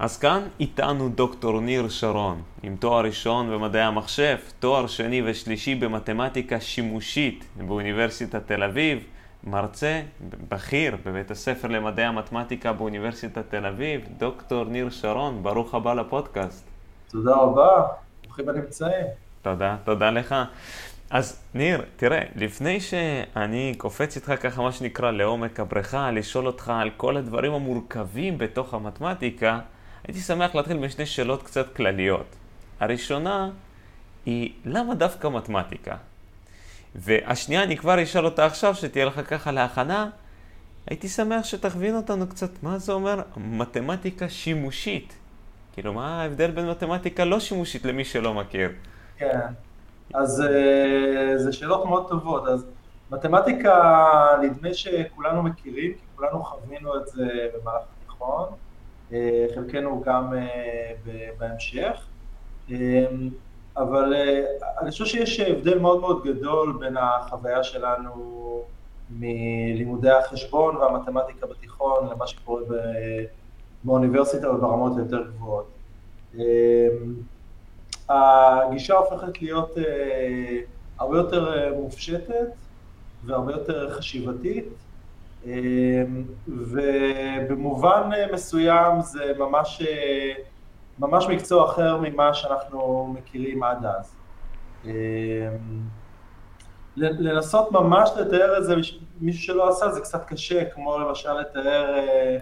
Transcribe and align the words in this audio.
אז 0.00 0.18
כאן 0.18 0.42
איתנו 0.60 1.08
דוקטור 1.08 1.60
ניר 1.60 1.88
שרון, 1.88 2.42
עם 2.62 2.76
תואר 2.76 3.04
ראשון 3.04 3.50
במדעי 3.50 3.82
המחשב, 3.82 4.36
תואר 4.58 4.86
שני 4.86 5.22
ושלישי 5.24 5.74
במתמטיקה 5.74 6.60
שימושית 6.60 7.44
באוניברסיטת 7.56 8.46
תל 8.46 8.62
אביב, 8.62 9.04
מרצה 9.44 10.02
בכיר 10.48 10.96
בבית 11.06 11.30
הספר 11.30 11.68
למדעי 11.68 12.04
המתמטיקה 12.04 12.72
באוניברסיטת 12.72 13.50
תל 13.50 13.66
אביב, 13.66 14.00
דוקטור 14.18 14.64
ניר 14.64 14.90
שרון, 14.90 15.42
ברוך 15.42 15.74
הבא 15.74 15.94
לפודקאסט. 15.94 16.64
תודה 17.10 17.34
רבה, 17.34 17.86
ברוכים 18.24 18.48
הנמצאים. 18.48 19.06
תודה, 19.42 19.76
תודה 19.84 20.10
לך. 20.10 20.34
אז 21.10 21.42
ניר, 21.54 21.84
תראה, 21.96 22.22
לפני 22.36 22.80
שאני 22.80 23.74
קופץ 23.78 24.16
איתך 24.16 24.32
ככה, 24.42 24.62
מה 24.62 24.72
שנקרא, 24.72 25.10
לעומק 25.10 25.60
הבריכה, 25.60 26.10
לשאול 26.10 26.46
אותך 26.46 26.72
על 26.74 26.90
כל 26.96 27.16
הדברים 27.16 27.52
המורכבים 27.52 28.38
בתוך 28.38 28.74
המתמטיקה, 28.74 29.60
הייתי 30.04 30.20
שמח 30.20 30.54
להתחיל 30.54 30.76
בשני 30.76 31.06
שאלות 31.06 31.42
קצת 31.42 31.76
כלליות. 31.76 32.26
הראשונה 32.80 33.50
היא, 34.26 34.52
למה 34.64 34.94
דווקא 34.94 35.28
מתמטיקה? 35.28 35.96
והשנייה, 36.94 37.62
אני 37.62 37.76
כבר 37.76 38.02
אשאל 38.02 38.24
אותה 38.24 38.46
עכשיו, 38.46 38.74
שתהיה 38.74 39.04
לך 39.04 39.20
ככה 39.30 39.52
להכנה. 39.52 40.10
הייתי 40.86 41.08
שמח 41.08 41.44
שתכווין 41.44 41.96
אותנו 41.96 42.26
קצת, 42.28 42.50
מה 42.62 42.78
זה 42.78 42.92
אומר 42.92 43.22
מתמטיקה 43.36 44.28
שימושית? 44.28 45.14
כאילו, 45.72 45.92
מה 45.92 46.22
ההבדל 46.22 46.50
בין 46.50 46.70
מתמטיקה 46.70 47.24
לא 47.24 47.40
שימושית 47.40 47.84
למי 47.84 48.04
שלא 48.04 48.34
מכיר? 48.34 48.70
כן, 49.16 49.40
אז 50.14 50.40
אה, 50.42 51.38
זה 51.38 51.52
שאלות 51.52 51.84
מאוד 51.86 52.08
טובות. 52.08 52.48
אז 52.48 52.66
מתמטיקה, 53.10 54.06
נדמה 54.42 54.74
שכולנו 54.74 55.42
מכירים, 55.42 55.92
כי 55.92 56.00
כולנו 56.16 56.44
חווינו 56.44 56.96
את 56.96 57.06
זה 57.06 57.26
במהלך 57.54 57.82
התיכון. 58.02 58.48
אה, 59.12 59.46
חלקנו 59.54 60.02
גם 60.06 60.34
אה, 60.34 60.92
בהמשך, 61.38 62.06
אה, 62.70 62.76
אבל 63.76 64.14
אני 64.80 64.90
חושב 64.90 65.04
שיש 65.04 65.40
הבדל 65.40 65.78
מאוד 65.78 66.00
מאוד 66.00 66.24
גדול 66.24 66.76
בין 66.80 66.96
החוויה 66.96 67.64
שלנו 67.64 68.62
מלימודי 69.10 70.10
החשבון 70.10 70.76
והמתמטיקה 70.76 71.46
בתיכון 71.46 72.08
למה 72.10 72.26
שקורה 72.26 72.62
באוניברסיטה 73.84 74.50
וברמות 74.50 74.92
יותר 74.98 75.22
גבוהות. 75.28 75.66
הגישה 78.08 78.94
הופכת 78.94 79.42
להיות 79.42 79.74
הרבה 80.98 81.16
יותר 81.16 81.74
מופשטת 81.76 82.48
והרבה 83.24 83.52
יותר 83.52 83.90
חשיבתית, 83.90 84.64
ובמובן 86.48 88.10
מסוים 88.32 89.00
זה 89.00 89.32
ממש, 89.38 89.82
ממש 90.98 91.26
מקצוע 91.28 91.64
אחר 91.64 91.96
ממה 91.96 92.34
שאנחנו 92.34 93.14
מכירים 93.18 93.62
עד 93.62 93.84
אז. 93.84 94.16
אמ, 94.84 94.90
לנסות 96.96 97.72
ממש 97.72 98.10
לתאר 98.16 98.58
את 98.58 98.64
זה, 98.64 98.74
מישהו 99.20 99.42
שלא 99.42 99.68
עשה 99.68 99.88
זה 99.90 100.00
קצת 100.00 100.24
קשה, 100.24 100.64
כמו 100.64 100.98
למשל 100.98 101.32
לתאר 101.32 101.94
אה, 101.98 102.36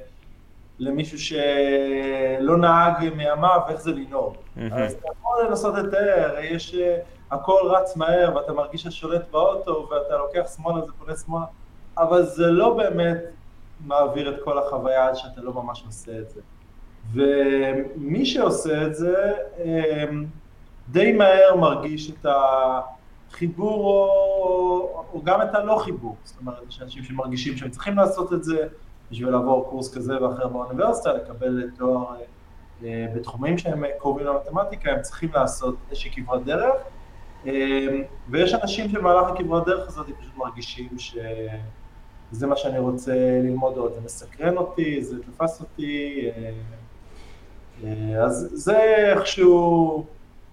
למישהו 0.78 1.19
שלא 1.19 2.56
נהג 2.56 3.14
מימיו 3.16 3.60
איך 3.69 3.80
זה 3.80 3.92
לנהוג. 3.92 4.34
אז 4.72 4.92
אתה 4.92 5.08
יכול 5.19 5.46
לנסות 5.48 5.74
לתאר, 5.74 6.38
יש, 6.41 6.74
אה, 6.74 6.98
הכל 7.30 7.60
רץ 7.64 7.96
מהר 7.96 8.36
ואתה 8.36 8.52
מרגיש 8.52 8.82
ששולט 8.82 9.22
באוטו 9.30 9.88
ואתה 9.91 10.16
לוקח 10.16 10.50
שמאלה 10.56 10.80
זה 10.86 10.92
פונה 10.98 11.16
שמאלה. 11.16 11.44
אבל 11.98 12.22
זה 12.22 12.46
לא 12.46 12.77
באמת 12.77 13.18
מעביר 13.86 14.34
את 14.34 14.44
כל 14.44 14.58
החוויה 14.58 15.08
עד 15.08 15.14
שאתה 15.14 15.41
לא 15.41 15.52
ממש 15.52 15.82
עושה 15.86 16.18
את 16.18 16.30
זה. 16.30 16.41
ומי 17.12 18.27
שעושה 18.27 18.86
את 18.86 18.94
זה, 18.94 19.32
אמ, 19.64 20.26
די 20.88 21.12
מהר 21.12 21.56
מרגיש 21.56 22.10
את 22.10 22.26
החיבור 22.26 23.84
או, 23.84 25.04
או 25.12 25.22
גם 25.22 25.42
את 25.42 25.54
הלא 25.54 25.78
חיבור. 25.84 26.16
זאת 26.25 26.41
אומרת, 26.41 26.62
יש 26.69 26.82
אנשים 26.82 27.03
שמרגישים 27.03 27.56
שהם 27.56 27.70
צריכים 27.70 27.97
לעשות 27.97 28.32
את 28.32 28.44
זה 28.44 28.66
בשביל 29.10 29.31
לעבור 29.31 29.66
קורס 29.70 29.94
כזה 29.94 30.22
ואחר 30.22 30.48
באוניברסיטה, 30.48 31.12
לקבל 31.12 31.70
תואר 31.78 32.04
אה, 32.84 33.06
בתחומים 33.16 33.58
שהם 33.58 33.84
קרובים 33.98 34.26
למתמטיקה, 34.26 34.91
הם 34.91 35.03
צריכים 35.03 35.31
לעשות 35.34 35.76
איזושהי 35.91 36.10
כברת 36.10 36.44
דרך. 36.44 36.75
אמ, 37.47 37.50
ויש 38.28 38.54
אנשים 38.54 38.88
שבמהלך 38.88 39.28
הכברת 39.28 39.66
דרך 39.66 39.88
הזאת 39.88 40.06
פשוט 40.20 40.37
מרגישים 40.37 40.98
ש... 40.98 41.16
זה 42.33 42.47
מה 42.47 42.56
שאני 42.56 42.78
רוצה 42.78 43.12
ללמוד 43.43 43.77
עוד, 43.77 43.93
זה 43.94 44.00
מסקרן 44.05 44.56
אותי, 44.56 45.05
זה 45.05 45.16
תפס 45.22 45.61
אותי, 45.61 46.28
אה, 46.37 46.50
אה, 47.84 48.25
אז 48.25 48.50
זה 48.53 48.78
איכשהו 48.78 50.05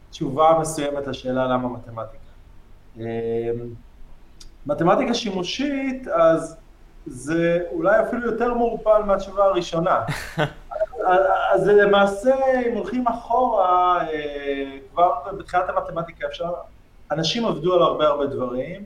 תשובה 0.09 0.57
מסוימת 0.61 1.07
לשאלה 1.07 1.47
למה 1.47 1.69
מתמטיקה. 1.69 2.23
אה, 2.99 3.51
מתמטיקה 4.65 5.13
שימושית, 5.13 6.07
אז 6.07 6.57
זה 7.05 7.59
אולי 7.71 8.01
אפילו 8.01 8.25
יותר 8.25 8.53
מעורפל 8.53 9.03
מהתשובה 9.05 9.45
הראשונה. 9.45 10.03
אז 11.53 11.67
למעשה, 11.67 12.35
אם 12.67 12.77
הולכים 12.77 13.07
אחורה, 13.07 14.05
כבר 14.91 15.11
בתחילת 15.37 15.69
המתמטיקה 15.69 16.27
אפשר, 16.27 16.53
אנשים 17.11 17.45
עבדו 17.45 17.73
על 17.73 17.81
הרבה 17.81 18.07
הרבה 18.07 18.25
דברים, 18.25 18.83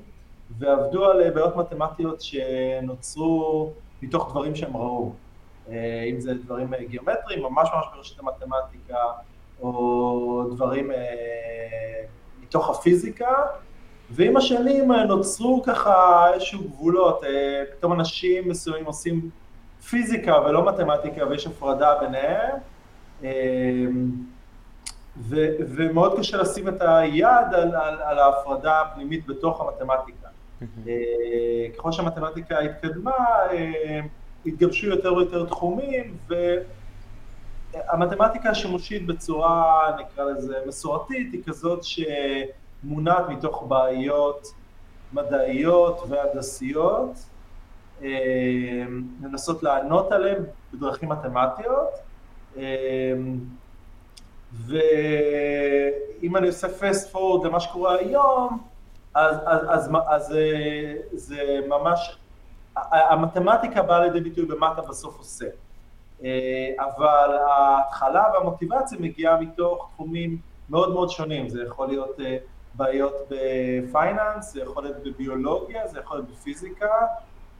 ועבדו 0.58 1.06
על 1.06 1.22
אה, 1.22 1.32
בעיות 1.32 1.56
מתמטיות 1.56 2.22
שנוצרו 2.22 3.72
מתוך 4.02 4.30
דברים 4.32 4.56
שהם 4.56 4.78
ראו. 4.78 5.14
אה, 5.70 6.04
אם 6.12 6.20
זה 6.20 6.34
דברים 6.34 6.74
אה, 6.74 6.84
גיאומטריים, 6.84 7.44
ממש 7.44 7.70
ממש 7.74 7.86
בראשית 7.94 8.20
המתמטיקה, 8.20 8.98
או 9.62 10.44
דברים 10.52 10.92
מתוך 12.42 12.70
הפיזיקה, 12.70 13.34
ועם 14.10 14.38
השנים 14.38 14.92
נוצרו 14.92 15.64
ככה 15.66 16.26
איזשהו 16.34 16.60
גבולות, 16.64 17.22
פתאום 17.78 17.94
אנשים 17.94 18.50
מסוימים 18.50 18.86
עושים 18.86 19.30
פיזיקה 19.90 20.42
ולא 20.46 20.66
מתמטיקה 20.66 21.28
ויש 21.28 21.48
הפרדה 21.48 21.96
ביניהם, 22.00 22.58
ו- 25.18 25.56
ומאוד 25.76 26.20
קשה 26.20 26.38
לשים 26.38 26.68
את 26.68 26.81
היד 26.81 27.54
על, 27.54 27.76
על, 27.76 28.02
על 28.02 28.20
ההפרדה 28.20 28.81
הפנימית 28.81 29.28
בתוך 29.28 29.62
המתמטיקה. 29.62 30.19
אה, 30.62 31.66
ככל 31.78 31.92
שהמתמטיקה 31.92 32.59
התקדמה, 32.59 33.12
אה, 33.52 34.00
התגבשו 34.46 34.88
יותר 34.88 35.14
ויותר 35.14 35.46
תחומים, 35.46 36.18
והמתמטיקה 37.74 38.50
השימושית 38.50 39.06
בצורה, 39.06 39.92
נקרא 40.00 40.24
לזה, 40.24 40.58
מסורתית, 40.68 41.34
היא 41.34 41.44
כזאת 41.46 41.80
שמונעת 41.84 43.30
מתוך 43.30 43.66
בעיות 43.68 44.48
מדעיות 45.14 46.03
והנדסיות, 46.09 47.12
אה, 48.03 48.84
לנסות 49.24 49.64
לענות 49.64 50.12
עליהן 50.12 50.44
בדרכים 50.74 51.09
מתמטיות. 51.09 51.90
ואם 54.66 56.36
אני 56.36 56.48
עושה 56.48 56.68
fast 56.68 57.14
forward 57.14 57.48
למה 57.48 57.59
שקורה 57.59 57.96
היום, 57.96 58.69
אז, 59.14 59.36
אז, 59.46 59.62
אז, 59.70 59.90
אז 60.08 60.25
זה, 60.28 60.46
זה 61.12 61.59
ממש, 61.68 62.18
המתמטיקה 62.92 63.81
באה 63.81 64.00
לידי 64.00 64.22
ביטוי 64.22 64.46
במה 64.46 64.74
אתה 64.74 64.81
בסוף 64.81 65.18
עושה. 65.18 65.46
אה, 66.24 66.70
אבל 66.80 67.38
ההתחלה 67.50 68.24
והמוטיבציה 68.34 69.00
מגיעה 69.00 69.42
מתוך 69.42 69.90
תחומים 69.94 70.38
מאוד 70.69 70.94
מאוד 70.94 71.09
שונים, 71.09 71.50
זה 71.50 71.64
יכול 71.64 71.88
להיות 71.88 72.19
אה, 72.19 72.38
בעיות 72.74 73.14
בפייננס, 73.30 74.53
זה 74.53 74.62
יכול 74.62 74.84
להיות 74.84 74.98
בביולוגיה, 75.03 75.88
זה 75.88 76.00
יכול 76.00 76.18
להיות 76.18 76.30
בפיזיקה, 76.30 77.08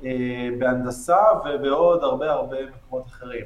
אה, 0.05 0.49
בהנדסה 0.59 1.17
ובעוד 1.45 2.03
הרבה 2.03 2.31
הרבה 2.31 2.57
מקומות 2.65 3.07
אחרים. 3.07 3.45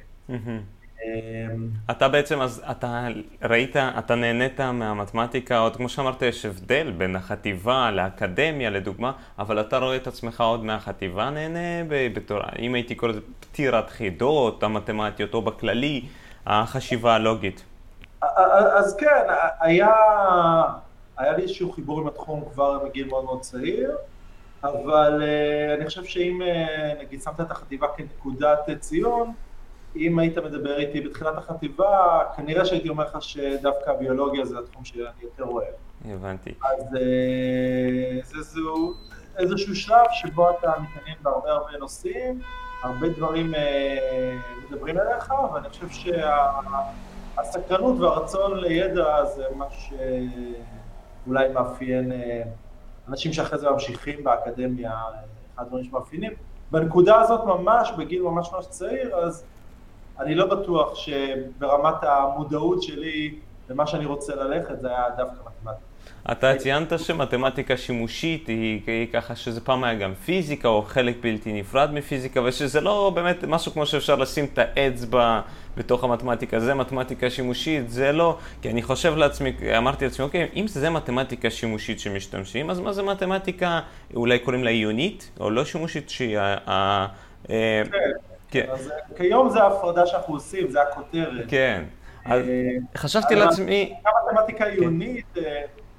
אמ, 1.03 1.69
אתה 1.91 2.07
בעצם, 2.07 2.41
אז 2.41 2.63
אתה 2.71 3.07
ראית, 3.41 3.75
אתה 3.75 4.15
נהנית 4.15 4.61
מהמתמטיקה, 4.61 5.59
עוד 5.59 5.75
כמו 5.75 5.89
שאמרת, 5.89 6.21
יש 6.21 6.45
הבדל 6.45 6.91
בין 6.97 7.15
החטיבה 7.15 7.91
לאקדמיה, 7.91 8.69
לדוגמה, 8.69 9.11
אבל 9.39 9.61
אתה 9.61 9.77
רואה 9.77 9.95
את 9.95 10.07
עצמך 10.07 10.41
עוד 10.41 10.63
מהחטיבה 10.63 11.29
נהנה 11.29 11.83
בתור, 12.13 12.39
אם 12.59 12.73
הייתי 12.73 12.95
קורא 12.95 13.11
לזה 13.11 13.21
פתירת 13.39 13.89
חידות 13.89 14.63
המתמטיות, 14.63 15.33
או 15.33 15.41
בכללי, 15.41 16.05
החשיבה 16.45 17.15
הלוגית. 17.15 17.63
אז 18.77 18.95
כן, 18.95 19.23
היה, 19.59 19.93
היה 21.17 21.37
לי 21.37 21.43
איזשהו 21.43 21.71
חיבור 21.71 22.01
עם 22.01 22.07
התחום 22.07 22.43
כבר 22.53 22.79
מגיל 22.85 23.07
מאוד 23.07 23.23
מאוד 23.23 23.41
צעיר, 23.41 23.91
אבל 24.63 25.23
אה, 25.23 25.73
אני 25.73 25.85
חושב 25.85 26.03
שאם 26.03 26.41
אה, 26.41 26.93
נגיד 27.01 27.21
שמת 27.21 27.41
את 27.41 27.51
החטיבה 27.51 27.87
כנקודת 27.97 28.59
ציון, 28.79 29.33
אם 29.95 30.19
היית 30.19 30.37
מדבר 30.37 30.77
איתי 30.77 31.01
בתחילת 31.01 31.37
החטיבה, 31.37 32.23
כנראה 32.35 32.65
שהייתי 32.65 32.89
אומר 32.89 33.03
לך 33.03 33.21
שדווקא 33.21 33.89
הביולוגיה 33.89 34.45
זה 34.45 34.59
התחום 34.59 34.85
שאני 34.85 35.07
יותר 35.21 35.43
אוהב. 35.43 35.73
הבנתי. 36.05 36.53
אז 36.63 36.95
אה, 36.95 38.19
זה 38.23 38.41
זו, 38.41 38.93
איזשהו 39.37 39.75
שלב 39.75 40.05
שבו 40.11 40.49
אתה 40.49 40.71
מתעניין 40.71 41.17
בהרבה 41.21 41.51
הרבה 41.51 41.77
נושאים, 41.79 42.41
הרבה 42.83 43.09
דברים 43.09 43.53
מדברים 44.69 44.97
אליך, 44.99 45.33
ואני 45.53 45.69
חושב 45.69 45.87
שהסקרנות 47.37 47.99
והרצון 47.99 48.59
לידע 48.59 49.25
זה 49.25 49.43
מה 49.55 49.65
שאולי 51.25 51.49
מאפיין 51.53 52.11
אנשים 53.07 53.33
שאחרי 53.33 53.59
זה 53.59 53.69
ממשיכים 53.69 54.23
באקדמיה, 54.23 54.91
אחד 55.55 55.63
הדברים 55.63 55.83
שמאפיינים. 55.83 56.31
בנקודה 56.71 57.21
הזאת 57.21 57.45
ממש, 57.45 57.91
בגיל 57.97 58.21
ממש 58.21 58.49
ממש 58.53 58.67
צעיר, 58.67 59.15
אז 59.15 59.45
אני 60.19 60.35
לא 60.35 60.45
בטוח 60.45 60.95
שברמת 60.95 62.03
המודעות 62.03 62.83
שלי 62.83 63.35
למה 63.69 63.87
שאני 63.87 64.05
רוצה 64.05 64.35
ללכת 64.35 64.79
זה 64.79 64.87
היה 64.87 65.09
דווקא 65.17 65.39
מתמטיקה. 65.39 65.93
אתה 66.31 66.55
ציינת 66.57 66.99
שמתמטיקה 66.99 67.77
שימושית 67.77 68.47
היא, 68.47 68.81
היא 68.87 69.07
ככה 69.13 69.35
שזה 69.35 69.61
פעם 69.61 69.83
היה 69.83 69.93
גם 69.93 70.13
פיזיקה 70.13 70.67
או 70.67 70.81
חלק 70.81 71.15
בלתי 71.21 71.53
נפרד 71.53 71.93
מפיזיקה 71.93 72.41
ושזה 72.41 72.81
לא 72.81 73.11
באמת 73.15 73.43
משהו 73.43 73.71
כמו 73.71 73.85
שאפשר 73.85 74.15
לשים 74.15 74.45
את 74.53 74.57
האצבע 74.57 75.41
בתוך 75.77 76.03
המתמטיקה, 76.03 76.59
זה 76.59 76.73
מתמטיקה 76.73 77.29
שימושית, 77.29 77.89
זה 77.89 78.11
לא, 78.11 78.37
כי 78.61 78.69
אני 78.69 78.81
חושב 78.81 79.15
לעצמי, 79.15 79.53
אמרתי 79.77 80.05
לעצמי, 80.05 80.25
אוקיי, 80.25 80.49
אם 80.55 80.67
זה 80.67 80.89
מתמטיקה 80.89 81.49
שימושית 81.49 81.99
שמשתמשים, 81.99 82.69
אז 82.69 82.79
מה 82.79 82.93
זה 82.93 83.03
מתמטיקה, 83.03 83.79
אולי 84.15 84.39
קוראים 84.39 84.63
לה 84.63 84.69
עיונית 84.69 85.31
או 85.39 85.49
לא 85.49 85.65
שימושית 85.65 86.09
שהיא 86.09 86.37
ה... 86.39 87.07
אה, 87.49 87.81
כן, 87.91 88.32
כן. 88.53 88.65
אז 88.71 88.91
אה, 88.91 89.15
כיום 89.17 89.49
זה 89.49 89.63
ההפרדה 89.63 90.05
שאנחנו 90.05 90.33
עושים, 90.33 90.69
זה 90.69 90.81
הכותרת. 90.81 91.45
כן. 91.47 91.83
אז 92.25 92.41
אה, 92.41 92.67
חשבתי 92.95 93.35
לעצמי... 93.35 93.93
גם 94.05 94.11
מתמטיקה 94.27 94.65
עיונית, 94.65 95.33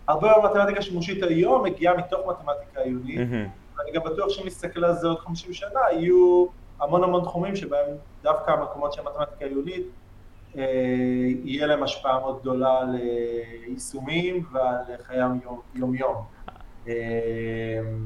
הרבה 0.09 0.33
מהמתמטיקה 0.37 0.83
שימושית 0.83 1.23
היום 1.23 1.65
מגיעה 1.65 1.97
מתוך 1.97 2.21
מתמטיקה 2.27 2.81
עיונית, 2.81 3.21
ואני 3.77 3.93
גם 3.93 4.03
בטוח 4.05 4.29
שאם 4.29 4.47
נסתכל 4.47 4.85
על 4.85 4.95
זה 4.95 5.07
עוד 5.09 5.19
50 5.19 5.53
שנה, 5.53 5.81
יהיו 5.93 6.47
המון 6.81 7.05
המון 7.05 7.25
תחומים 7.25 7.57
שבהם 7.57 7.87
דווקא 8.23 8.51
המקומות 8.51 8.93
של 8.93 9.03
מתמטיקה 9.03 9.45
עיונית, 9.45 9.87
אה, 10.59 10.63
יהיה 11.45 11.67
להם 11.67 11.83
השפעה 11.83 12.21
מאוד 12.21 12.41
גדולה 12.41 12.79
על 12.79 12.97
יישומים 13.69 14.45
ועל 14.53 14.77
חיי 15.07 15.19
יום-יום. 15.75 16.17
אמ, 16.89 16.93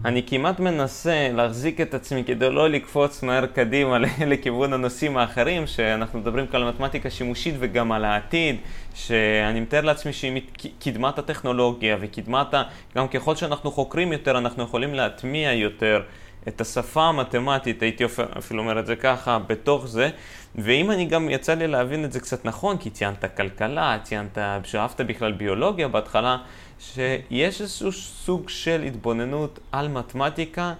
אני 0.04 0.22
כמעט 0.26 0.60
מנסה 0.60 1.28
להחזיק 1.32 1.80
את 1.80 1.94
עצמי 1.94 2.24
כדי 2.24 2.50
לא 2.50 2.68
לקפוץ 2.68 3.22
מהר 3.22 3.46
קדימה 3.46 3.98
לכיוון 4.26 4.72
הנושאים 4.72 5.16
האחרים, 5.16 5.66
שאנחנו 5.66 6.18
מדברים 6.18 6.46
כאן 6.46 6.62
על 6.62 6.68
מתמטיקה 6.68 7.10
שימושית 7.10 7.54
וגם 7.58 7.92
על 7.92 8.04
העתיד, 8.04 8.56
שאני 8.94 9.60
מתאר 9.60 9.80
לעצמי 9.80 10.12
שעם 10.12 10.36
קדמת 10.80 11.18
הטכנולוגיה 11.18 11.96
וקדמת. 12.00 12.54
גם 12.96 13.08
ככל 13.08 13.36
שאנחנו 13.36 13.70
חוקרים 13.70 14.12
יותר, 14.12 14.38
אנחנו 14.38 14.62
יכולים 14.62 14.94
להטמיע 14.94 15.52
יותר 15.52 16.02
את 16.48 16.60
השפה 16.60 17.02
המתמטית, 17.02 17.82
הייתי 17.82 18.04
אפילו 18.38 18.62
אומר 18.62 18.78
את 18.78 18.86
זה 18.86 18.96
ככה, 18.96 19.38
בתוך 19.46 19.86
זה. 19.86 20.10
ואם 20.54 20.90
אני 20.90 21.04
גם, 21.06 21.30
יצא 21.30 21.54
לי 21.54 21.66
להבין 21.66 22.04
את 22.04 22.12
זה 22.12 22.20
קצת 22.20 22.44
נכון, 22.44 22.76
כי 22.76 22.90
ציינת 22.90 23.24
כלכלה, 23.36 23.98
ציינת 24.02 24.38
שאהבת 24.64 25.00
בכלל 25.00 25.32
ביולוגיה 25.32 25.88
בהתחלה, 25.88 26.36
שיש 26.78 27.60
איזשהו 27.60 27.92
סוג 27.92 28.48
של 28.48 28.82
התבוננות 28.82 29.58
על 29.72 29.88
מתמטיקה 29.88 30.72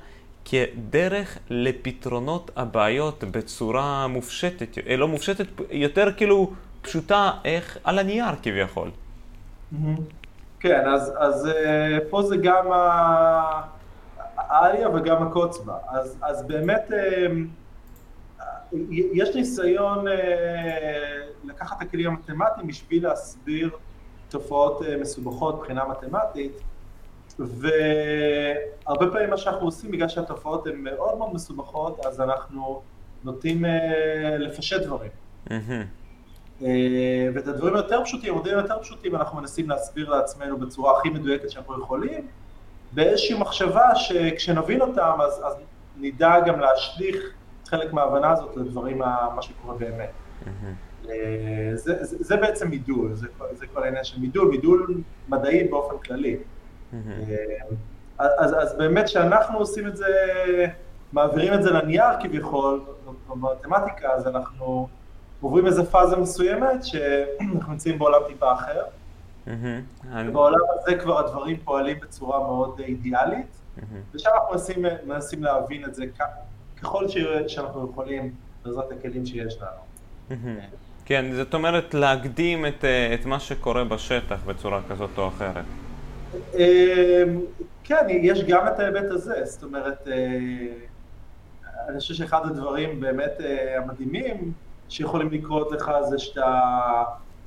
כדרך 0.44 1.38
לפתרונות 1.50 2.50
הבעיות 2.56 3.25
בצורה 3.25 4.06
מופשטת, 4.06 4.79
אה, 4.88 4.97
לא 4.97 5.09
מופשטת, 5.09 5.47
יותר 5.70 6.12
כאילו 6.17 6.50
פשוטה, 6.82 7.31
איך 7.44 7.79
על 7.85 7.99
הנייר 7.99 8.35
כביכול. 8.43 8.91
כן, 10.61 10.88
אז, 10.88 11.12
אז 11.19 11.47
אה, 11.47 11.99
פה 12.11 12.23
זה 12.23 12.37
גם 12.37 12.67
העליה 14.37 14.88
וגם 14.88 15.23
הקוץ 15.23 15.59
בה. 15.59 15.75
אז, 15.88 16.17
אז 16.23 16.43
באמת 16.47 16.93
אה, 16.93 17.26
יש 18.92 19.36
ניסיון 19.36 20.04
לקחת 21.44 21.76
את 21.76 21.82
הכלים 21.82 22.10
המתמטיים 22.10 22.66
בשביל 22.66 23.02
להסביר 23.02 23.70
תופעות 24.28 24.82
אה, 24.82 24.96
מסובכות 24.96 25.58
מבחינה 25.58 25.84
מתמטית, 25.84 26.52
והרבה 27.38 29.06
פעמים 29.12 29.30
מה 29.30 29.36
שאנחנו 29.36 29.66
עושים, 29.66 29.90
בגלל 29.90 30.08
שהתופעות 30.08 30.66
הן 30.66 30.76
מאוד 30.76 31.18
מאוד 31.18 31.34
מסובכות, 31.34 32.06
אז 32.06 32.20
אנחנו 32.20 32.82
נוטים 33.24 33.64
אה, 33.64 34.36
לפשט 34.38 34.82
דברים. 34.82 35.10
אה, 36.62 37.28
ואת 37.34 37.48
הדברים 37.48 37.74
היותר 37.74 38.04
פשוטים, 38.04 38.34
מודלים 38.34 38.58
יותר 38.58 38.78
פשוטים, 38.82 39.16
אנחנו 39.16 39.40
מנסים 39.40 39.70
להסביר 39.70 40.10
לעצמנו 40.10 40.58
בצורה 40.58 40.98
הכי 40.98 41.10
מדויקת 41.10 41.50
שאנחנו 41.50 41.82
יכולים, 41.82 42.26
באיזושהי 42.92 43.38
מחשבה 43.38 43.94
שכשנבין 43.94 44.80
אותם, 44.80 45.18
אז, 45.20 45.42
אז 45.44 45.54
נדע 45.96 46.40
גם 46.46 46.60
להשליך 46.60 47.16
חלק 47.69 47.93
מההבנה 47.93 48.31
הזאת 48.31 48.56
לדברים, 48.56 48.99
מה 48.99 49.43
שקורה 49.43 49.75
באמת. 49.75 50.11
אה, 51.09 51.70
זה, 51.75 52.05
זה, 52.05 52.17
זה 52.20 52.37
בעצם 52.37 52.69
מידול, 52.69 53.15
זה, 53.15 53.26
זה 53.53 53.67
כל 53.67 53.82
העניין 53.82 54.05
של 54.05 54.20
מידול, 54.20 54.49
מידול 54.49 55.00
מדעי 55.29 55.69
באופן 55.69 55.99
כללי. 55.99 56.37
אה, 56.93 56.99
אז, 58.19 58.55
אז 58.59 58.76
באמת 58.79 59.05
כשאנחנו 59.05 59.59
עושים 59.59 59.87
את 59.87 59.97
זה, 59.97 60.06
מעבירים 61.12 61.55
את 61.55 61.62
זה 61.62 61.70
לנייר 61.70 62.20
כביכול, 62.23 62.81
במתמטיקה, 63.29 64.09
אז 64.09 64.26
אנחנו 64.26 64.88
עוברים 65.41 65.67
איזה 65.67 65.85
פאזה 65.91 66.17
מסוימת 66.17 66.85
שאנחנו 66.85 67.73
נמצאים 67.73 67.99
בעולם 67.99 68.20
טיפה 68.26 68.53
אחר. 68.53 68.82
ובעולם 70.26 70.59
הזה 70.79 70.94
כבר 70.99 71.19
הדברים 71.19 71.56
פועלים 71.65 72.00
בצורה 72.00 72.38
מאוד 72.38 72.81
אידיאלית, 72.81 73.61
ושם 74.15 74.31
אנחנו 74.35 74.53
מנסים, 74.53 74.85
מנסים 75.06 75.43
להבין 75.43 75.85
את 75.85 75.94
זה 75.94 76.05
ככל 76.82 77.04
שאנחנו 77.46 77.90
יכולים 77.90 78.32
בעזרת 78.64 78.92
הכלים 78.92 79.26
שיש 79.26 79.58
לנו. 79.60 79.88
כן, 81.08 81.32
זאת 81.32 81.54
אומרת 81.54 81.94
להקדים 81.94 82.66
את, 82.66 82.84
אה, 82.84 83.14
את 83.14 83.26
מה 83.26 83.40
שקורה 83.40 83.84
בשטח 83.84 84.44
בצורה 84.46 84.80
כזאת 84.90 85.10
או 85.19 85.28
אחרת. 85.28 85.64
אמ, 86.54 87.40
כן, 87.84 88.06
יש 88.08 88.44
גם 88.44 88.66
את 88.66 88.78
ההיבט 88.78 89.10
הזה, 89.10 89.44
זאת 89.44 89.62
אומרת, 89.62 90.08
אה, 90.08 90.14
אני 91.88 91.98
חושב 91.98 92.14
שאחד 92.14 92.40
הדברים 92.44 93.00
באמת 93.00 93.32
אה, 93.40 93.78
המדהימים 93.78 94.52
שיכולים 94.88 95.31
לקרות 95.31 95.72
לך 95.72 95.90
זה 96.08 96.19
שאתה 96.19 97.02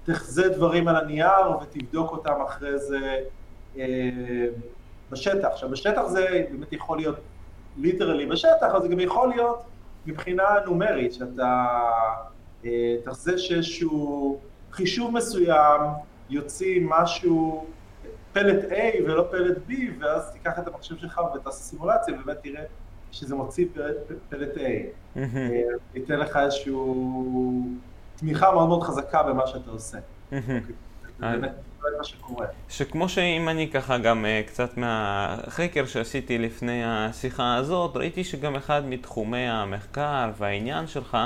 תחזה 0.06 0.50
דברים 0.50 0.88
על 0.88 0.96
הנייר 0.96 1.58
ותבדוק 1.62 2.12
אותם 2.12 2.42
אחרי 2.48 2.80
זה 2.80 3.00
בשטח. 5.12 5.48
עכשיו, 5.52 5.70
בשטח 5.70 6.02
זה 6.06 6.46
באמת 6.52 6.74
יכול 6.74 6.98
להיות 6.98 7.16
ליטרלי 7.78 8.26
בשטח, 8.26 8.68
אבל 8.72 8.82
זה 8.82 8.88
גם 8.88 9.00
יכול 9.00 9.30
להיות 9.30 9.64
מבחינה 10.06 10.44
נומרית, 10.66 11.14
שאתה... 11.14 11.80
אה, 12.66 12.96
תחזה 13.04 13.38
שאיזשהו 13.38 14.40
חישוב 14.72 15.14
מסוים 15.14 15.82
יוציא 16.30 16.82
משהו, 16.84 17.66
פלט 18.34 18.72
A 18.72 19.04
ולא 19.06 19.28
פלט 19.32 19.58
B, 19.70 19.74
ואז 20.00 20.32
תיקח 20.32 20.60
את 20.60 20.68
המחשב 20.68 20.98
שלך 20.98 21.22
ותעשה 21.36 21.58
סימולציה, 21.58 22.14
ובאמת 22.14 22.38
תראה 22.44 22.64
שזה 23.12 23.36
מוציא 23.36 23.66
פלט, 23.74 23.96
פלט 24.30 24.58
A. 24.58 24.60
אה, 25.18 25.24
ייתן 25.96 26.20
לך 26.20 26.38
איזושהי 26.38 26.74
תמיכה 28.16 28.52
מאוד 28.52 28.68
מאוד 28.68 28.84
חזקה 28.84 29.24
במה 29.24 29.48
שאתה 29.48 29.72
עושה. 29.72 29.98
אוקיי, 30.32 30.62
באמת 31.22 31.52
מה 31.98 32.04
שקורה. 32.04 32.48
שכמו 32.70 33.10
שאם 33.10 33.50
אני 33.50 33.70
ככה 33.72 33.98
גם 33.98 34.26
uh, 34.26 34.48
קצת 34.48 34.78
מהחקר 34.78 35.86
שעשיתי 35.86 36.38
לפני 36.38 36.82
השיחה 36.86 37.56
הזאת, 37.56 37.98
ראיתי 37.98 38.24
שגם 38.24 38.56
אחד 38.56 38.86
מתחומי 38.86 39.48
המחקר 39.50 40.32
והעניין 40.38 40.88
שלך 40.88 41.18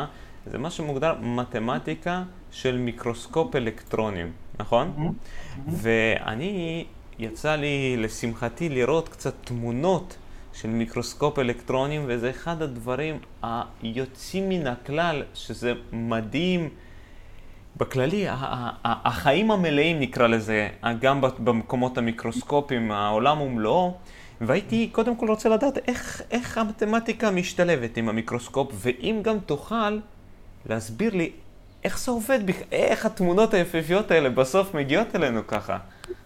זה 0.45 0.57
מה 0.57 0.69
שמוגדר 0.69 1.15
מתמטיקה 1.21 2.23
של 2.51 2.77
מיקרוסקופ 2.77 3.55
אלקטרונים, 3.55 4.31
נכון? 4.59 4.93
Mm-hmm. 4.97 5.69
ואני, 5.71 6.85
יצא 7.19 7.55
לי 7.55 7.97
לשמחתי 7.97 8.69
לראות 8.69 9.09
קצת 9.09 9.33
תמונות 9.43 10.17
של 10.53 10.69
מיקרוסקופ 10.69 11.39
אלקטרונים, 11.39 12.03
וזה 12.07 12.29
אחד 12.29 12.61
הדברים 12.61 13.19
היוצאים 13.41 14.49
מן 14.49 14.67
הכלל, 14.67 15.23
שזה 15.33 15.73
מדהים. 15.91 16.69
בכללי, 17.77 18.25
החיים 18.83 19.51
המלאים 19.51 19.99
נקרא 19.99 20.27
לזה, 20.27 20.69
גם 21.01 21.21
במקומות 21.39 21.97
המיקרוסקופיים, 21.97 22.91
העולם 22.91 23.41
ומלואו, 23.41 23.93
והייתי 24.41 24.89
קודם 24.91 25.15
כל 25.15 25.27
רוצה 25.27 25.49
לדעת 25.49 25.77
איך, 25.87 26.21
איך 26.31 26.57
המתמטיקה 26.57 27.31
משתלבת 27.31 27.97
עם 27.97 28.09
המיקרוסקופ, 28.09 28.71
ואם 28.73 29.19
גם 29.23 29.39
תוכל 29.39 29.99
להסביר 30.69 31.15
לי 31.15 31.31
איך 31.83 31.99
זה 31.99 32.11
עובד, 32.11 32.39
איך 32.71 33.05
התמונות 33.05 33.53
היפהפיות 33.53 34.11
האלה 34.11 34.29
בסוף 34.29 34.73
מגיעות 34.73 35.15
אלינו 35.15 35.47
ככה. 35.47 35.77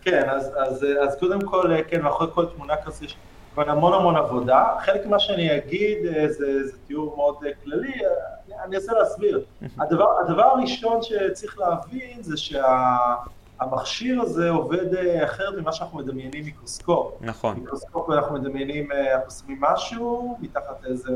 כן, 0.02 0.30
אז, 0.30 0.52
אז, 0.58 0.86
אז 1.04 1.20
קודם 1.20 1.42
כל, 1.42 1.72
כן, 1.88 2.02
מאחורי 2.02 2.30
כל 2.34 2.46
תמונה 2.46 2.74
כזאת 2.86 3.02
יש 3.02 3.16
כבר 3.64 3.72
המון 3.72 3.94
המון 3.94 4.16
עבודה. 4.16 4.78
חלק 4.80 5.06
ממה 5.06 5.20
שאני 5.20 5.58
אגיד 5.58 5.98
אה, 6.06 6.28
זה, 6.28 6.68
זה 6.68 6.78
תיאור 6.88 7.16
מאוד 7.16 7.36
אה, 7.46 7.52
כללי, 7.64 7.94
אה, 7.94 8.64
אני 8.64 8.76
אנסה 8.76 8.94
להסביר. 8.94 9.46
הדבר, 9.82 10.20
הדבר 10.20 10.44
הראשון 10.44 11.00
שצריך 11.02 11.60
להבין 11.60 12.24
זה 12.24 12.38
שהמכשיר 12.38 14.16
שה, 14.16 14.22
הזה 14.22 14.50
עובד 14.50 14.96
אחרת 15.24 15.54
ממה 15.58 15.72
שאנחנו 15.72 15.98
מדמיינים 15.98 16.46
מיקרוסקופ. 16.46 17.14
נכון. 17.22 17.60
מיקרוסקופ 17.60 18.10
אנחנו 18.10 18.36
מדמיינים, 18.36 18.90
אנחנו 19.16 19.32
שמים 19.32 19.58
משהו 19.62 20.38
מתחת 20.42 20.86
איזה 20.86 21.10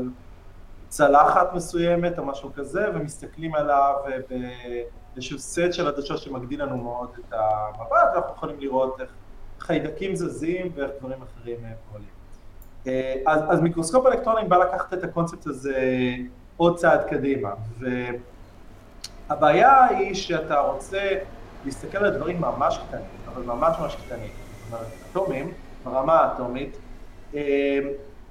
צלחת 0.88 1.52
מסוימת 1.54 2.18
או 2.18 2.24
משהו 2.24 2.50
כזה, 2.54 2.86
ומסתכלים 2.94 3.54
עליו 3.54 3.94
באיזשהו 5.14 5.38
סט 5.38 5.72
של 5.72 5.88
עדשות 5.88 6.18
שמגדיל 6.18 6.62
לנו 6.62 6.76
מאוד 6.76 7.08
את 7.18 7.32
המבט, 7.32 8.14
ואנחנו 8.14 8.34
יכולים 8.36 8.60
לראות 8.60 9.00
איך 9.00 9.10
חיידקים 9.60 10.14
זזים 10.14 10.72
ואיך 10.74 10.90
דברים 11.00 11.18
אחרים 11.22 11.58
פועלים. 11.90 12.13
אז, 13.26 13.40
אז 13.48 13.60
מיקרוסקופ 13.60 14.06
אלקטרונים 14.06 14.48
בא 14.48 14.56
לקחת 14.56 14.94
את 14.94 15.04
הקונספט 15.04 15.46
הזה 15.46 15.80
עוד 16.56 16.76
צעד 16.76 17.04
קדימה, 17.04 17.50
והבעיה 19.28 19.84
היא 19.84 20.14
שאתה 20.14 20.58
רוצה 20.58 21.08
להסתכל 21.64 21.98
על 21.98 22.16
דברים 22.16 22.40
ממש 22.40 22.80
קטנים, 22.88 23.04
אבל 23.34 23.42
ממש 23.42 23.76
ממש 23.80 23.96
קטנים, 24.06 24.30
זאת 24.30 24.72
אומרת, 24.72 24.86
אטומים, 25.10 25.52
ברמה 25.84 26.20
האטומית, 26.20 26.78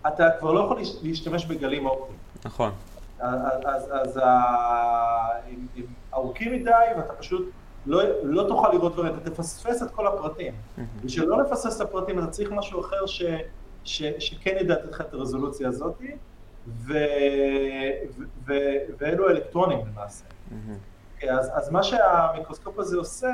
אתה 0.08 0.30
כבר 0.40 0.52
לא 0.52 0.60
יכול 0.60 0.80
להשתמש 1.04 1.46
בגלים 1.46 1.86
אופטיים. 1.86 2.18
נכון. 2.46 2.72
אז, 3.20 3.60
אז, 3.66 3.90
אז 3.92 4.18
הם, 4.18 5.68
הם 5.78 5.84
ארוכים 6.14 6.54
מדי 6.54 6.72
ואתה 6.98 7.14
פשוט 7.14 7.50
לא, 7.86 8.02
לא 8.24 8.48
תוכל 8.48 8.70
לראות 8.74 8.94
דברים, 8.94 9.16
אתה 9.16 9.30
תפספס 9.30 9.84
את 9.84 9.92
כל 9.92 10.08
הפרטים. 10.08 10.54
בשביל 11.04 11.30
לא 11.30 11.42
לפספס 11.42 11.82
את 11.82 11.82
הפרטים 11.82 12.20
אתה 12.20 12.28
צריך 12.28 12.52
משהו 12.52 12.82
אחר 12.82 13.06
ש, 13.06 13.22
ש, 13.84 14.04
שכן 14.20 14.56
ידע 14.60 14.74
לתת 14.74 14.92
לך 14.92 15.02
את 15.02 15.14
הרזולוציה 15.14 15.68
הזאת, 15.68 15.94
ו, 16.00 16.08
ו, 16.68 16.94
ו, 18.48 18.54
ואלו 18.98 19.30
אלקטרונים 19.30 19.80
למעשה. 19.88 20.26
אז, 21.30 21.52
אז 21.54 21.70
מה 21.70 21.84
שהמיקרוסקופ 21.84 22.80
הזה 22.80 22.98
עושה, 22.98 23.32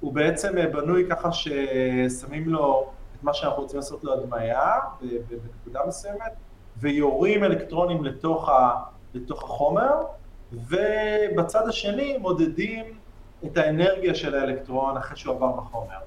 הוא 0.00 0.12
בעצם 0.12 0.54
בנוי 0.72 1.06
ככה 1.10 1.28
ששמים 1.32 2.48
לו 2.48 2.90
את 3.16 3.22
מה 3.22 3.34
שאנחנו 3.34 3.62
רוצים 3.62 3.76
לעשות 3.76 4.04
לו 4.04 4.12
הדמיה 4.12 4.78
בנקודה 5.28 5.80
מסוימת, 5.86 6.32
ויורים 6.76 7.44
אלקטרונים 7.44 8.04
לתוך, 8.04 8.48
ה, 8.48 8.82
לתוך 9.14 9.42
החומר, 9.42 9.92
ובצד 10.52 11.68
השני 11.68 12.18
מודדים 12.18 12.84
את 13.44 13.56
האנרגיה 13.56 14.14
של 14.14 14.34
האלקטרון 14.34 14.96
אחרי 14.96 15.16
שהוא 15.16 15.34
עבר 15.34 15.52
בחומר. 15.52 15.98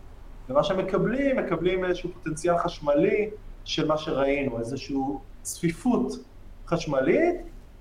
ומה 0.50 0.64
שמקבלים, 0.64 1.36
מקבלים 1.36 1.86
איזשהו 1.86 2.10
פוטנציאל 2.14 2.58
חשמלי 2.58 3.30
של 3.66 3.88
מה 3.88 3.98
שראינו, 3.98 4.60
איזושהי 4.60 4.96
צפיפות 5.42 6.12
חשמלית, 6.68 7.36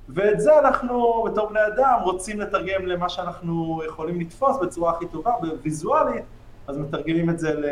ואת 0.08 0.40
זה 0.40 0.58
אנחנו 0.58 1.22
בתור 1.22 1.48
בני 1.48 1.66
אדם 1.66 1.98
רוצים 2.02 2.40
לתרגם 2.40 2.86
למה 2.86 3.08
שאנחנו 3.08 3.82
יכולים 3.86 4.20
לתפוס 4.20 4.56
בצורה 4.62 4.92
הכי 4.92 5.06
טובה, 5.06 5.32
ויזואלית, 5.62 6.24
אז 6.66 6.78
מתרגמים 6.78 7.30
את 7.30 7.38
זה 7.38 7.54
ל, 7.54 7.66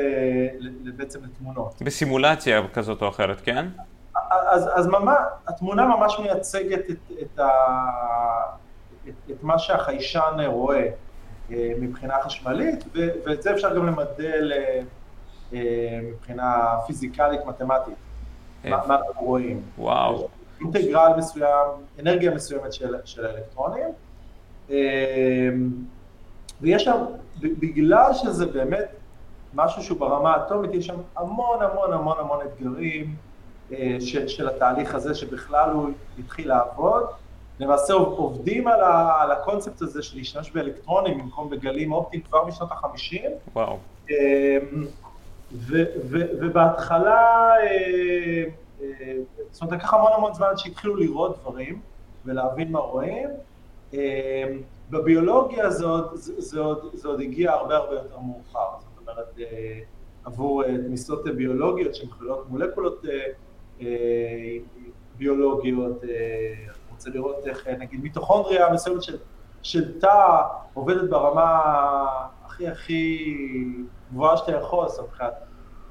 ל, 0.58 0.90
בעצם 0.90 1.24
לתמונות. 1.24 1.82
בסימולציה 1.82 2.68
כזאת 2.72 3.02
או 3.02 3.08
אחרת, 3.08 3.40
כן? 3.40 3.68
אז, 4.30 4.68
אז 4.74 4.86
ממש, 4.86 5.18
התמונה 5.48 5.86
ממש 5.86 6.18
מייצגת 6.18 6.90
את, 6.90 7.12
את, 7.22 7.38
ה, 7.38 7.48
את, 9.08 9.14
את 9.30 9.42
מה 9.42 9.58
שהחיישן 9.58 10.36
רואה 10.46 10.76
אה, 10.76 10.90
מבחינה 11.80 12.14
חשמלית, 12.22 12.84
ואת 13.26 13.42
זה 13.42 13.52
אפשר 13.52 13.76
גם 13.76 13.86
למדל 13.86 14.52
אה, 15.52 16.00
מבחינה 16.02 16.76
פיזיקלית, 16.86 17.40
מתמטית, 17.46 17.94
מה, 18.64 18.76
אנחנו 18.84 19.26
רואים. 19.26 19.62
וואו. 19.78 20.28
אינטגרל 20.60 21.12
מסוים, 21.18 21.66
אנרגיה 22.00 22.34
מסוימת 22.34 22.72
של, 22.72 22.94
של 23.04 23.26
האלקטרונים. 23.26 23.88
אה, 24.70 24.76
ויש 26.60 26.84
שם, 26.84 27.04
בגלל 27.40 28.12
שזה 28.12 28.46
באמת 28.46 28.88
משהו 29.54 29.82
שהוא 29.82 29.98
ברמה 29.98 30.34
האטומית, 30.34 30.74
יש 30.74 30.86
שם 30.86 30.96
המון 31.16 31.62
המון 31.62 31.92
המון 31.92 32.16
המון 32.18 32.38
אתגרים 32.46 33.14
של, 34.00 34.28
של 34.28 34.48
התהליך 34.48 34.94
הזה, 34.94 35.14
שבכלל 35.14 35.70
הוא 35.70 35.90
התחיל 36.18 36.48
לעבוד. 36.48 37.06
למעשה 37.62 37.94
עובדים 37.94 38.68
על, 38.68 38.80
ה, 38.80 39.22
על 39.22 39.30
הקונספט 39.30 39.82
הזה 39.82 40.02
של 40.02 40.16
להשתמש 40.16 40.50
באלקטרונים 40.50 41.18
במקום 41.18 41.50
בגלים 41.50 41.92
אופטיים 41.92 42.22
כבר 42.22 42.44
משנות 42.44 42.72
החמישים. 42.72 43.30
וואו. 43.52 43.78
ובהתחלה, 46.40 47.54
זאת 49.50 49.62
אומרת, 49.62 49.78
לקח 49.78 49.94
המון 49.94 50.12
המון 50.12 50.34
זמן 50.34 50.46
שהתחילו 50.56 50.96
לראות 50.96 51.38
דברים 51.40 51.80
ולהבין 52.24 52.72
מה 52.72 52.78
רואים. 52.78 53.28
בביולוגיה 54.90 55.70
זה 55.70 55.86
עוד, 55.86 56.10
זה, 56.14 56.60
עוד, 56.60 56.90
זה 56.92 57.08
עוד 57.08 57.20
הגיע 57.20 57.52
הרבה 57.52 57.76
הרבה 57.76 57.94
יותר 57.94 58.18
מאוחר, 58.18 58.68
זאת 58.78 59.08
אומרת, 59.08 59.38
עבור 60.24 60.62
תמיסות 60.64 61.24
ביולוגיות 61.24 61.94
שמכללות 61.94 62.50
מולקולות 62.50 63.04
ביולוגיות, 65.18 66.00
רוצה 67.02 67.18
לראות 67.18 67.46
איך 67.46 67.66
נגיד 67.78 68.00
מיטוכונדריה 68.00 68.72
מסוימת 68.72 69.02
של, 69.02 69.16
של 69.62 69.98
תא 69.98 70.42
עובדת 70.74 71.10
ברמה 71.10 71.60
הכי 72.46 72.68
הכי 72.68 73.34
גבוהה 74.12 74.36
שאתה 74.36 74.52
יכול, 74.52 74.88
זאת 74.88 74.98
אומרת, 74.98 75.32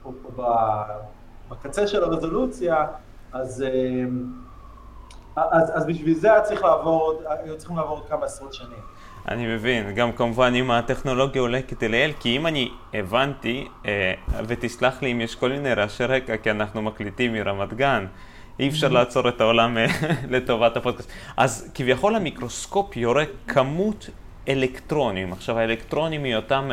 או, 0.05 0.11
או 0.37 0.43
בקצה 1.49 1.87
של 1.87 2.03
הרזולוציה, 2.03 2.87
אז, 3.31 3.65
אז, 5.35 5.71
אז 5.77 5.85
בשביל 5.85 6.13
זה 6.13 6.31
היה 6.33 6.41
צריך 6.41 6.63
לעבור, 6.63 7.21
היו 7.27 7.57
צריכים 7.57 7.77
לעבור 7.77 7.97
עוד 7.97 8.07
כמה 8.07 8.25
עשרות 8.25 8.53
שנים. 8.53 8.81
אני 9.27 9.55
מבין, 9.55 9.95
גם 9.95 10.11
כמובן 10.11 10.53
אם 10.55 10.71
הטכנולוגיה 10.71 11.41
עולה 11.41 11.61
כתליאל, 11.61 12.11
כי 12.19 12.37
אם 12.37 12.47
אני 12.47 12.71
הבנתי, 12.93 13.67
ותסלח 14.47 15.01
לי 15.01 15.11
אם 15.11 15.21
יש 15.21 15.35
כל 15.35 15.49
מיני 15.49 15.73
רעשי 15.73 16.03
רקע, 16.03 16.37
כי 16.37 16.51
אנחנו 16.51 16.81
מקליטים 16.81 17.33
מרמת 17.33 17.73
גן, 17.73 18.05
אי 18.61 18.69
אפשר 18.69 18.87
לעצור 18.87 19.29
את 19.29 19.41
העולם 19.41 19.77
לטובת 20.31 20.77
הפודקאסט. 20.77 21.11
אז 21.37 21.71
כביכול 21.73 22.15
המיקרוסקופ 22.15 22.97
יורה 22.97 23.23
כמות 23.47 24.09
אלקטרונים. 24.49 25.33
עכשיו 25.33 25.57
האלקטרונים 25.57 26.21
מהיותם 26.21 26.71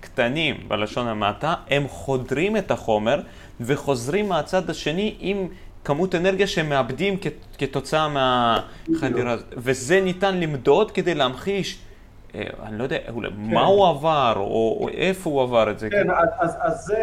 קטנים 0.00 0.56
בלשון 0.68 1.06
המעטה, 1.06 1.54
הם 1.70 1.88
חודרים 1.88 2.56
את 2.56 2.70
החומר 2.70 3.20
וחוזרים 3.60 4.28
מהצד 4.28 4.70
השני 4.70 5.14
עם 5.18 5.48
כמות 5.84 6.14
אנרגיה 6.14 6.46
שהם 6.46 6.68
מאבדים 6.68 7.16
כתוצאה 7.58 8.08
מהחדירה 8.08 9.32
הזאת. 9.32 9.54
וזה 9.56 10.00
ניתן 10.00 10.40
למדוד 10.40 10.90
כדי 10.90 11.14
להמחיש, 11.14 11.78
אני 12.34 12.78
לא 12.78 12.82
יודע, 12.82 12.98
מה 13.36 13.64
הוא 13.64 13.88
עבר 13.88 14.34
או 14.36 14.88
איפה 14.92 15.30
הוא 15.30 15.42
עבר 15.42 15.70
את 15.70 15.78
זה. 15.78 15.90
כן, 15.90 16.06
אז 16.40 16.84
זה... 16.86 16.96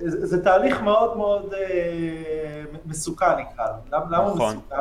זה, 0.00 0.26
זה 0.26 0.44
תהליך 0.44 0.82
מאוד 0.82 1.16
מאוד 1.16 1.54
אה, 1.54 2.62
מסוכן 2.86 3.38
נקרא 3.38 3.66
לו. 3.66 3.98
למה 3.98 4.26
נכון. 4.26 4.40
הוא 4.40 4.48
מסוכן? 4.48 4.76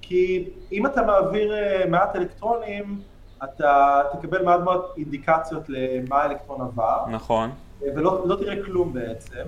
כי 0.00 0.50
אם 0.72 0.86
אתה 0.86 1.02
מעביר 1.02 1.54
אה, 1.54 1.84
מעט 1.88 2.16
אלקטרונים, 2.16 3.00
אתה 3.44 4.02
תקבל 4.12 4.44
מעט 4.44 4.60
מאוד 4.60 4.84
אינדיקציות 4.96 5.62
למה 5.68 6.16
האלקטרון 6.16 6.60
עבר. 6.60 7.06
נכון. 7.10 7.50
אה, 7.82 7.88
ולא 7.96 8.28
לא 8.28 8.36
תראה 8.36 8.64
כלום 8.64 8.92
בעצם. 8.92 9.42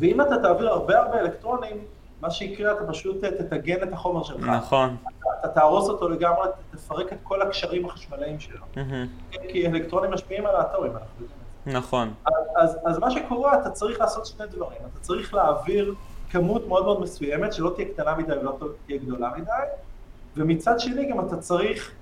ואם 0.00 0.20
אתה 0.20 0.38
תעביר 0.42 0.68
הרבה 0.68 0.98
הרבה 0.98 1.20
אלקטרונים, 1.20 1.76
מה 2.20 2.30
שיקרה, 2.30 2.72
אתה 2.72 2.86
פשוט 2.86 3.24
תטגן 3.24 3.82
את 3.82 3.92
החומר 3.92 4.22
שלך. 4.22 4.40
נכון. 4.40 4.96
אתה, 5.02 5.28
אתה 5.40 5.48
תהרוס 5.48 5.88
אותו 5.88 6.08
לגמרי, 6.08 6.48
תפרק 6.70 7.12
את 7.12 7.18
כל 7.22 7.42
הקשרים 7.42 7.86
החשמליים 7.86 8.40
שלו. 8.40 8.64
Mm-hmm. 8.74 9.38
כי 9.48 9.66
אלקטרונים 9.66 10.10
משפיעים 10.10 10.46
על 10.46 10.56
האטומים, 10.56 10.92
אנחנו 10.92 11.20
יודעים. 11.20 11.43
נכון. 11.66 12.14
אז, 12.26 12.34
אז, 12.56 12.78
אז 12.86 12.98
מה 12.98 13.10
שקורה, 13.10 13.60
אתה 13.60 13.70
צריך 13.70 14.00
לעשות 14.00 14.26
שני 14.26 14.46
דברים. 14.46 14.78
אתה 14.92 15.00
צריך 15.00 15.34
להעביר 15.34 15.94
כמות 16.30 16.68
מאוד 16.68 16.84
מאוד 16.84 17.00
מסוימת, 17.00 17.52
שלא 17.52 17.72
תהיה 17.76 17.88
קטנה 17.88 18.14
מדי 18.14 18.32
ולא 18.32 18.58
תהיה 18.86 18.98
גדולה 18.98 19.30
מדי, 19.36 19.50
ומצד 20.36 20.80
שני 20.80 21.10
גם 21.10 21.26
אתה 21.26 21.36
צריך 21.36 21.92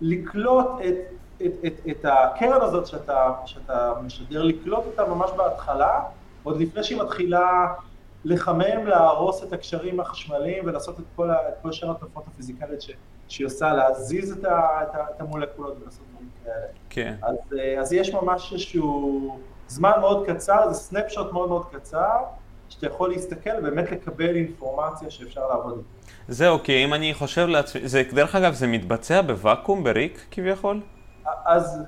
לקלוט 0.00 0.66
את, 0.88 0.94
את, 1.42 1.52
את, 1.66 1.80
את 1.90 2.04
הקרן 2.08 2.62
הזאת 2.62 2.86
שאתה, 2.86 3.32
שאתה 3.46 3.92
משדר, 4.04 4.42
לקלוט 4.42 4.84
אותה 4.86 5.06
ממש 5.06 5.30
בהתחלה, 5.36 6.00
עוד 6.42 6.60
לפני 6.60 6.84
שהיא 6.84 7.00
מתחילה 7.00 7.74
לחמם, 8.24 8.86
להרוס 8.86 9.42
את 9.42 9.52
הקשרים 9.52 10.00
החשמליים 10.00 10.64
ולעשות 10.66 11.00
את 11.00 11.04
כל, 11.16 11.30
את 11.30 11.54
כל 11.62 11.70
התופעות 11.90 12.26
הפיזיקליות 12.26 12.80
שהיא 13.32 13.46
עושה, 13.46 13.72
להזיז 13.72 14.32
את, 14.32 14.44
ה, 14.44 14.82
את, 14.82 14.94
ה, 14.94 15.04
את 15.16 15.20
המולקולות 15.20 15.76
ולעשות 15.80 16.04
דברים 16.12 16.28
כאלה. 16.44 16.66
כן. 16.90 17.14
אז, 17.22 17.36
אז 17.80 17.92
יש 17.92 18.14
ממש 18.14 18.52
איזשהו 18.52 19.38
זמן 19.68 19.92
מאוד 20.00 20.26
קצר, 20.26 20.72
זה 20.72 20.74
סנפשוט 20.74 21.32
מאוד 21.32 21.48
מאוד 21.48 21.66
קצר, 21.72 22.16
שאתה 22.68 22.86
יכול 22.86 23.10
להסתכל 23.10 23.50
ובאמת 23.58 23.92
לקבל 23.92 24.36
אינפורמציה 24.36 25.10
שאפשר 25.10 25.48
לעבוד 25.48 25.72
איתה. 25.78 26.12
זהו, 26.28 26.62
כי 26.62 26.84
אם 26.84 26.94
אני 26.94 27.14
חושב 27.14 27.46
לעצמי, 27.46 27.88
זה, 27.88 28.02
דרך 28.12 28.34
אגב, 28.34 28.52
זה 28.52 28.66
מתבצע 28.66 29.22
בוואקום, 29.22 29.84
בריק 29.84 30.26
כביכול? 30.30 30.80
אז 31.44 31.82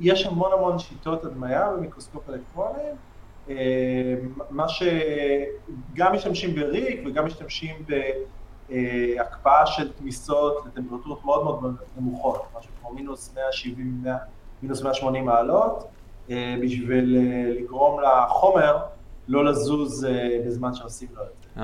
יש 0.00 0.26
המון 0.26 0.52
המון 0.52 0.78
שיטות 0.78 1.24
הדמיה 1.24 1.70
במיקרוסקופ 1.70 2.22
אלקטרוני, 2.30 2.88
מה 4.50 4.66
שגם 4.68 6.12
משתמשים 6.12 6.54
בריק 6.54 7.00
וגם 7.06 7.26
משתמשים 7.26 7.76
בהקפאה 8.68 9.66
של 9.66 9.92
תמיסות 9.92 10.64
לטמפרטורות 10.66 11.24
מאוד 11.24 11.44
מאוד 11.44 11.76
נמוכות, 11.96 12.42
משהו 12.58 12.70
כמו 12.80 12.92
מינוס 12.92 13.34
170, 13.34 14.04
מינוס 14.62 14.82
180 14.82 15.24
מעלות, 15.24 15.84
בשביל 16.62 17.18
לגרום 17.58 18.00
לחומר 18.02 18.76
לא 19.28 19.44
לזוז 19.44 20.06
בזמן 20.46 20.74
שעושים 20.74 21.08
לו 21.14 21.22
את 21.22 21.28
זה. 21.42 21.62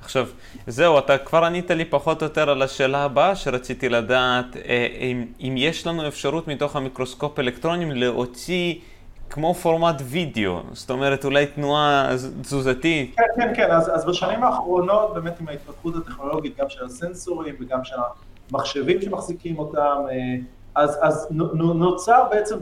עכשיו, 0.00 0.26
זהו, 0.66 0.98
אתה 0.98 1.18
כבר 1.18 1.44
ענית 1.44 1.70
לי 1.70 1.84
פחות 1.84 2.22
או 2.22 2.26
יותר 2.26 2.50
על 2.50 2.62
השאלה 2.62 3.04
הבאה 3.04 3.36
שרציתי 3.36 3.88
לדעת, 3.88 4.56
אם, 5.00 5.26
אם 5.40 5.54
יש 5.56 5.86
לנו 5.86 6.08
אפשרות 6.08 6.48
מתוך 6.48 6.76
המיקרוסקופ 6.76 7.38
אלקטרונים 7.38 7.90
להוציא 7.90 8.74
כמו 9.30 9.54
פורמט 9.54 10.02
וידאו, 10.04 10.60
זאת 10.72 10.90
אומרת 10.90 11.24
אולי 11.24 11.46
תנועה 11.46 12.16
תזוזתית. 12.40 13.14
כן, 13.16 13.22
כן, 13.36 13.52
כן, 13.56 13.70
אז, 13.70 13.94
אז 13.94 14.04
בשנים 14.04 14.44
האחרונות 14.44 15.14
באמת 15.14 15.40
עם 15.40 15.48
ההתפתחות 15.48 15.94
הטכנולוגית, 15.96 16.56
גם 16.58 16.68
של 16.68 16.84
הסנסורים 16.84 17.54
וגם 17.60 17.84
של 17.84 17.96
המחשבים 18.50 19.02
שמחזיקים 19.02 19.58
אותם, 19.58 19.96
אה, 20.10 20.36
אז, 20.74 20.98
אז 21.02 21.28
נוצר 21.54 22.24
בעצם 22.30 22.56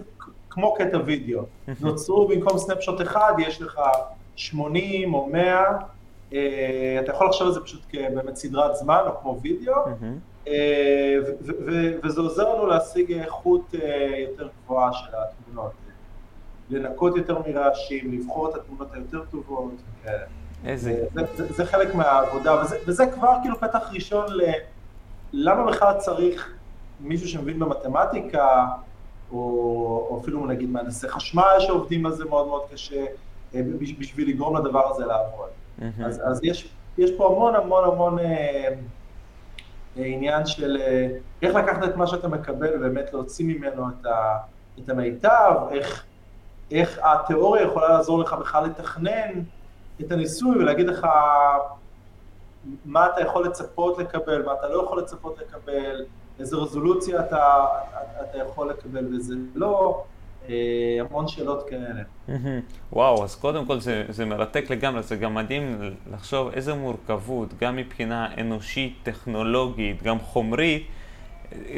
כמו 0.50 0.74
קטע 0.74 0.98
וידאו. 1.04 1.42
נוצרו 1.80 2.28
במקום 2.28 2.58
סנפשוט 2.58 3.00
אחד, 3.00 3.32
יש 3.38 3.62
לך 3.62 3.80
80 4.36 5.14
או 5.14 5.28
100, 5.32 5.64
אה, 6.32 6.98
אתה 7.00 7.12
יכול 7.12 7.26
לחשוב 7.26 7.46
על 7.46 7.52
זה 7.52 7.60
פשוט 7.60 7.82
כבאמת 7.88 8.36
סדרת 8.36 8.76
זמן 8.76 9.00
או 9.06 9.20
כמו 9.20 9.40
וידאו, 9.42 9.74
אה, 10.48 11.16
וזה 12.02 12.20
עוזר 12.20 12.54
לנו 12.54 12.66
להשיג 12.66 13.12
איכות 13.12 13.74
יותר 14.18 14.48
גבוהה 14.64 14.92
של 14.92 15.08
התמונות. 15.16 15.83
לנקות 16.70 17.16
יותר 17.16 17.38
מרעשים, 17.46 18.12
לבחור 18.12 18.50
את 18.50 18.54
התמונות 18.54 18.94
היותר 18.94 19.24
טובות. 19.30 19.74
איזה... 20.64 21.04
זה, 21.14 21.22
זה, 21.36 21.52
זה 21.52 21.66
חלק 21.66 21.94
מהעבודה, 21.94 22.62
וזה, 22.62 22.76
וזה 22.86 23.06
כבר 23.06 23.36
כאילו 23.42 23.60
פתח 23.60 23.90
ראשון 23.92 24.26
ל... 24.28 24.42
למה 25.32 25.66
בכלל 25.66 25.94
צריך 25.98 26.54
מישהו 27.00 27.28
שמבין 27.28 27.58
במתמטיקה, 27.58 28.66
או, 29.32 29.38
או 30.10 30.20
אפילו 30.22 30.46
נגיד 30.46 30.70
מהנדסי 30.70 31.08
חשמל 31.08 31.56
שעובדים 31.58 32.06
על 32.06 32.12
זה 32.12 32.24
מאוד 32.24 32.46
מאוד 32.46 32.62
קשה, 32.72 33.04
אה, 33.54 33.60
בשביל 33.98 34.28
לגרום 34.28 34.56
לדבר 34.56 34.90
הזה 34.90 35.06
לעבוד. 35.06 35.48
Mm-hmm. 35.80 36.04
אז, 36.04 36.22
אז 36.24 36.40
יש, 36.42 36.68
יש 36.98 37.10
פה 37.16 37.26
המון 37.26 37.54
המון 37.54 37.84
המון 37.84 38.18
אה, 38.18 38.24
אה, 39.98 40.04
עניין 40.04 40.46
של 40.46 40.76
אה, 40.80 41.06
איך 41.42 41.54
לקחת 41.54 41.84
את 41.84 41.96
מה 41.96 42.06
שאתה 42.06 42.28
מקבל 42.28 42.76
ובאמת 42.76 43.12
להוציא 43.12 43.46
ממנו 43.46 43.88
את, 43.88 44.06
ה, 44.06 44.38
את 44.78 44.88
המיטב, 44.88 45.54
איך... 45.70 46.04
איך 46.70 46.98
התיאוריה 47.02 47.62
יכולה 47.62 47.88
לעזור 47.88 48.18
לך 48.18 48.32
בכלל 48.32 48.64
לתכנן 48.64 49.30
את 50.00 50.12
הניסוי 50.12 50.58
ולהגיד 50.58 50.86
לך 50.86 51.06
מה 52.84 53.06
אתה 53.06 53.20
יכול 53.20 53.46
לצפות 53.46 53.98
לקבל, 53.98 54.42
מה 54.42 54.52
אתה 54.52 54.68
לא 54.68 54.82
יכול 54.82 54.98
לצפות 54.98 55.38
לקבל, 55.38 56.04
איזה 56.38 56.56
רזולוציה 56.56 57.20
אתה, 57.20 57.66
אתה 58.22 58.38
יכול 58.38 58.70
לקבל 58.70 59.16
וזה 59.16 59.34
לא, 59.54 60.04
אה, 60.48 60.54
המון 61.00 61.28
שאלות 61.28 61.68
כאלה. 61.68 62.02
וואו, 62.92 63.24
אז 63.24 63.34
קודם 63.36 63.66
כל 63.66 63.80
זה, 63.80 64.04
זה 64.08 64.24
מרתק 64.24 64.70
לגמרי, 64.70 65.02
זה 65.02 65.16
גם 65.16 65.34
מדהים 65.34 65.94
לחשוב 66.12 66.48
איזה 66.52 66.74
מורכבות, 66.74 67.48
גם 67.60 67.76
מבחינה 67.76 68.28
אנושית, 68.40 68.98
טכנולוגית, 69.02 70.02
גם 70.02 70.18
חומרית. 70.18 70.86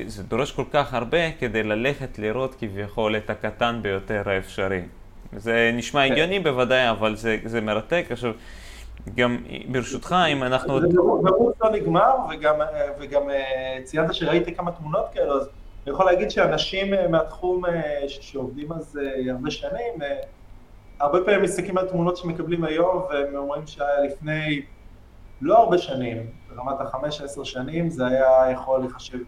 זה 0.06 0.22
דורש 0.22 0.52
כל 0.52 0.64
כך 0.72 0.94
הרבה 0.94 1.32
כדי 1.38 1.62
ללכת 1.62 2.18
לראות 2.18 2.54
כביכול 2.54 3.16
את 3.16 3.30
הקטן 3.30 3.78
ביותר 3.82 4.22
האפשרי. 4.26 4.82
זה 5.36 5.70
נשמע 5.74 6.06
כן. 6.06 6.12
הגיוני 6.12 6.40
בוודאי, 6.40 6.90
אבל 6.90 7.16
זה, 7.16 7.38
זה 7.44 7.60
מרתק. 7.60 8.06
עכשיו, 8.10 8.32
גם 9.14 9.36
ברשותך, 9.68 10.16
אם 10.32 10.42
אנחנו... 10.42 10.80
זה 10.80 10.86
מרוץ 10.98 11.56
לא 11.60 11.70
נגמר, 11.70 12.16
וגם, 12.30 12.54
וגם 13.00 13.30
אה, 13.30 13.78
ציינת 13.84 14.14
שראיתי 14.14 14.54
כמה 14.54 14.72
תמונות 14.72 15.06
כאלה, 15.12 15.32
אז 15.32 15.48
אני 15.86 15.94
יכול 15.94 16.06
להגיד 16.06 16.30
שאנשים 16.30 16.94
אה, 16.94 17.08
מהתחום 17.08 17.66
אה, 17.66 18.04
שעובדים 18.08 18.72
על 18.72 18.80
זה 18.80 19.10
הרבה 19.30 19.50
שנים, 19.50 19.94
הרבה 21.00 21.18
פעמים 21.24 21.42
מסתכלים 21.42 21.78
על 21.78 21.88
תמונות 21.88 22.16
שמקבלים 22.16 22.64
היום, 22.64 23.02
והם 23.10 23.36
אומרים 23.36 23.66
שהיה 23.66 24.00
לפני 24.00 24.62
לא 25.40 25.58
הרבה 25.58 25.78
שנים, 25.78 26.26
ברמת 26.48 26.80
החמש 26.80 27.20
עשר 27.20 27.44
שנים, 27.44 27.90
זה 27.90 28.06
היה 28.06 28.50
יכול 28.52 28.80
להיחשב 28.80 29.18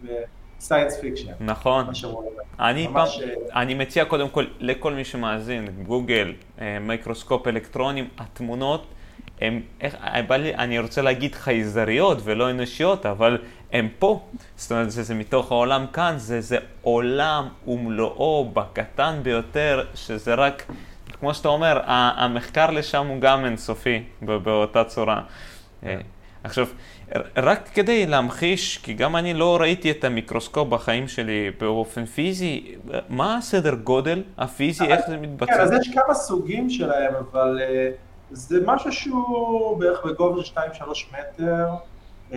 science 0.59 0.99
fiction. 0.99 1.31
נכון. 1.39 1.85
אני, 2.59 2.87
פעם, 2.93 3.07
אה, 3.07 3.61
אני 3.61 3.73
מציע 3.73 4.05
קודם 4.05 4.29
כל 4.29 4.45
לכל 4.59 4.93
מי 4.93 5.05
שמאזין, 5.05 5.67
גוגל, 5.87 6.33
אה, 6.61 6.79
מיקרוסקופ 6.79 7.47
אלקטרונים, 7.47 8.07
התמונות, 8.17 8.85
הם, 9.41 9.61
איך, 9.81 9.95
לי, 10.29 10.55
אני 10.55 10.79
רוצה 10.79 11.01
להגיד 11.01 11.35
חייזריות 11.35 12.17
ולא 12.23 12.49
אנושיות, 12.49 13.05
אבל 13.05 13.37
הם 13.71 13.89
פה. 13.99 14.21
זאת 14.55 14.71
אומרת, 14.71 14.91
זה, 14.91 15.03
זה 15.03 15.15
מתוך 15.15 15.51
העולם 15.51 15.85
כאן, 15.93 16.13
זה, 16.17 16.41
זה 16.41 16.57
עולם 16.81 17.47
ומלואו 17.67 18.51
בקטן 18.53 19.19
ביותר, 19.23 19.85
שזה 19.95 20.33
רק, 20.33 20.65
כמו 21.19 21.33
שאתה 21.33 21.47
אומר, 21.47 21.81
המחקר 21.85 22.71
לשם 22.71 23.07
הוא 23.07 23.21
גם 23.21 23.45
אינסופי 23.45 24.03
באותה 24.21 24.83
צורה. 24.83 25.21
כן. 25.81 25.99
עכשיו, 26.43 26.67
רק 27.37 27.69
כדי 27.73 28.05
להמחיש, 28.05 28.77
כי 28.77 28.93
גם 28.93 29.15
אני 29.15 29.33
לא 29.33 29.57
ראיתי 29.61 29.91
את 29.91 30.03
המיקרוסקופ 30.03 30.67
בחיים 30.67 31.07
שלי 31.07 31.51
באופן 31.59 32.05
פיזי, 32.05 32.75
מה 33.09 33.37
הסדר 33.37 33.75
גודל 33.75 34.23
הפיזי, 34.37 34.85
איך 34.85 35.01
זה 35.07 35.17
מתבצע? 35.17 35.53
כן, 35.53 35.61
אז 35.61 35.71
יש 35.71 35.89
כמה 35.93 36.13
סוגים 36.13 36.69
שלהם, 36.69 37.13
אבל 37.15 37.59
uh, 37.59 37.95
זה 38.31 38.59
משהו 38.65 38.91
שהוא 38.91 39.79
בערך 39.79 40.05
בגובה 40.05 40.43
של 40.43 40.59
2-3 40.59 40.59
מטר, 41.11 41.67
uh, 42.31 42.35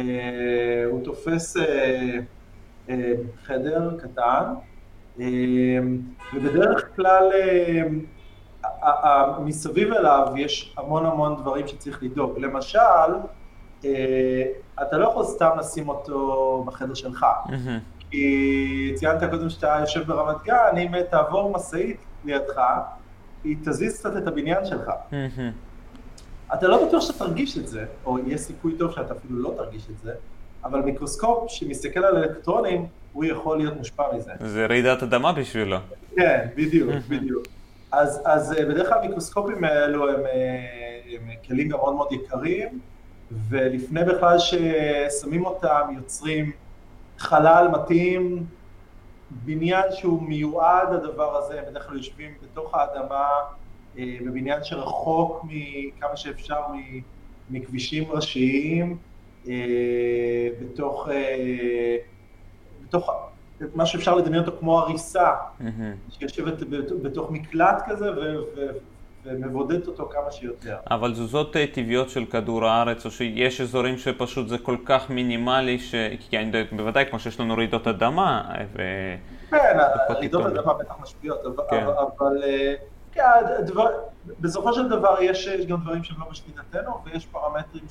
הוא 0.90 1.04
תופס 1.04 1.56
uh, 1.56 2.90
חדר 3.44 3.90
קטן, 3.98 4.44
ובדרך 6.34 6.96
כלל 6.96 7.30
מסביב 9.44 9.92
אליו 9.92 10.26
יש 10.36 10.74
המון 10.76 11.06
המון 11.06 11.36
דברים 11.36 11.68
שצריך 11.68 12.02
לדאוג. 12.02 12.38
למשל, 12.38 12.78
אה, 12.78 13.14
אתה 14.82 14.98
לא 14.98 15.08
יכול 15.08 15.24
סתם 15.24 15.50
לשים 15.58 15.88
אותו 15.88 16.64
בחדר 16.66 16.94
שלך. 16.94 17.26
כי 18.10 18.92
ציינת 18.94 19.30
קודם 19.30 19.50
שאתה 19.50 19.76
יושב 19.80 20.02
ברמת 20.06 20.36
גן, 20.44 20.76
אם 20.78 21.02
תעבור 21.10 21.52
משאית 21.52 21.96
לידך, 22.24 22.60
היא 23.44 23.56
תזיז 23.64 23.98
קצת 23.98 24.16
את 24.16 24.26
הבניין 24.26 24.64
שלך. 24.64 24.90
אתה 26.54 26.68
לא 26.68 26.86
בטוח 26.86 27.02
שאתה 27.02 27.18
תרגיש 27.18 27.58
את 27.58 27.68
זה, 27.68 27.84
או 28.06 28.18
יש 28.26 28.40
סיכוי 28.40 28.72
טוב 28.78 28.92
שאתה 28.92 29.14
אפילו 29.14 29.38
לא 29.38 29.54
תרגיש 29.56 29.82
את 29.90 29.98
זה, 29.98 30.12
אבל 30.64 30.80
מיקרוסקופ 30.80 31.50
שמסתכל 31.50 32.04
על 32.04 32.16
אלקטרונים, 32.16 32.86
הוא 33.12 33.24
יכול 33.24 33.58
להיות 33.58 33.76
מושפע 33.76 34.02
מזה. 34.16 34.32
זה 34.40 34.66
רעידת 34.66 35.02
אדמה 35.02 35.32
בשבילו. 35.32 35.76
כן, 36.16 36.48
בדיוק, 36.56 36.90
בדיוק. 37.08 37.46
אז, 37.92 38.22
אז 38.24 38.52
אה, 38.52 38.64
בדרך 38.64 38.88
כלל 38.88 38.98
המיקרוסקופים 38.98 39.64
האלו 39.64 40.08
הם, 40.08 40.26
אה, 40.26 41.00
הם 41.14 41.28
כלים 41.46 41.68
גם 41.68 41.78
מאוד 41.78 41.94
מאוד 41.94 42.12
יקרים, 42.12 42.80
ולפני 43.48 44.04
בכלל 44.04 44.36
ששמים 44.38 45.46
אותם 45.46 45.88
יוצרים 45.96 46.52
חלל 47.18 47.68
מתאים, 47.68 48.46
בניין 49.30 49.84
שהוא 49.90 50.22
מיועד 50.22 50.92
לדבר 50.94 51.36
הזה, 51.36 51.60
הם 51.60 51.64
בדרך 51.70 51.86
כלל 51.86 51.96
יושבים 51.96 52.30
בתוך 52.42 52.74
האדמה, 52.74 53.28
אה, 53.98 54.16
בבניין 54.26 54.64
שרחוק 54.64 55.44
מכמה 55.44 56.16
שאפשר 56.16 56.60
מכבישים 57.50 58.10
ראשיים, 58.10 58.96
אה, 59.48 60.48
בתוך, 60.60 61.08
אה, 61.08 61.96
בתוך 62.82 63.10
מה 63.74 63.86
שאפשר 63.86 64.14
לדמיין 64.14 64.44
אותו 64.44 64.56
כמו 64.60 64.78
הריסה, 64.78 65.30
mm-hmm. 65.30 66.10
שיושבת 66.10 66.62
בתוך 67.02 67.30
מקלט 67.30 67.82
כזה 67.86 68.10
ומבודדת 69.24 69.86
אותו 69.86 70.08
כמה 70.12 70.30
שיותר. 70.30 70.76
אבל 70.90 71.12
תזוזות 71.12 71.56
אה, 71.56 71.66
טבעיות 71.74 72.10
של 72.10 72.24
כדור 72.24 72.64
הארץ, 72.66 73.06
או 73.06 73.10
שיש 73.10 73.60
אזורים 73.60 73.98
שפשוט 73.98 74.48
זה 74.48 74.58
כל 74.58 74.76
כך 74.84 75.10
מינימלי, 75.10 75.78
ש... 75.78 75.94
כי 76.20 76.38
אני 76.38 76.46
יודע, 76.46 76.62
בוודאי 76.72 77.04
כמו 77.10 77.18
שיש 77.18 77.40
לנו 77.40 77.54
רעידות 77.54 77.86
אדמה, 77.86 78.50
אה, 78.50 78.64
ו... 78.72 78.82
כן, 79.50 79.78
רעידות 80.10 80.46
אדמה 80.46 80.74
בטח 80.74 80.94
משפיעות, 81.02 81.40
אבל, 81.46 81.64
כן. 81.70 81.86
אבל 81.86 82.42
אה, 82.44 82.74
כן, 83.12 83.22
דבר, 83.66 83.86
בסופו 84.40 84.72
של 84.72 84.88
דבר 84.88 85.16
יש, 85.20 85.46
יש 85.46 85.66
גם 85.66 85.80
דברים 85.80 86.04
שהם 86.04 86.20
לא 86.20 86.26
בשליטתנו, 86.30 86.92
ויש 87.04 87.26
פרמטרים 87.26 87.84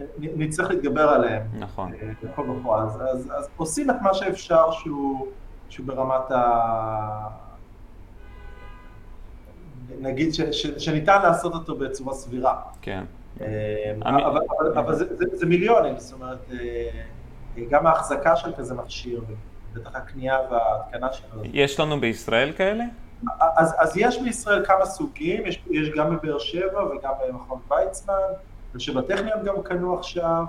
שנצטרך 0.00 0.70
להתגבר 0.70 1.08
עליהם. 1.08 1.42
נכון. 1.58 1.92
בכל 2.22 2.46
בפועל. 2.46 2.82
אז, 2.82 3.02
אז, 3.02 3.32
אז 3.36 3.48
עושים 3.56 3.90
את 3.90 3.96
מה 4.02 4.14
שאפשר 4.14 4.70
שהוא, 4.70 5.26
שהוא 5.68 5.86
ברמת 5.86 6.30
ה... 6.30 7.43
נגיד 10.00 10.34
ש, 10.34 10.40
ש, 10.40 10.66
שניתן 10.66 11.22
לעשות 11.22 11.54
אותו 11.54 11.76
בצורה 11.76 12.14
סבירה. 12.14 12.60
כן. 12.82 13.04
אה, 13.40 13.46
אבל, 14.02 14.24
אבל, 14.24 14.78
אבל 14.78 14.94
זה, 14.94 15.16
זה, 15.16 15.24
זה 15.32 15.46
מיליונים, 15.46 15.98
זאת 15.98 16.12
אומרת, 16.12 16.38
אה, 16.52 17.64
גם 17.70 17.86
ההחזקה 17.86 18.36
של 18.36 18.52
כזה 18.56 18.74
מכשיר, 18.74 19.20
בטח 19.74 19.94
הקנייה 19.94 20.38
וההתקנה 20.50 21.12
שלו. 21.12 21.42
יש 21.52 21.80
לנו 21.80 22.00
בישראל 22.00 22.52
כאלה? 22.52 22.84
אז, 23.40 23.74
אז 23.78 23.96
יש 23.96 24.22
בישראל 24.22 24.64
כמה 24.64 24.86
סוגים, 24.86 25.46
יש, 25.46 25.64
יש 25.70 25.88
גם 25.88 26.16
בבאר 26.16 26.38
שבע 26.38 26.84
וגם 26.84 27.12
במכון 27.28 27.58
ויצמן, 27.70 28.14
ושבטכניון 28.74 29.44
גם 29.44 29.62
קנו 29.62 29.98
עכשיו. 29.98 30.44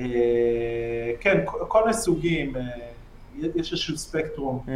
אה, 0.00 1.12
כן, 1.20 1.44
כל 1.46 1.80
מיני 1.80 1.94
סוגים. 1.94 2.52
יש 3.38 3.72
איזשהו 3.72 3.96
ספקטרום 3.96 4.66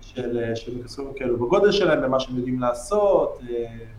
של, 0.00 0.54
של 0.54 0.74
מיקרוסקופים 0.74 1.12
כאלו, 1.16 1.36
בגודל 1.36 1.72
שלהם, 1.72 2.02
במה 2.02 2.20
שהם 2.20 2.36
יודעים 2.36 2.60
לעשות, 2.60 3.40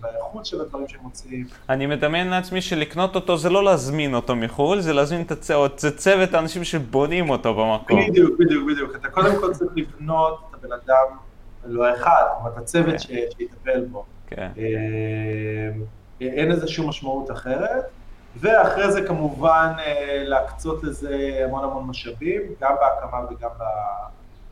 באיכות 0.01 0.45
של 0.45 0.61
הדברים 0.61 0.87
שהם 0.87 1.01
מוציאים. 1.03 1.45
אני 1.69 1.85
מדמיין 1.85 2.27
לעצמי 2.27 2.61
שלקנות 2.61 3.15
אותו 3.15 3.37
זה 3.37 3.49
לא 3.49 3.63
להזמין 3.63 4.13
אותו 4.13 4.35
מחו"ל, 4.35 4.79
זה 4.79 4.93
להזמין 4.93 5.21
את 5.21 5.31
הצוות, 5.31 5.79
זה 5.79 5.97
צוות 5.97 6.33
האנשים 6.33 6.63
שבונים 6.63 7.29
אותו 7.29 7.53
במקום. 7.53 8.09
בדיוק, 8.09 8.39
בדיוק, 8.39 8.67
בדיוק. 8.71 8.95
אתה 8.95 9.09
קודם 9.09 9.35
כל 9.39 9.53
צריך 9.53 9.71
לבנות 9.75 10.39
את 10.49 10.55
הבן 10.55 10.71
אדם, 10.85 11.17
לא 11.65 11.85
האחד, 11.85 12.23
כלומר 12.35 12.51
את 12.53 12.57
הצוות 12.57 12.95
okay. 12.95 13.37
שיטפל 13.37 13.85
בו. 13.91 14.05
כן. 14.27 14.49
Okay. 14.55 14.59
אין 16.21 16.51
לזה 16.51 16.67
שום 16.67 16.89
משמעות 16.89 17.31
אחרת. 17.31 17.83
ואחרי 18.35 18.91
זה 18.91 19.07
כמובן 19.07 19.73
אה, 19.79 20.23
להקצות 20.25 20.83
לזה 20.83 21.41
המון 21.45 21.63
המון 21.63 21.87
משאבים, 21.87 22.41
גם 22.61 22.75
בהקמה 22.79 23.19
וגם 23.29 23.49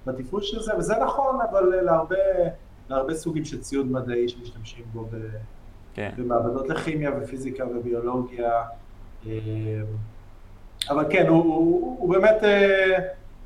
בתפעול 0.05 0.41
של 0.41 0.61
זה, 0.61 0.77
וזה 0.77 0.95
נכון, 1.05 1.39
אבל 1.51 1.63
להרבה, 1.81 2.15
להרבה 2.89 3.13
סוגים 3.13 3.45
של 3.45 3.61
ציוד 3.61 3.91
מדעי 3.91 4.29
שמשתמשים 4.29 4.85
בו 4.93 5.05
ב, 5.11 5.15
כן. 5.93 6.11
במעבדות 6.17 6.69
לכימיה 6.69 7.11
ופיזיקה 7.21 7.65
וביולוגיה. 7.65 8.63
אה, 9.27 9.31
אבל 10.89 11.05
כן, 11.09 11.27
הוא, 11.27 11.43
הוא, 11.43 11.97
הוא 11.99 12.13
באמת 12.13 12.43
אה, 12.43 12.97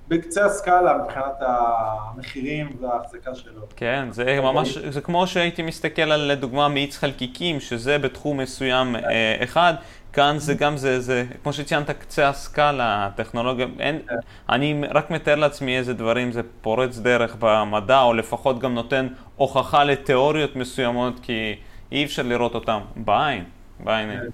בקצה 0.08 0.46
הסקאלה 0.46 0.98
מבחינת 0.98 1.36
המחירים 1.40 2.78
וההחזקה 2.82 3.36
שלו. 3.36 3.62
כן, 3.76 4.08
זה 4.12 4.40
ממש, 4.42 4.78
זה 4.78 5.02
כמו 5.02 5.28
שהייתי 5.28 5.62
מסתכל 5.62 6.02
על 6.02 6.32
לדוגמה 6.32 6.70
מאיץ 6.70 6.98
חלקיקים, 6.98 7.60
שזה 7.60 7.98
בתחום 7.98 8.38
מסוים 8.38 8.96
אחד, 9.44 9.74
כאן 10.14 10.36
זה 10.40 10.54
גם, 10.54 10.78
זה, 10.78 11.00
זה, 11.00 11.26
כמו 11.44 11.54
שציינת, 11.54 11.90
קצה 11.90 12.30
הסקאלה, 12.30 13.06
הטכנולוגיה, 13.06 13.68
אין, 13.80 14.00
כן. 14.10 14.16
אני 14.50 14.82
רק 14.94 15.12
מתאר 15.12 15.36
לעצמי 15.36 15.78
איזה 15.78 15.94
דברים 15.94 16.32
זה 16.32 16.42
פורץ 16.62 16.98
דרך 16.98 17.36
במדע, 17.40 18.02
או 18.02 18.14
לפחות 18.14 18.60
גם 18.60 18.74
נותן 18.74 19.08
הוכחה 19.36 19.84
לתיאוריות 19.84 20.56
מסוימות, 20.56 21.20
כי 21.22 21.56
אי 21.92 22.06
אפשר 22.06 22.24
לראות 22.24 22.56
אותם 22.56 22.80
בעין, 22.96 23.44
בעין. 23.80 24.10
כן, 24.10 24.28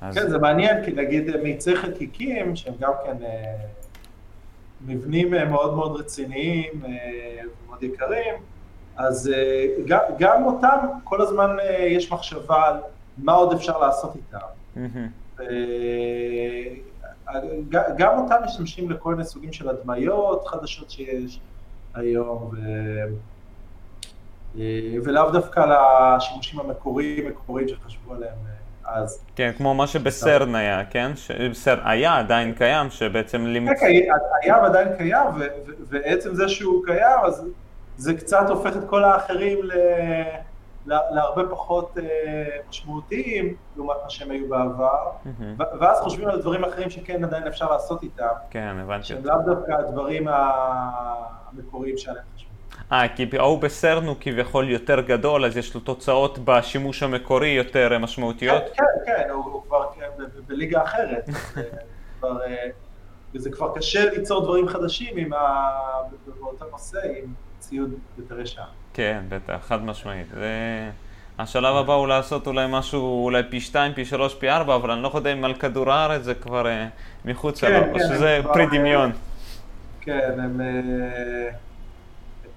אז... 0.00 0.14
כן 0.14 0.28
זה 0.28 0.38
מעניין, 0.38 0.84
כי 0.84 0.92
נגיד 0.92 1.36
מאיצי 1.42 1.76
חלקיקים, 1.76 2.56
שהם 2.56 2.74
גם 2.80 2.92
כן 3.04 3.24
אה, 3.24 3.54
מבנים 4.86 5.34
אה, 5.34 5.44
מאוד 5.44 5.74
מאוד 5.74 6.00
רציניים 6.00 6.82
אה, 6.84 6.90
ומאוד 7.64 7.82
יקרים, 7.82 8.34
אז 8.96 9.32
אה, 9.34 9.66
גם, 9.86 10.00
גם 10.18 10.44
אותם, 10.44 10.76
כל 11.04 11.22
הזמן 11.22 11.56
אה, 11.60 11.84
יש 11.86 12.12
מחשבה 12.12 12.68
על 12.68 12.76
מה 13.18 13.32
עוד 13.32 13.52
אפשר 13.52 13.78
לעשות 13.78 14.16
איתם. 14.16 14.46
גם 17.96 18.18
אותם 18.18 18.36
משתמשים 18.44 18.90
לכל 18.90 19.14
מיני 19.14 19.24
סוגים 19.24 19.52
של 19.52 19.68
הדמיות 19.68 20.46
חדשות 20.46 20.90
שיש 20.90 21.40
היום, 21.94 22.50
ו... 22.52 22.58
ולאו 25.04 25.30
דווקא 25.30 25.60
לשימושים 25.60 26.60
המקוריים, 26.60 27.28
מקוריים 27.28 27.68
שחשבו 27.68 28.14
עליהם 28.14 28.34
אה, 28.86 29.02
אז. 29.02 29.24
כן, 29.36 29.50
כמו 29.56 29.74
מה 29.74 29.86
שבסרן 29.86 30.54
היה, 30.54 30.84
כן? 30.84 31.12
בסרן 31.50 31.78
היה, 31.84 32.18
עדיין 32.18 32.54
קיים, 32.54 32.90
שבעצם... 32.90 33.44
כן, 33.80 33.86
היה 34.42 34.62
ועדיין 34.62 34.88
קיים, 34.96 35.26
ועצם 35.88 36.34
זה 36.34 36.48
שהוא 36.48 36.84
קיים, 36.86 37.18
אז 37.24 37.44
זה 37.96 38.14
קצת 38.14 38.46
הופך 38.48 38.76
את 38.76 38.88
כל 38.88 39.04
האחרים 39.04 39.58
ל... 39.62 39.72
להרבה 40.86 41.42
פחות 41.50 41.98
אה, 41.98 42.58
משמעותיים 42.68 43.54
לעומת 43.76 43.96
מה 44.04 44.10
שהם 44.10 44.30
היו 44.30 44.48
בעבר. 44.48 45.10
ואז 45.80 46.00
חושבים 46.00 46.28
על 46.28 46.40
דברים 46.40 46.64
אחרים 46.64 46.90
שכן 46.90 47.24
עדיין 47.24 47.46
אפשר 47.46 47.70
לעשות 47.70 48.02
איתם. 48.02 48.26
כן, 48.50 48.76
הבנתי. 48.82 49.04
שהם 49.04 49.24
לאו 49.24 49.36
דווקא 49.46 49.72
הדברים 49.72 50.28
המקוריים 50.28 51.98
שעליהם 51.98 52.24
חשבו. 52.36 52.50
אה, 52.92 53.08
כי 53.16 53.26
ההוא 53.38 53.62
בסרן 53.62 54.06
הוא 54.06 54.16
כביכול 54.20 54.70
יותר 54.70 55.00
גדול, 55.00 55.44
אז 55.44 55.56
יש 55.56 55.74
לו 55.74 55.80
תוצאות 55.80 56.38
בשימוש 56.44 57.02
המקורי 57.02 57.48
יותר 57.48 57.98
משמעותיות? 57.98 58.62
כן, 58.74 58.82
כן, 59.06 59.22
כן 59.24 59.30
הוא, 59.30 59.62
כבר 59.62 59.88
כן, 59.94 60.24
בליגה 60.46 60.82
אחרת. 60.82 61.28
אה, 62.24 62.28
וזה 63.34 63.50
כבר 63.50 63.74
קשה 63.74 64.10
ליצור 64.10 64.42
דברים 64.42 64.68
חדשים. 64.68 65.30
באותו 66.40 66.64
נושא, 66.70 66.98
עם 67.22 67.34
ציוד 67.58 67.94
יותר 68.18 68.40
ישר. 68.40 68.62
כן, 68.96 69.24
בטח, 69.28 69.58
חד 69.66 69.84
משמעית. 69.84 70.26
זה... 70.34 70.90
השלב 71.38 71.76
הבא 71.76 71.92
הוא 71.92 72.08
לעשות 72.08 72.46
אולי 72.46 72.66
משהו, 72.68 73.24
אולי 73.24 73.42
פי 73.50 73.60
שתיים, 73.60 73.92
פי 73.92 74.04
שלוש, 74.04 74.34
פי 74.34 74.50
ארבע, 74.50 74.74
אבל 74.74 74.90
אני 74.90 75.02
לא 75.02 75.10
יודע 75.14 75.32
אם 75.32 75.44
על 75.44 75.54
כדור 75.54 75.92
הארץ 75.92 76.22
זה 76.22 76.34
כבר 76.34 76.66
אה, 76.66 76.88
מחוץ 77.24 77.60
כן, 77.60 77.66
אליו, 77.66 77.88
או 77.88 77.98
כן, 77.98 78.04
שזה 78.08 78.40
פרי 78.52 78.64
אה, 78.64 78.70
דמיון. 78.70 79.12
כן, 80.00 80.40
הם, 80.40 80.60
אה, 80.60 81.50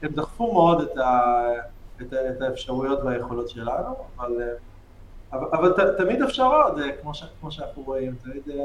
הם 0.02 0.12
דחפו 0.12 0.54
מאוד 0.54 0.82
את, 0.82 0.98
ה, 0.98 1.32
את, 2.02 2.14
ה, 2.14 2.30
את 2.30 2.42
האפשרויות 2.42 3.00
והיכולות 3.04 3.50
שלנו, 3.50 3.96
אבל, 4.18 4.32
אבל, 5.34 5.48
אבל 5.54 5.74
ת, 5.74 5.98
תמיד 5.98 6.22
אפשר 6.22 6.46
עוד, 6.46 6.80
כמו, 7.02 7.14
ש, 7.14 7.24
כמו 7.40 7.52
שאנחנו 7.52 7.84
רואים, 7.84 8.16
תמיד 8.24 8.58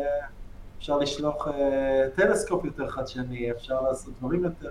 אפשר 0.79 0.99
לשלוח 0.99 1.49
טלסקופ 2.15 2.65
יותר 2.65 2.89
חדשני, 2.89 3.51
אפשר 3.51 3.81
לעשות 3.81 4.15
דברים 4.19 4.45
יותר... 4.45 4.71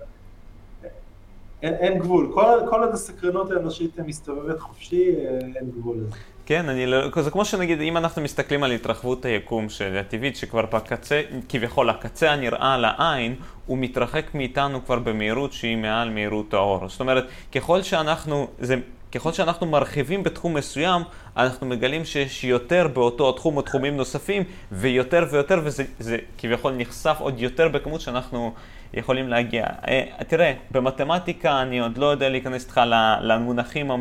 אין, 1.63 1.73
אין 1.73 1.99
גבול, 1.99 2.31
כל, 2.33 2.59
כל 2.69 2.83
עוד 2.83 2.93
הסקרנות 2.93 3.51
האנושית 3.51 3.99
מסתובבת 3.99 4.59
חופשי, 4.59 5.15
אה, 5.15 5.39
אין 5.55 5.71
גבול 5.77 5.97
לזה. 5.97 6.15
כן, 6.45 6.69
אני 6.69 6.85
לא, 6.85 7.21
זה 7.21 7.31
כמו 7.31 7.45
שנגיד, 7.45 7.81
אם 7.81 7.97
אנחנו 7.97 8.21
מסתכלים 8.21 8.63
על 8.63 8.71
התרחבות 8.71 9.25
היקום 9.25 9.69
של 9.69 9.97
הטבעית, 9.97 10.35
שכבר 10.35 10.65
בקצה, 10.65 11.21
כביכול 11.49 11.89
הקצה 11.89 12.31
הנראה 12.31 12.77
לעין, 12.77 13.35
הוא 13.65 13.77
מתרחק 13.77 14.35
מאיתנו 14.35 14.85
כבר 14.85 14.99
במהירות 14.99 15.53
שהיא 15.53 15.77
מעל 15.77 16.09
מהירות 16.09 16.53
האור. 16.53 16.89
זאת 16.89 16.99
אומרת, 16.99 17.25
ככל 17.55 17.81
שאנחנו, 17.81 18.47
זה, 18.59 18.75
ככל 19.11 19.31
שאנחנו 19.31 19.67
מרחיבים 19.67 20.23
בתחום 20.23 20.53
מסוים, 20.53 21.01
אנחנו 21.37 21.67
מגלים 21.67 22.05
שיש 22.05 22.43
יותר 22.43 22.87
באותו 22.93 23.29
התחום 23.29 23.57
או 23.57 23.61
תחומים 23.61 23.97
נוספים, 23.97 24.43
ויותר 24.71 25.25
ויותר, 25.31 25.61
וזה 25.63 26.17
כביכול 26.37 26.73
נחשף 26.77 27.17
עוד 27.19 27.39
יותר 27.39 27.67
בכמות 27.67 28.01
שאנחנו 28.01 28.53
יכולים 28.93 29.29
להגיע. 29.29 29.65
אה, 29.87 30.03
תראה, 30.27 30.53
במתמטיקה 30.71 31.61
אני 31.61 31.79
עוד 31.79 31.97
לא 31.97 32.05
יודע 32.05 32.29
להיכנס 32.29 32.63
איתך 32.63 32.81
למונחים 33.21 33.91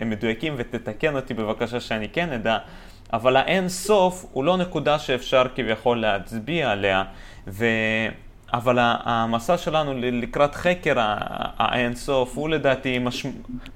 המדויקים 0.00 0.54
ותתקן 0.56 1.16
אותי 1.16 1.34
בבקשה 1.34 1.80
שאני 1.80 2.08
כן 2.08 2.32
אדע, 2.32 2.58
אבל 3.12 3.36
האין 3.36 3.68
סוף 3.68 4.26
הוא 4.32 4.44
לא 4.44 4.56
נקודה 4.56 4.98
שאפשר 4.98 5.42
כביכול 5.54 6.00
להצביע 6.00 6.70
עליה, 6.70 7.04
ו... 7.48 7.66
אבל 8.52 8.78
המסע 8.80 9.58
שלנו 9.58 9.92
לקראת 9.96 10.54
חקר 10.54 10.94
האין 11.58 11.94
סוף 11.94 12.36
הוא 12.36 12.48
לדעתי 12.48 12.98
מש... 12.98 13.26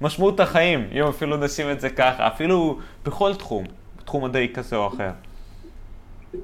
משמעות 0.01 0.39
החיים, 0.39 0.87
אם 0.91 1.03
אפילו 1.03 1.37
נשים 1.37 1.71
את 1.71 1.81
זה 1.81 1.89
ככה, 1.89 2.27
אפילו 2.27 2.79
בכל 3.05 3.35
תחום, 3.35 3.63
תחום 4.05 4.23
מדעי 4.23 4.53
כזה 4.53 4.75
או 4.75 4.87
אחר. 4.87 5.11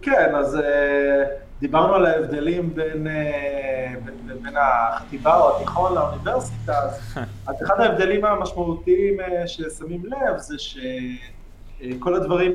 כן, 0.02 0.36
אז... 0.36 0.56
Uh... 0.56 1.44
דיברנו 1.64 1.96
על 1.96 2.06
ההבדלים 2.06 2.74
בין, 2.76 3.08
אה, 3.08 3.94
בין, 4.06 4.44
בין 4.44 4.54
החטיבה 4.58 5.40
או 5.40 5.56
התיכון 5.56 5.96
לאוניברסיטה, 5.96 6.80
אז 7.48 7.64
אחד 7.64 7.80
ההבדלים 7.80 8.26
המשמעותיים 8.26 9.20
אה, 9.20 9.48
ששמים 9.48 10.06
לב 10.06 10.38
זה 10.38 10.56
שכל 10.60 12.16
הדברים 12.16 12.54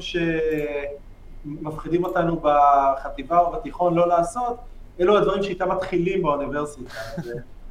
שמפחידים 1.45 2.05
אותנו 2.05 2.41
בחטיבה 2.43 3.39
או 3.39 3.53
בתיכון 3.53 3.95
לא 3.95 4.09
לעשות, 4.09 4.57
אלו 5.01 5.19
הדברים 5.19 5.43
שאיתם 5.43 5.73
מתחילים 5.73 6.23
באוניברסיטה. 6.23 6.95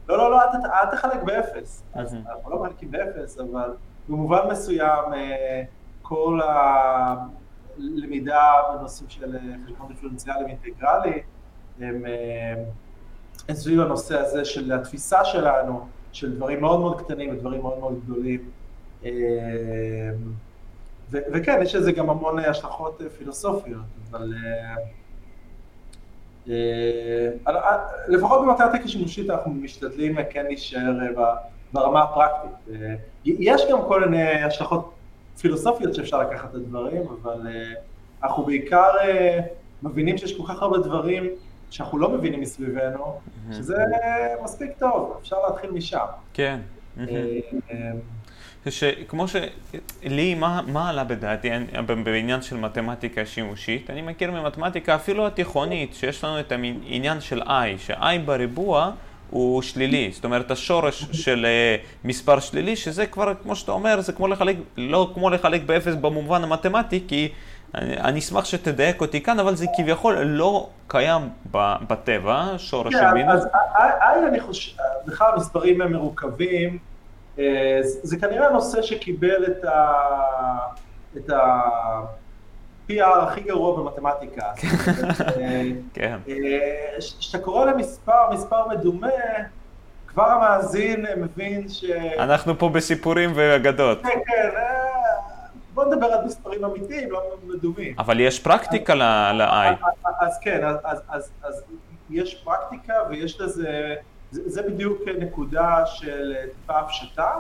לא, 0.10 0.18
לא, 0.18 0.32
לא, 0.32 0.42
אל, 0.42 0.48
אל 0.74 0.86
תחלק 0.92 1.24
באפס. 1.24 1.84
אז 1.94 2.16
אנחנו 2.30 2.52
לא 2.52 2.64
מחלקים 2.64 2.92
באפס, 2.92 3.40
אבל 3.40 3.70
במובן 4.10 4.40
מסוים 4.52 5.14
אה, 5.14 5.64
כל 6.02 6.42
ה... 6.44 7.16
למידה 7.78 8.52
בנושאים 8.74 9.10
של 9.10 9.36
אה, 9.36 9.42
חשבון 9.66 9.88
דיפרנציאלי 9.88 10.44
ואינטגרלי, 10.44 11.22
אה, 11.82 11.88
הם 13.50 13.56
סביב 13.56 13.80
הנושא 13.80 14.20
הזה 14.20 14.46
של 14.46 14.72
התפיסה 14.72 15.26
שלנו, 15.26 15.88
של 16.12 16.36
דברים 16.36 16.62
מאוד 16.62 16.80
מאוד 16.80 17.02
קטנים 17.02 17.30
ודברים 17.30 17.62
מאוד 17.62 17.80
מאוד 17.80 18.00
גדולים. 18.06 18.50
אה, 19.06 19.12
ו- 21.12 21.18
וכן, 21.34 21.60
יש 21.64 21.76
לזה 21.76 21.92
גם 21.92 22.10
המון 22.10 22.40
השלכות 22.40 23.02
פילוסופיות, 23.18 23.82
אבל 24.12 24.34
לפחות 28.08 28.42
במתמטיקה 28.42 28.88
שימושית 28.88 29.30
אנחנו 29.30 29.52
משתדלים 29.52 30.16
כן 30.30 30.46
להישאר 30.46 30.94
ברמה 31.74 32.04
הפרקטית. 32.04 32.76
יש 33.26 33.62
גם 33.72 33.80
כל 33.88 34.06
מיני 34.10 34.44
השלכות 34.44 34.97
פילוסופיות 35.42 35.96
שאפשר 35.96 36.20
לקחת 36.22 36.50
את 36.50 36.56
הדברים, 36.56 37.02
אבל 37.02 37.42
uh, 37.42 38.24
אנחנו 38.24 38.46
בעיקר 38.46 38.90
uh, 39.02 39.44
מבינים 39.84 40.18
שיש 40.18 40.38
כל 40.38 40.44
כך 40.48 40.62
הרבה 40.62 40.78
דברים 40.78 41.30
שאנחנו 41.70 41.98
לא 41.98 42.10
מבינים 42.10 42.42
מסביבנו. 42.42 43.20
שזה 43.52 43.76
uh, 43.76 44.44
מספיק 44.44 44.72
טוב, 44.80 45.18
אפשר 45.22 45.36
להתחיל 45.48 45.72
משם. 45.72 46.06
כן. 46.34 46.60
שכמו 48.70 49.26
שלי, 49.28 50.36
מה, 50.36 50.62
מה 50.68 50.90
עלה 50.90 51.04
בדעתי 51.04 51.50
בעניין 52.04 52.42
של 52.42 52.58
מתמטיקה 52.58 53.26
שימושית? 53.26 53.90
אני 53.90 54.02
מכיר 54.02 54.32
ממתמטיקה 54.32 54.96
אפילו 54.96 55.28
התיכונית, 55.28 55.94
שיש 55.94 56.24
לנו 56.24 56.40
את 56.40 56.52
העניין 56.52 57.22
של 57.22 57.42
i, 57.42 57.78
ש-i 57.78 58.20
בריבוע 58.26 58.92
הוא 59.30 59.62
שלילי. 59.62 60.12
זאת 60.14 60.26
אומרת, 60.26 60.52
השורש 60.52 61.06
של 61.12 61.46
מספר 62.04 62.40
שלילי, 62.40 62.76
שזה 62.76 63.06
כבר, 63.06 63.34
כמו 63.44 63.56
שאתה 63.56 63.72
אומר, 63.72 64.02
זה 64.02 64.14
כמו 64.14 64.28
לחלק, 64.28 64.58
לא 64.78 65.12
כמו 65.14 65.30
לחלק 65.30 65.62
באפס 65.64 65.96
במובן 65.96 66.44
המתמטי, 66.44 67.04
כי 67.08 67.30
אני, 67.76 67.98
אני 67.98 68.20
אשמח 68.20 68.46
שתדייק 68.46 69.02
אותי 69.02 69.22
כאן, 69.22 69.40
אבל 69.40 69.56
זה 69.56 69.66
כביכול 69.78 70.18
לא 70.18 70.70
קיים 70.88 71.22
בטבע, 71.88 72.54
שורש 72.58 72.94
של 72.94 73.12
מינוס. 73.14 73.44
אז 74.02 74.24
אני 74.28 74.40
חושב, 74.40 74.72
בכלל 75.06 75.28
המספרים 75.34 75.82
הם 75.82 75.92
מרוכבים. 75.92 76.78
זה 77.84 78.18
כנראה 78.22 78.50
נושא 78.50 78.82
שקיבל 78.82 79.46
את 79.46 79.64
ה... 79.64 79.94
את 81.18 81.30
ה... 81.30 81.62
PR 82.90 83.22
הכי 83.22 83.42
גרוע 83.42 83.78
במתמטיקה. 83.78 84.52
כן. 85.94 86.18
כשאתה 86.98 87.40
קורא 87.40 87.66
למספר, 87.66 88.30
מספר 88.32 88.68
מדומה, 88.68 89.08
כבר 90.08 90.26
המאזין 90.32 91.06
מבין 91.18 91.70
ש... 91.70 91.84
אנחנו 92.20 92.60
פה 92.60 92.70
בסיפורים 92.70 93.32
ואגדות. 93.36 94.02
כן, 94.04 94.20
כן. 94.28 94.50
בוא 95.74 95.86
נדבר 95.86 96.06
על 96.06 96.26
מספרים 96.26 96.66
אמיתיים, 96.66 97.12
לא 97.12 97.22
מדומים. 97.44 97.96
אבל 98.00 98.20
יש 98.20 98.40
פרקטיקה 98.40 98.96
ל-i. 98.96 99.76
אז 100.20 100.40
כן, 100.42 100.68
אז 101.44 101.64
יש 102.10 102.36
פרקטיקה 102.44 102.94
ויש 103.10 103.42
לזה, 103.42 103.96
זה 104.32 104.62
בדיוק 104.62 105.02
נקודה 105.20 105.86
של 105.86 106.36
טיפה 106.54 106.80
הפשטה, 106.80 107.32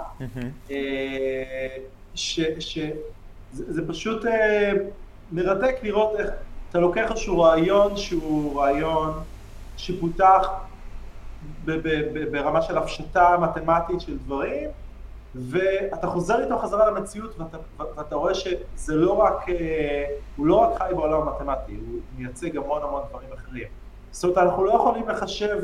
שזה 2.15 3.87
פשוט 3.87 4.25
מרתק 5.31 5.75
לראות 5.83 6.19
איך 6.19 6.29
אתה 6.69 6.79
לוקח 6.79 7.11
איזשהו 7.11 7.39
רעיון 7.39 7.97
שהוא 7.97 8.61
רעיון 8.61 9.11
שפותח 9.77 10.47
ברמה 12.31 12.61
של 12.61 12.77
הפשטה 12.77 13.37
מתמטית 13.41 14.01
של 14.01 14.17
דברים, 14.17 14.69
ואתה 15.35 16.07
חוזר 16.07 16.43
איתו 16.43 16.57
חזרה 16.57 16.91
למציאות 16.91 17.39
ואתה, 17.39 17.57
ואתה 17.95 18.15
רואה 18.15 18.33
שזה 18.33 18.95
לא 18.95 19.13
רק, 19.13 19.45
הוא 20.35 20.47
לא 20.47 20.55
רק 20.55 20.77
חי 20.77 20.93
בעולם 20.95 21.27
המתמטי, 21.27 21.71
הוא 21.71 21.99
מייצג 22.17 22.57
המון 22.57 22.81
המון 22.81 23.01
דברים 23.09 23.29
אחרים. 23.33 23.67
זאת 24.11 24.23
אומרת, 24.23 24.37
אנחנו 24.37 24.63
לא 24.63 24.71
יכולים 24.71 25.09
לחשב 25.09 25.57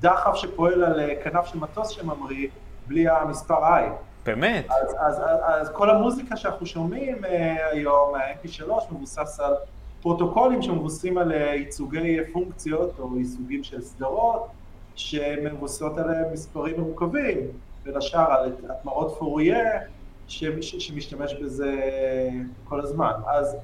דחף 0.00 0.34
שפועל 0.34 0.84
על 0.84 1.00
כנף 1.24 1.46
של 1.46 1.58
מטוס 1.58 1.88
שממריא 1.88 2.48
בלי 2.86 3.08
המספר 3.08 3.64
i. 3.64 3.82
באמת? 4.26 4.66
אז, 4.70 4.94
אז, 4.98 5.18
אז, 5.18 5.38
אז 5.44 5.70
כל 5.70 5.90
המוזיקה 5.90 6.36
שאנחנו 6.36 6.66
שומעים 6.66 7.24
היום, 7.72 8.14
ה-MP3 8.14 8.94
מבוסס 8.94 9.40
על 9.40 9.54
פרוטוקולים 10.02 10.62
שמבוססים 10.62 11.18
על 11.18 11.32
ייצוגי 11.32 12.18
פונקציות 12.32 12.98
או 12.98 13.18
ייצוגים 13.18 13.64
של 13.64 13.82
סדרות. 13.82 14.46
שמבוססות 14.96 15.98
על 15.98 16.10
מספרים 16.32 16.80
מורכבים, 16.80 17.38
בין 17.84 17.96
השאר 17.96 18.32
על 18.32 18.52
התמרות 18.70 19.16
פוריה 19.18 19.80
שמשתמש 20.28 21.34
בזה 21.34 21.80
כל 22.68 22.80
הזמן. 22.80 23.12
אז, 23.26 23.56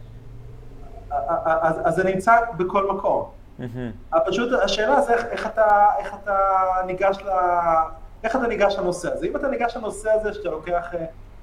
אז, 1.11 1.81
אז 1.85 1.95
זה 1.95 2.05
נמצא 2.05 2.37
בכל 2.57 2.93
מקום. 2.93 3.31
Mm-hmm. 3.61 4.19
פשוט 4.27 4.53
השאלה 4.63 5.01
זה 5.01 5.15
איך, 5.15 5.25
איך, 5.25 5.47
אתה, 5.47 5.87
איך 5.99 6.15
אתה 6.15 6.37
ניגש 6.87 7.19
ל... 7.25 7.29
איך 8.25 8.37
אתה 8.37 8.47
ניגש 8.47 8.77
לנושא 8.79 9.13
הזה. 9.13 9.27
אם 9.27 9.37
אתה 9.37 9.49
ניגש 9.49 9.77
לנושא 9.77 10.11
הזה 10.11 10.35
שאתה 10.35 10.49
לוקח 10.49 10.87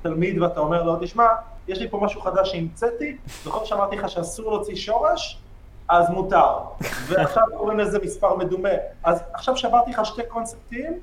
תלמיד 0.01 0.41
ואתה 0.41 0.59
אומר 0.59 0.83
לו, 0.83 0.95
תשמע, 1.01 1.27
יש 1.67 1.79
לי 1.79 1.89
פה 1.89 1.99
משהו 2.03 2.21
חדש 2.21 2.51
שהמצאתי, 2.51 3.17
זוכר 3.43 3.65
שאמרתי 3.65 3.95
לך 3.95 4.09
שאסור 4.09 4.51
להוציא 4.51 4.75
שורש? 4.75 5.41
אז 5.89 6.09
מותר. 6.09 6.57
ועכשיו 7.07 7.43
קוראים 7.57 7.79
לזה 7.79 7.99
מספר 7.99 8.35
מדומה. 8.35 8.69
אז 9.03 9.23
עכשיו 9.33 9.57
שברתי 9.57 9.91
לך 9.91 10.05
שתי 10.05 10.21
קונספטים, 10.27 10.99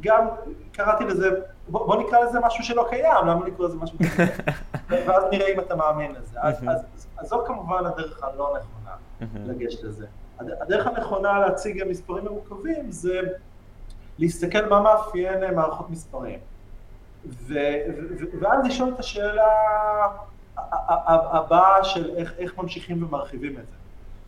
גם 0.00 0.26
קראתי 0.72 1.04
לזה, 1.04 1.30
בוא, 1.68 1.86
בוא 1.86 1.96
נקרא 2.02 2.20
לזה 2.20 2.40
משהו 2.40 2.64
שלא 2.64 2.86
קיים, 2.90 3.26
למה 3.26 3.46
לקרוא 3.46 3.68
לזה 3.68 3.76
משהו 3.76 3.98
כזה? 3.98 4.26
ואז 5.06 5.24
נראה 5.30 5.54
אם 5.54 5.60
אתה 5.60 5.76
מאמין 5.76 6.12
לזה. 6.12 6.38
אז, 6.42 6.64
אז, 6.68 7.06
אז 7.18 7.28
זו 7.28 7.44
כמובן 7.46 7.86
הדרך 7.86 8.24
הלא 8.24 8.56
נכונה 8.58 8.96
לגשת 9.46 9.82
לזה. 9.82 10.06
הדרך 10.38 10.86
הנכונה 10.86 11.38
להציג 11.38 11.84
מספרים 11.88 12.24
מורכבים 12.24 12.90
זה 12.90 13.20
להסתכל 14.20 14.68
מה 14.68 14.80
מאפיין 14.80 15.54
מערכות 15.54 15.90
מספרים. 15.90 16.38
ו, 17.26 17.54
ו, 18.18 18.24
ואז 18.40 18.66
לשאול 18.66 18.94
את 18.94 18.98
השאלה 18.98 19.48
הבאה 21.06 21.84
של 21.84 22.16
איך, 22.16 22.34
איך 22.38 22.58
ממשיכים 22.58 23.02
ומרחיבים 23.02 23.52
את 23.52 23.66
זה. 23.66 23.74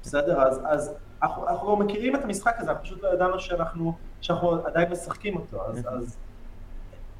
בסדר? 0.02 0.42
אז, 0.42 0.60
אז 0.64 0.94
אנחנו, 1.22 1.48
אנחנו 1.48 1.76
מכירים 1.76 2.16
את 2.16 2.24
המשחק 2.24 2.54
הזה, 2.58 2.70
אנחנו 2.70 2.84
פשוט 2.84 3.02
לא 3.02 3.08
ידענו 3.08 3.40
שאנחנו, 3.40 3.94
שאנחנו 4.20 4.66
עדיין 4.66 4.90
משחקים 4.90 5.36
אותו, 5.36 5.66
אז, 5.66 5.86
אז 5.88 6.16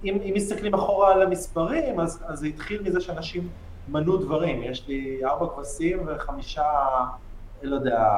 אם, 0.05 0.19
אם 0.23 0.33
מסתכלים 0.37 0.75
אחורה 0.75 1.13
על 1.13 1.23
המספרים, 1.23 2.01
אז, 2.01 2.23
אז 2.27 2.39
זה 2.39 2.47
התחיל 2.47 2.83
מזה 2.83 3.01
שאנשים 3.01 3.49
מנו 3.89 4.17
דברים, 4.17 4.63
יש 4.63 4.89
לי 4.89 5.21
ארבע 5.25 5.47
כבשים 5.55 6.03
וחמישה, 6.07 6.65
לא 7.63 7.77
יודע, 7.77 8.09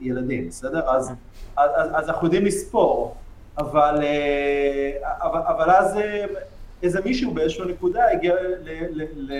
ילדים, 0.00 0.48
בסדר? 0.48 0.90
אז, 0.90 1.12
אז, 1.56 1.70
אז, 1.76 1.90
אז 1.94 2.08
אנחנו 2.08 2.26
יודעים 2.26 2.44
לספור, 2.44 3.16
אבל, 3.58 4.04
אבל, 5.04 5.40
אבל 5.40 5.70
אז 5.70 5.98
איזה 6.82 7.00
מישהו 7.04 7.34
באיזושהי 7.34 7.64
נקודה 7.72 8.10
הגיע 8.10 8.34
ל, 8.34 8.68
ל, 8.90 9.04
ל, 9.14 9.32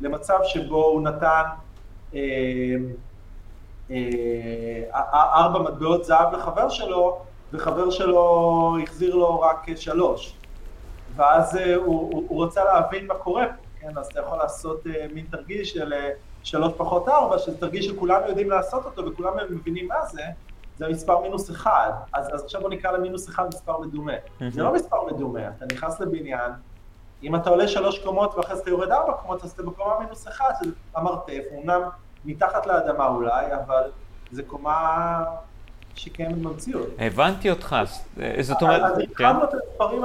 למצב 0.00 0.38
שבו 0.44 0.84
הוא 0.84 1.02
נתן 1.02 1.42
ארבע 5.14 5.58
מטבעות 5.58 6.04
זהב 6.04 6.34
לחבר 6.34 6.68
שלו, 6.68 7.18
וחבר 7.52 7.90
שלו 7.90 8.76
החזיר 8.82 9.14
לו 9.14 9.40
רק 9.40 9.66
שלוש. 9.76 10.36
ואז 11.16 11.56
הוא, 11.56 11.84
הוא, 11.84 12.24
הוא 12.28 12.44
רצה 12.44 12.64
להבין 12.64 13.06
מה 13.06 13.14
קורה 13.14 13.46
פה, 13.46 13.62
כן? 13.80 13.98
אז 13.98 14.06
אתה 14.06 14.20
יכול 14.20 14.38
לעשות 14.38 14.84
מין 15.14 15.26
תרגיל 15.30 15.64
של 15.64 15.92
שלוש 16.42 16.72
פחות 16.76 17.08
ארבע, 17.08 17.38
שזה 17.38 17.60
תרגיל 17.60 17.82
שכולם 17.82 18.20
יודעים 18.28 18.50
לעשות 18.50 18.84
אותו 18.84 19.06
וכולם 19.06 19.32
מבינים 19.50 19.88
מה 19.88 20.06
זה, 20.06 20.22
זה 20.76 20.88
מספר 20.88 21.20
מינוס 21.20 21.50
אחד. 21.50 21.92
אז, 22.12 22.34
אז 22.34 22.44
עכשיו 22.44 22.60
בוא 22.60 22.70
נקרא 22.70 22.92
למינוס 22.92 23.28
אחד 23.28 23.48
מספר 23.48 23.78
מדומה. 23.78 24.12
זה 24.50 24.62
לא 24.62 24.74
מספר 24.74 25.04
מדומה, 25.04 25.48
אתה 25.56 25.64
נכנס 25.72 26.00
לבניין, 26.00 26.50
אם 27.22 27.36
אתה 27.36 27.50
עולה 27.50 27.68
שלוש 27.68 27.98
קומות 27.98 28.34
ואחרי 28.34 28.56
זה 28.56 28.62
אתה 28.62 28.70
יורד 28.70 28.90
ארבע 28.90 29.12
קומות, 29.12 29.44
אז 29.44 29.50
אתה 29.50 29.62
בקומה 29.62 29.98
מינוס 30.00 30.28
אחד, 30.28 30.50
זה 30.62 30.70
המרתף, 30.94 31.42
אמנם 31.62 31.80
מתחת 32.24 32.66
לאדמה 32.66 33.06
אולי, 33.06 33.46
אבל 33.54 33.90
זה 34.30 34.42
קומה 34.42 35.24
שקיימת 35.94 36.38
במציאות. 36.38 36.88
הבנתי 36.98 37.50
אותך, 37.50 37.76
זאת 38.40 38.62
אומרת... 38.62 38.82
אז 38.82 38.98
התחלנו 38.98 39.44
את 39.44 39.54
המספרים 39.54 40.02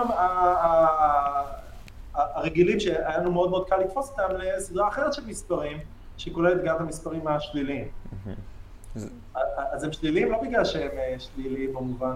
הרגילים 2.14 2.80
שהיה 2.80 3.18
לנו 3.18 3.32
מאוד 3.32 3.50
מאוד 3.50 3.70
קל 3.70 3.78
לתפוס 3.78 4.10
אותם 4.10 4.36
לסדרה 4.38 4.88
אחרת 4.88 5.14
של 5.14 5.26
מספרים, 5.26 5.78
שכוללת 6.18 6.64
גם 6.64 6.76
את 6.76 6.82
המספרים 6.82 7.28
השליליים. 7.28 7.88
אז 9.56 9.84
הם 9.84 9.92
שליליים 9.92 10.32
לא 10.32 10.42
בגלל 10.42 10.66
שהם 10.66 11.20
שליליים 11.20 11.74
במובן 11.74 12.16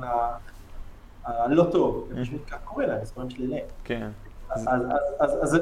הלא 1.24 1.64
טוב, 1.72 2.10
הם 2.12 2.24
פשוט 2.24 2.42
כך 2.48 2.58
קוראים 2.64 2.90
להם, 2.90 3.02
מספרים 3.02 3.30
שליליים. 3.30 3.66
כן. 3.84 4.10
אז 4.50 5.58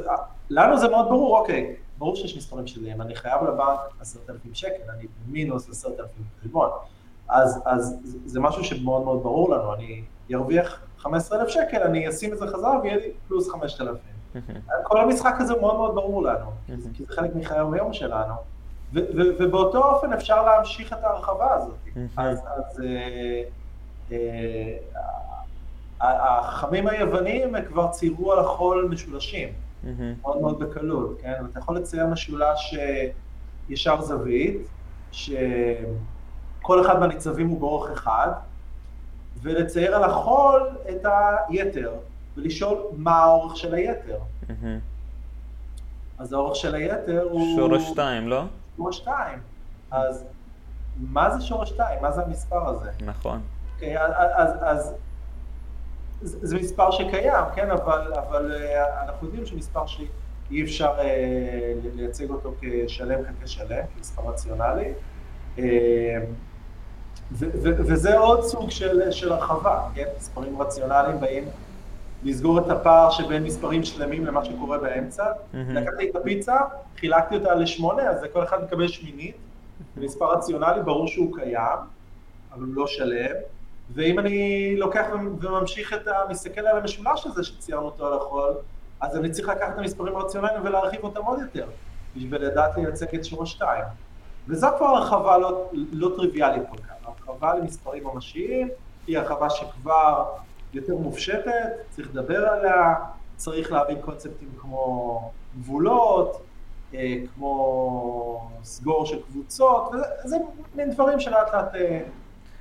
לנו 0.49 0.78
זה 0.78 0.88
מאוד 0.88 1.06
ברור, 1.10 1.39
אוקיי, 1.39 1.75
ברור 1.97 2.15
שיש 2.15 2.38
מספרים 2.38 2.67
שליליים, 2.67 3.02
אני 3.02 3.15
חייב 3.15 3.43
לבנק 3.43 3.80
עשרת 3.99 4.30
אלפים 4.30 4.54
שקל, 4.54 4.91
אני 4.97 5.08
במינוס 5.28 5.69
עשרת 5.69 5.99
אלפים 5.99 6.23
חשבון. 6.41 6.69
אז, 7.30 7.62
אז 7.65 7.97
זה 8.25 8.39
משהו 8.39 8.63
שמאוד 8.63 9.04
מאוד 9.04 9.23
ברור 9.23 9.56
לנו, 9.56 9.73
אני 9.73 10.04
ארוויח 10.34 10.82
15,000 10.97 11.49
שקל, 11.49 11.78
אני 11.78 12.10
אשים 12.10 12.34
את 12.34 12.38
זה 12.38 12.47
חזרה 12.47 12.80
ויהיה 12.82 12.97
לי 12.97 13.12
פלוס 13.28 13.49
5,000. 13.49 13.97
כל 14.87 15.01
המשחק 15.01 15.35
הזה 15.39 15.53
מאוד 15.61 15.75
מאוד 15.75 15.95
ברור 15.95 16.23
לנו, 16.23 16.51
כי 16.65 16.77
זה 16.77 16.89
חלק 17.09 17.35
מחיי 17.35 17.57
היום 17.73 17.93
שלנו, 17.93 18.33
ובאותו 18.93 19.85
אופן 19.85 20.13
אפשר 20.13 20.45
להמשיך 20.45 20.93
את 20.93 21.03
ההרחבה 21.03 21.53
הזאת. 21.53 21.75
אז, 22.17 22.39
אז 22.39 22.81
אה, 22.83 23.43
אה, 24.11 24.77
החכמים 26.01 26.87
היוונים 26.87 27.55
כבר 27.67 27.87
ציירו 27.87 28.33
על 28.33 28.39
החול 28.39 28.87
משולשים. 28.91 29.49
מאוד 30.21 30.41
מאוד 30.41 30.59
בקלות, 30.59 31.17
כן? 31.21 31.33
ואתה 31.43 31.59
יכול 31.59 31.77
לצייר 31.77 32.07
משולש 32.07 32.75
ישר 33.69 34.01
זווית, 34.01 34.67
שכל 35.11 36.81
אחד 36.81 36.99
מהניצבים 36.99 37.47
הוא 37.47 37.59
באורך 37.59 37.91
אחד, 37.91 38.31
ולצייר 39.41 39.95
על 39.95 40.03
החול 40.03 40.69
את 40.89 41.05
היתר, 41.47 41.93
ולשאול 42.39 42.78
מה 42.97 43.15
האורך 43.15 43.58
של 43.58 43.73
היתר. 43.73 44.19
אז 46.19 46.34
האורך 46.34 46.56
של 46.56 46.75
היתר 46.75 47.28
הוא... 47.32 47.58
שורש 47.58 47.88
2, 47.88 48.28
לא? 48.28 48.43
שורש 48.78 48.97
2. 48.97 49.39
אז 49.91 50.25
מה 50.97 51.38
זה 51.38 51.41
שורש 51.45 51.69
2? 51.69 52.02
מה 52.02 52.12
זה 52.12 52.21
המספר 52.21 52.67
הזה? 52.69 52.91
נכון. 53.06 53.41
Okay, 53.80 53.99
אז, 53.99 54.12
אז, 54.36 54.49
אז 54.62 54.93
זה 56.21 56.58
מספר 56.58 56.91
שקיים, 56.91 57.34
כן, 57.56 57.71
אבל, 57.71 58.13
אבל 58.13 58.52
אנחנו 59.04 59.28
יודעים 59.28 59.45
שמספר 59.45 59.86
שאי 59.86 60.63
אפשר 60.63 60.93
לייצג 61.95 62.30
אותו 62.30 62.54
כשלם 62.62 63.19
חלקי 63.25 63.47
שלם, 63.47 63.86
כמספר 63.95 64.21
רציונלי. 64.21 64.93
וזה 67.62 68.17
עוד 68.17 68.43
סוג 68.43 68.69
של, 68.69 69.12
של 69.12 69.32
הרחבה, 69.32 69.89
כן? 69.95 70.06
מספרים 70.17 70.62
רציונליים 70.62 71.19
באים 71.19 71.43
לסגור 72.23 72.60
את 72.60 72.69
הפער 72.69 73.10
שבין 73.10 73.43
מספרים 73.43 73.84
שלמים 73.84 74.25
למה 74.25 74.45
שקורה 74.45 74.77
באמצע. 74.77 75.25
Mm-hmm. 75.25 75.58
לקחתי 75.73 76.10
את 76.10 76.15
הפיצה, 76.15 76.58
חילקתי 76.97 77.36
אותה 77.36 77.55
לשמונה, 77.55 78.10
אז 78.10 78.25
כל 78.34 78.43
אחד 78.43 78.63
מקבל 78.63 78.88
שמינית, 78.88 79.36
זה 79.95 80.01
מספר 80.01 80.32
רציונלי, 80.32 80.82
ברור 80.82 81.08
שהוא 81.08 81.36
קיים, 81.36 81.77
אבל 82.53 82.63
הוא 82.63 82.75
לא 82.75 82.88
שלם. 82.88 83.36
ואם 83.93 84.19
אני 84.19 84.75
לוקח 84.77 85.05
וממשיך 85.41 85.93
את 85.93 86.08
ה... 86.08 86.13
מסתכל 86.29 86.62
על 86.62 86.77
המשולש 86.77 87.25
הזה 87.25 87.43
שציירנו 87.43 87.86
אותו 87.86 88.08
על 88.08 88.13
החול, 88.13 88.53
אז 89.01 89.17
אני 89.17 89.32
צריך 89.32 89.49
לקחת 89.49 89.73
את 89.73 89.77
המספרים 89.77 90.15
הרציונליים 90.15 90.62
ולהרחיב 90.63 91.03
אותם 91.03 91.21
עוד 91.21 91.39
יותר, 91.39 91.67
בשביל 92.15 92.41
לדעת 92.41 92.77
לייצג 92.77 93.15
את 93.15 93.25
שורש 93.25 93.51
2. 93.51 93.84
וזו 94.47 94.67
כבר 94.77 94.86
הרחבה 94.86 95.38
לא, 95.38 95.69
לא 95.73 96.12
טריוויאלית 96.15 96.63
כל 96.69 96.77
כך. 96.77 96.89
הרחבה 97.03 97.55
למספרים 97.55 98.03
ממשיים 98.08 98.69
היא 99.08 99.17
הרחבה 99.17 99.49
שכבר 99.49 100.25
יותר 100.73 100.95
מופשטת, 100.95 101.69
צריך 101.89 102.10
לדבר 102.10 102.47
עליה, 102.47 102.95
צריך 103.36 103.71
להבין 103.71 104.01
קונספטים 104.01 104.49
כמו 104.62 105.32
גבולות, 105.60 106.41
אה, 106.93 107.15
כמו 107.36 108.51
סגור 108.63 109.05
של 109.05 109.21
קבוצות, 109.21 109.91
וזה 110.25 110.38
מין 110.75 110.91
דברים 110.91 111.19
שלאט 111.19 111.53
לאט 111.53 111.75
אה, 111.75 111.99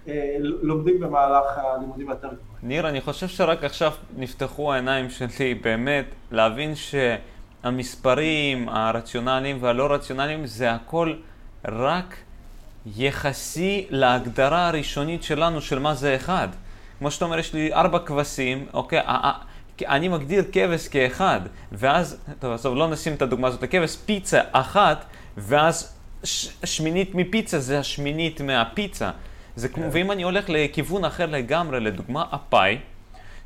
אה, 0.09 0.37
לומדים 0.41 1.01
במהלך 1.01 1.47
הלימודים 1.59 2.09
היותר 2.09 2.29
גבוהים. 2.29 2.59
ניר, 2.63 2.89
אני 2.89 3.01
חושב 3.01 3.29
שרק 3.29 3.65
עכשיו 3.65 3.93
נפתחו 4.17 4.73
העיניים 4.73 5.11
שלי 5.11 5.55
באמת 5.55 6.05
להבין 6.31 6.73
שהמספרים 7.65 8.69
הרציונליים 8.69 9.59
והלא 9.61 9.93
רציונליים 9.93 10.47
זה 10.47 10.73
הכל 10.73 11.15
רק 11.65 12.17
יחסי 12.97 13.87
להגדרה 13.91 14.69
הראשונית 14.69 15.23
שלנו 15.23 15.61
של 15.61 15.79
מה 15.79 15.95
זה 15.95 16.17
אחד. 16.17 16.49
כמו 16.99 17.11
שאתה 17.11 17.25
אומר, 17.25 17.39
יש 17.39 17.55
לי 17.55 17.75
ארבע 17.75 17.99
כבשים, 17.99 18.67
אוקיי, 18.73 19.01
אני 19.89 20.09
מגדיר 20.09 20.45
כבש 20.53 20.89
כאחד, 20.89 21.41
ואז, 21.73 22.21
טוב, 22.39 22.53
עזוב, 22.53 22.77
לא 22.77 22.89
נשים 22.89 23.15
את 23.15 23.23
הדוגמה 23.23 23.49
הזאת, 23.49 23.63
הכבש 23.63 23.97
פיצה 23.97 24.41
אחת, 24.53 25.05
ואז 25.37 25.99
ש, 26.25 26.49
שמינית 26.65 27.15
מפיצה 27.15 27.59
זה 27.59 27.79
השמינית 27.79 28.41
מהפיצה. 28.41 29.11
זה 29.57 29.69
כמו, 29.69 29.83
כן. 29.85 29.89
ואם 29.93 30.11
אני 30.13 30.23
הולך 30.23 30.45
לכיוון 30.49 31.05
אחר 31.05 31.27
לגמרי, 31.27 31.81
לדוגמה, 31.81 32.25
הפאי, 32.33 32.79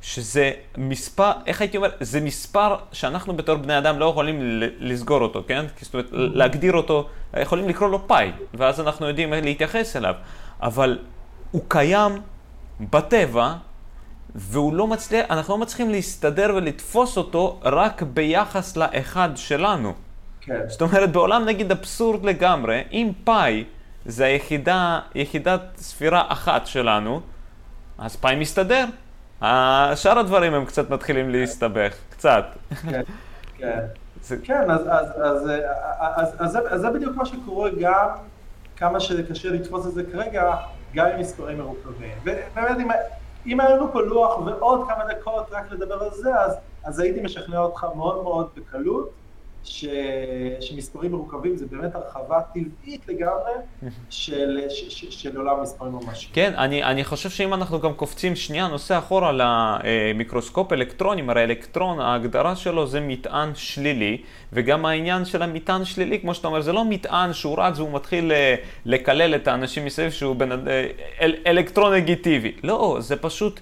שזה 0.02 0.50
מספר, 0.78 1.32
איך 1.46 1.60
הייתי 1.60 1.76
אומר, 1.76 1.90
זה 2.00 2.20
מספר 2.20 2.76
שאנחנו 2.92 3.36
בתור 3.36 3.56
בני 3.56 3.78
אדם 3.78 3.98
לא 3.98 4.04
יכולים 4.04 4.36
לסגור 4.78 5.20
אותו, 5.20 5.42
כן? 5.46 5.64
זאת 5.80 5.94
אומרת, 5.94 6.08
להגדיר 6.12 6.72
אותו, 6.72 7.08
יכולים 7.40 7.68
לקרוא 7.68 7.88
לו 7.88 8.08
פאי, 8.08 8.32
ואז 8.54 8.80
אנחנו 8.80 9.08
יודעים 9.08 9.32
להתייחס 9.32 9.96
אליו, 9.96 10.14
אבל 10.62 10.98
הוא 11.50 11.62
קיים 11.68 12.12
בטבע, 12.80 13.54
והוא 14.34 14.74
לא 14.74 14.86
מצליח, 14.86 15.26
אנחנו 15.30 15.54
לא 15.54 15.58
מצליחים 15.58 15.90
להסתדר 15.90 16.52
ולתפוס 16.56 17.16
אותו 17.16 17.60
רק 17.62 18.02
ביחס 18.02 18.76
לאחד 18.76 19.30
שלנו. 19.34 19.92
כן. 20.40 20.60
זאת 20.68 20.82
אומרת, 20.82 21.12
בעולם 21.12 21.44
נגיד 21.44 21.70
אבסורד 21.70 22.24
לגמרי, 22.24 22.82
אם 22.92 23.12
פאי 23.24 23.64
זה 24.06 24.24
היחידה, 24.24 25.00
יחידת 25.14 25.60
ספירה 25.76 26.24
אחת 26.28 26.66
שלנו, 26.66 27.20
אז 27.98 28.16
פאי 28.16 28.36
מסתדר. 28.36 28.84
שאר 29.94 30.18
הדברים 30.18 30.54
הם 30.54 30.64
קצת 30.64 30.90
מתחילים 30.90 31.30
להסתבך, 31.30 31.94
קצת. 32.10 32.44
כן, 32.82 33.02
כן. 33.56 33.78
זה... 34.26 34.36
כן, 34.44 34.70
אז, 34.70 34.80
אז, 34.90 35.06
אז, 35.22 35.50
אז, 36.18 36.28
אז, 36.38 36.58
אז 36.70 36.80
זה 36.80 36.90
בדיוק 36.90 37.16
מה 37.16 37.26
שקורה 37.26 37.70
גם, 37.80 38.08
כמה 38.76 39.00
שקשה 39.00 39.48
לתפוס 39.50 39.86
את 39.86 39.92
זה 39.92 40.02
כרגע, 40.12 40.56
גם 40.94 41.06
עם 41.06 41.20
מספרים 41.20 41.58
מרוכבים. 41.58 42.18
ובאמת, 42.22 42.78
אם, 42.80 42.88
אם 43.46 43.60
היה 43.60 43.76
לנו 43.76 43.92
פה 43.92 44.00
לוח 44.00 44.38
ועוד 44.38 44.80
כמה 44.88 45.04
דקות 45.14 45.46
רק 45.52 45.70
לדבר 45.70 46.02
על 46.02 46.10
זה, 46.10 46.40
אז, 46.40 46.56
אז 46.84 46.98
הייתי 46.98 47.20
משכנע 47.20 47.58
אותך 47.58 47.86
מאוד 47.96 48.22
מאוד 48.22 48.48
בקלות. 48.56 49.10
ש... 49.64 49.84
שמספרים 50.60 51.12
מרוכבים 51.12 51.56
זה 51.56 51.66
באמת 51.66 51.94
הרחבה 51.94 52.40
טבעית 52.54 53.08
לגמרי 53.08 53.52
של, 54.10 54.60
ש... 54.68 54.84
ש... 54.88 55.04
של 55.22 55.36
עולם 55.36 55.62
מספרים 55.62 55.92
ממש. 55.92 56.30
כן, 56.32 56.52
אני, 56.56 56.84
אני 56.84 57.04
חושב 57.04 57.30
שאם 57.30 57.54
אנחנו 57.54 57.80
גם 57.80 57.94
קופצים 57.94 58.36
שנייה, 58.36 58.68
נושא 58.68 58.98
אחורה 58.98 59.32
למיקרוסקופ 59.32 60.72
אלקטרונים, 60.72 61.30
הרי 61.30 61.44
אלקטרון, 61.44 62.00
ההגדרה 62.00 62.56
שלו 62.56 62.86
זה 62.86 63.00
מטען 63.00 63.50
שלילי, 63.54 64.22
וגם 64.52 64.84
העניין 64.84 65.24
של 65.24 65.42
המטען 65.42 65.84
שלילי, 65.84 66.20
כמו 66.20 66.34
שאתה 66.34 66.48
אומר, 66.48 66.60
זה 66.60 66.72
לא 66.72 66.84
מטען 66.84 67.32
שהוא 67.32 67.58
רץ 67.58 67.78
והוא 67.78 67.92
מתחיל 67.92 68.32
אה, 68.32 68.54
לקלל 68.84 69.34
את 69.34 69.48
האנשים 69.48 69.84
מסביב 69.84 70.10
שהוא 70.10 70.36
בנ... 70.36 70.68
אה, 70.68 70.86
אל... 71.20 71.34
אלקטרון 71.46 71.94
נגיטיבי. 71.94 72.52
לא, 72.62 72.96
זה 73.00 73.16
פשוט... 73.16 73.60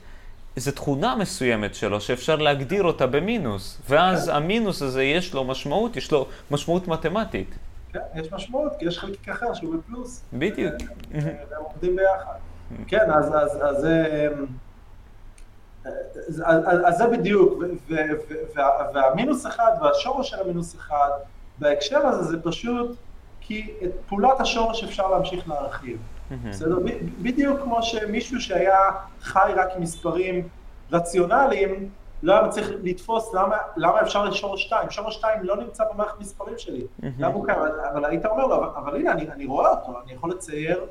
איזו 0.57 0.73
תכונה 0.73 1.17
מסוימת 1.17 1.75
שלו 1.75 2.01
שאפשר 2.01 2.37
להגדיר 2.37 2.83
אותה 2.83 3.07
במינוס, 3.07 3.83
ואז 3.89 4.29
כן. 4.29 4.35
המינוס 4.35 4.83
הזה 4.83 5.03
יש 5.03 5.35
לו 5.35 5.45
משמעות, 5.45 5.97
יש 5.97 6.13
לו 6.13 6.27
משמעות 6.51 6.89
מתמטית. 6.89 7.55
כן, 7.93 8.01
יש 8.15 8.33
משמעות, 8.33 8.73
כי 8.79 8.85
יש 8.85 8.99
חלקיק 8.99 9.29
אחר 9.29 9.55
שהוא 9.55 9.75
בפלוס. 9.75 10.23
בדיוק. 10.33 10.75
והם 11.11 11.63
עובדים 11.65 11.97
ביחד. 11.97 12.35
כן, 12.87 13.11
אז, 13.11 13.29
אז, 13.29 13.57
אז, 13.63 13.87
אז, 16.29 16.43
אז, 16.45 16.81
אז 16.87 16.99
זה 16.99 17.07
בדיוק, 17.07 17.63
והמינוס 18.95 19.47
אחד 19.47 19.73
והשורש 19.83 20.31
של 20.31 20.41
המינוס 20.41 20.77
אחד, 20.77 21.11
בהקשר 21.59 22.07
הזה 22.07 22.23
זה 22.23 22.43
פשוט 22.43 22.97
כי 23.41 23.71
את 23.85 23.91
פעולת 24.09 24.41
השורש 24.41 24.85
אפשר 24.85 25.11
להמשיך 25.11 25.49
להרחיב. 25.49 25.99
בסדר? 26.49 26.79
בדיוק 27.23 27.61
כמו 27.61 27.83
שמישהו 27.83 28.41
שהיה 28.41 28.79
חי 29.21 29.53
רק 29.57 29.69
עם 29.77 29.83
מספרים 29.83 30.49
רציונליים, 30.93 31.91
לא 32.23 32.33
היה 32.33 32.49
צריך 32.49 32.71
לתפוס 32.83 33.35
למה, 33.35 33.57
למה 33.77 34.01
אפשר 34.01 34.25
לשורש 34.25 34.63
2. 34.63 34.91
שורש 34.91 35.15
2 35.15 35.43
לא 35.43 35.57
נמצא 35.57 35.85
במערכת 35.93 36.21
מספרים 36.21 36.59
שלי. 36.59 36.87
למה 37.19 37.35
הוא 37.35 37.47
קיים? 37.47 37.59
אבל 37.93 38.05
היית 38.05 38.27
אומר 38.27 38.47
לו, 38.47 38.65
אבל, 38.77 38.97
הנה, 38.97 39.13
אני, 39.13 39.31
אני 39.31 39.47
רואה 39.47 39.71
אותו, 39.71 40.01
אני 40.05 40.13
יכול 40.13 40.31
לצייר 40.31 40.87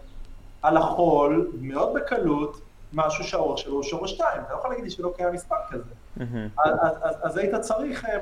על 0.62 0.78
החול 0.78 1.52
מאוד 1.62 1.94
בקלות 1.94 2.62
משהו 2.94 3.24
שהאורך 3.24 3.58
שלו 3.58 3.74
הוא 3.74 3.84
שורש 3.84 4.12
2. 4.12 4.42
אתה 4.42 4.54
לא 4.54 4.58
יכול 4.58 4.70
להגיד 4.70 4.84
לי 4.84 4.90
שלא 4.90 5.14
קיים 5.16 5.34
מספר 5.34 5.56
כזה. 5.70 5.94
אז, 6.66 6.74
אז, 7.02 7.16
אז 7.22 7.38
היית 7.38 7.56
צריך 7.56 8.06
אה, 8.06 8.18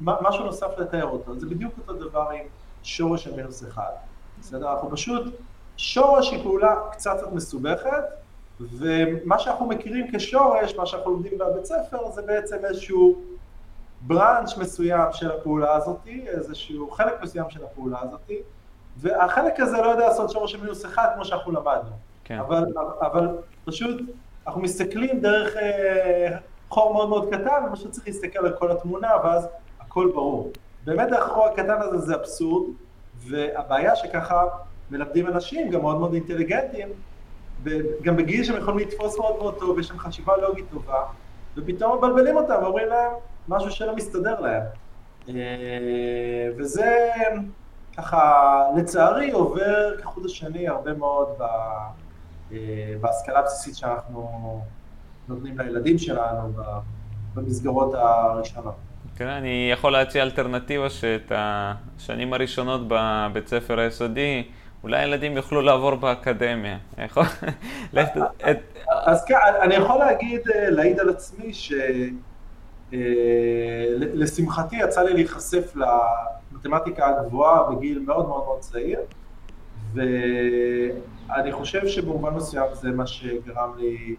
משהו 0.00 0.44
נוסף 0.44 0.78
לתאר 0.78 1.06
אותו. 1.06 1.38
זה 1.38 1.46
בדיוק 1.46 1.72
אותו 1.78 1.92
דבר 1.92 2.28
עם 2.30 2.46
שורש 2.82 3.24
של 3.24 3.36
מינוס 3.36 3.64
1. 3.64 3.82
בסדר? 4.40 4.72
אנחנו 4.72 4.90
פשוט 4.90 5.34
שורש 5.78 6.30
היא 6.30 6.42
פעולה 6.42 6.74
קצת 6.92 7.16
קצת 7.18 7.32
מסובכת, 7.32 8.04
ומה 8.60 9.38
שאנחנו 9.38 9.66
מכירים 9.66 10.06
כשורש, 10.12 10.74
מה 10.74 10.86
שאנחנו 10.86 11.10
לומדים 11.10 11.38
בבית 11.38 11.64
ספר, 11.64 12.10
זה 12.10 12.22
בעצם 12.22 12.56
איזשהו 12.64 13.18
בראנץ' 14.00 14.56
מסוים 14.56 15.12
של 15.12 15.30
הפעולה 15.30 15.74
הזאת, 15.74 15.96
איזשהו 16.26 16.90
חלק 16.90 17.22
מסוים 17.22 17.50
של 17.50 17.64
הפעולה 17.64 17.98
הזאת, 18.02 18.30
והחלק 18.96 19.60
הזה 19.60 19.76
לא 19.76 19.86
יודע 19.86 20.08
לעשות 20.08 20.30
שורש 20.30 20.52
של 20.52 20.60
מינוס 20.60 20.84
אחד 20.84 21.08
כמו 21.14 21.24
שאנחנו 21.24 21.52
למדנו. 21.52 21.90
כן. 22.24 22.38
אבל, 22.38 22.64
אבל 23.00 23.28
פשוט 23.64 24.00
אנחנו 24.46 24.60
מסתכלים 24.60 25.20
דרך 25.20 25.56
אה, 25.56 26.36
חור 26.68 26.92
מאוד 26.94 27.08
מאוד 27.08 27.34
קטן, 27.34 27.64
ופשוט 27.68 27.90
צריך 27.90 28.06
להסתכל 28.06 28.46
על 28.46 28.56
כל 28.58 28.70
התמונה, 28.70 29.10
ואז 29.24 29.48
הכל 29.80 30.10
ברור. 30.14 30.52
באמת 30.84 31.12
החור 31.12 31.46
הקטן 31.46 31.80
הזה 31.80 31.98
זה 31.98 32.14
אבסורד, 32.14 32.70
והבעיה 33.18 33.96
שככה 33.96 34.44
מלמדים 34.90 35.26
אנשים, 35.26 35.70
גם 35.70 35.80
מאוד 35.82 35.98
מאוד 35.98 36.14
אינטליגנטים, 36.14 36.88
גם 38.02 38.16
בגיל 38.16 38.44
שהם 38.44 38.56
יכולים 38.56 38.88
לתפוס 38.88 39.18
מאוד 39.18 39.36
מאוד 39.38 39.58
טוב, 39.58 39.78
יש 39.78 39.90
להם 39.90 39.98
חשיבה 39.98 40.36
לוגית 40.36 40.64
טובה, 40.70 41.04
ופתאום 41.56 41.98
מבלבלים 41.98 42.36
אותם 42.36 42.54
ואומרים 42.62 42.88
להם 42.88 43.10
משהו 43.48 43.70
שלא 43.70 43.96
מסתדר 43.96 44.40
להם. 44.40 44.62
אה, 45.28 45.34
וזה 46.56 47.08
ככה, 47.96 48.62
לצערי, 48.76 49.30
עובר 49.30 49.96
כחוט 50.02 50.24
השני 50.24 50.68
הרבה 50.68 50.92
מאוד 50.92 51.28
אה, 52.52 52.56
בהשכלה 53.00 53.38
הבסיסית 53.38 53.76
שאנחנו 53.76 54.60
נותנים 55.28 55.58
לילדים 55.58 55.98
שלנו 55.98 56.52
במסגרות 57.34 57.94
הראשונות. 57.94 58.74
כן, 59.16 59.26
אני 59.26 59.70
יכול 59.72 59.92
להציע 59.92 60.22
אלטרנטיבה 60.22 60.90
שאת 60.90 61.32
השנים 61.34 62.32
הראשונות 62.32 62.80
בבית 62.88 63.48
ספר 63.48 63.80
היסודי 63.80 64.44
אולי 64.82 64.98
הילדים 64.98 65.36
יוכלו 65.36 65.60
לעבור 65.60 65.94
באקדמיה. 65.94 66.78
אז 68.88 69.24
כן, 69.24 69.34
אני 69.62 69.74
יכול 69.74 69.98
להגיד, 69.98 70.40
אה, 70.48 70.70
להעיד 70.70 71.00
על 71.00 71.08
עצמי, 71.10 71.52
שלשמחתי 72.92 74.76
אה, 74.76 74.84
יצא 74.84 75.02
לי 75.02 75.14
להיחשף 75.14 75.74
למתמטיקה 76.52 77.06
הגבוהה 77.06 77.70
בגיל 77.70 77.98
מאוד 77.98 78.28
מאוד 78.28 78.44
מאוד 78.44 78.60
צעיר, 78.60 79.00
ואני 79.94 81.52
חושב 81.52 81.86
שבמובן 81.86 82.34
מסוים 82.34 82.66
זה 82.74 82.90
מה 82.90 83.06
שגרם 83.06 83.78
לי 83.78 84.16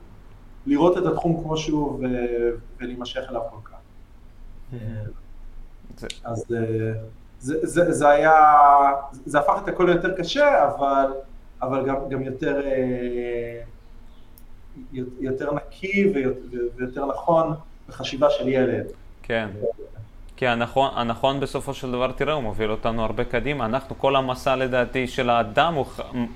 לראות 0.65 0.97
את 0.97 1.05
התחום 1.05 1.43
כמו 1.43 1.57
שהוא 1.57 2.05
ולהימשך 2.79 3.21
אליו 3.29 3.41
כל 3.49 3.69
כך. 3.69 3.77
אז... 6.23 6.45
אה, 7.39 7.43
זה, 7.45 7.67
זה, 7.67 7.91
זה 7.91 8.09
היה, 8.09 8.33
זה 9.25 9.39
הפך 9.39 9.59
את 9.63 9.67
הכל 9.67 9.83
ליותר 9.83 10.15
קשה, 10.17 10.67
אבל 10.67 11.11
אבל 11.61 11.85
גם, 11.85 11.95
גם 12.09 12.21
יותר, 12.21 12.61
יותר 15.19 15.53
נקי 15.53 16.13
ויותר 16.77 17.05
נכון 17.05 17.53
בחשיבה 17.89 18.29
של 18.29 18.47
ילד. 18.47 18.85
כן. 19.23 19.49
כי 20.37 20.47
הנכון, 20.47 20.89
הנכון 20.95 21.39
בסופו 21.39 21.73
של 21.73 21.91
דבר, 21.91 22.11
תראה, 22.11 22.33
הוא 22.33 22.43
מוביל 22.43 22.71
אותנו 22.71 23.05
הרבה 23.05 23.23
קדימה. 23.23 23.65
אנחנו, 23.65 23.97
כל 23.97 24.15
המסע 24.15 24.55
לדעתי 24.55 25.07
של 25.07 25.29
האדם 25.29 25.73
הוא 25.73 25.85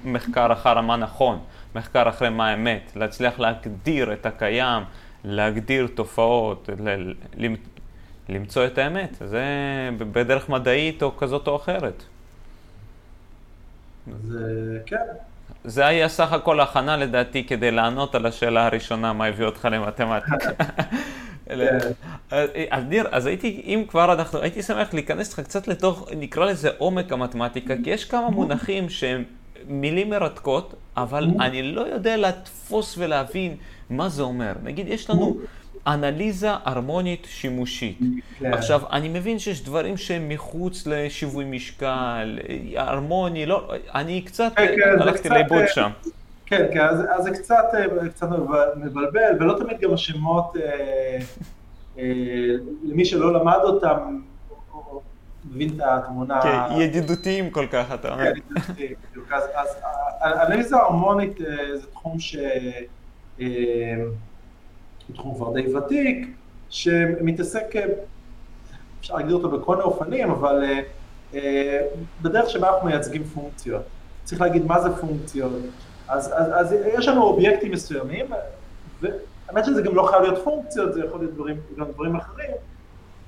מחקר 0.06 0.54
אחר 0.54 0.82
מה 0.82 0.98
נכון, 0.98 1.40
מחקר 1.76 2.10
אחרי 2.10 2.30
מה 2.30 2.50
האמת, 2.50 2.92
להצליח 2.96 3.40
להגדיר 3.40 4.14
את 4.14 4.26
הקיים, 4.26 4.84
להגדיר 5.24 5.88
תופעות, 5.96 6.70
ל- 6.80 7.14
למצוא 8.30 8.66
את 8.66 8.78
האמת. 8.78 9.18
זה 9.20 9.44
בדרך 9.98 10.50
מדעית 10.50 11.04
או 11.04 11.18
כזאת 11.18 11.48
או 11.48 11.56
אחרת. 11.56 12.04
זה 14.24 14.80
כן. 14.86 14.98
זה 15.64 15.86
היה 15.86 16.10
סך 16.10 16.34
הכל 16.34 16.60
הכנה 16.60 16.98
לדעתי 16.98 17.44
כדי 17.44 17.72
לענות 17.72 18.16
על 18.16 18.26
השאלה 18.26 18.66
הראשונה, 18.66 19.14
מה 19.14 19.26
הביא 19.26 19.46
אותך 19.46 19.68
למתמטיקה. 19.72 20.52
אז 22.72 22.84
ניר, 22.88 23.08
אז 23.12 23.26
הייתי, 23.26 23.62
אם 23.66 23.84
כבר 23.88 24.14
אנחנו, 24.14 24.40
הייתי 24.40 24.64
שמח 24.64 24.94
להיכנס 24.94 25.30
איתך 25.30 25.40
קצת 25.40 25.68
לתוך, 25.68 26.10
נקרא 26.18 26.46
לזה 26.46 26.70
עומק 26.78 27.12
המתמטיקה, 27.12 27.74
כי 27.84 27.90
יש 27.90 28.06
כמה 28.06 28.30
מונחים 28.30 28.90
שהם 28.90 29.24
מילים 29.68 30.10
מרתקות, 30.10 30.74
אבל 30.98 31.28
אני 31.40 31.64
לא 31.64 31.82
יודע 31.82 32.18
לתפוס 32.18 32.96
ולהבין 32.98 33.56
מה 33.90 34.10
זה 34.10 34.24
אומר. 34.24 34.54
נגיד, 34.64 34.88
יש 34.88 35.10
לנו 35.10 35.38
אנליזה 35.88 36.50
הרמונית 36.66 37.28
שימושית. 37.30 38.00
כן. 38.40 38.54
עכשיו, 38.54 38.82
אני 38.92 39.10
מבין 39.10 39.40
שיש 39.40 39.64
דברים 39.64 39.98
שהם 39.98 40.30
מחוץ 40.30 40.88
לשיווי 40.88 41.46
משקל, 41.46 42.40
הרמוני, 42.76 43.46
לא, 43.46 43.72
אני 43.96 44.22
קצת 44.22 44.52
כן, 44.56 44.76
כן, 44.76 45.02
הלכתי 45.02 45.30
לאיבוד 45.30 45.62
אה, 45.62 45.68
שם. 45.68 45.90
כן, 46.46 46.68
כן, 46.74 46.86
אז, 46.86 47.04
אז 47.10 47.24
זה 47.24 47.32
קצת, 47.32 47.64
אה, 47.74 48.10
קצת 48.10 48.28
מבלבל, 48.76 49.36
ולא 49.40 49.60
תמיד 49.60 49.80
גם 49.80 49.94
השמות, 49.94 50.56
אה, 50.58 51.18
אה, 51.98 52.04
למי 52.84 53.06
שלא 53.06 53.34
למד 53.34 53.60
אותם, 53.64 54.20
מבין 55.52 55.70
את 55.76 55.82
התמונה. 55.86 56.42
כן, 56.42 56.82
ידידותיים 56.82 57.50
כל 57.50 57.68
כך, 57.72 57.94
אתה 57.94 58.14
אומר. 58.14 58.24
כן, 58.24 58.30
ידידותיים, 58.30 58.96
בדיוק. 59.10 59.32
אז, 59.32 59.44
אז 59.56 59.68
אנליזה 60.24 60.78
הרמונית 60.78 61.38
זה 61.74 61.88
תחום 61.92 62.20
ש... 62.20 62.36
הוא 65.08 65.16
תחום 65.16 65.36
כבר 65.36 65.54
די 65.54 65.76
ותיק, 65.76 66.28
שמתעסק, 66.70 67.76
אפשר 69.00 69.16
להגדיר 69.16 69.36
אותו 69.36 69.50
בכל 69.50 69.76
מיני 69.76 69.86
אופנים, 69.86 70.32
אבל 70.32 70.64
בדרך 72.22 72.50
שבה 72.50 72.70
אנחנו 72.70 72.88
מייצגים 72.88 73.24
פונקציות. 73.24 73.84
צריך 74.24 74.42
להגיד 74.42 74.66
מה 74.66 74.82
זה 74.82 74.96
פונקציות, 74.96 75.52
אז, 76.08 76.28
אז, 76.28 76.48
אז 76.54 76.76
יש 76.94 77.08
לנו 77.08 77.24
אובייקטים 77.24 77.72
מסוימים, 77.72 78.26
והאמת 79.02 79.66
שזה 79.66 79.82
גם 79.82 79.96
לא 79.96 80.04
חייב 80.04 80.22
להיות 80.22 80.44
פונקציות, 80.44 80.94
זה 80.94 81.06
יכול 81.06 81.20
להיות 81.20 81.34
דברים, 81.34 81.58
גם 81.78 81.86
דברים 81.92 82.16
אחרים. 82.16 82.52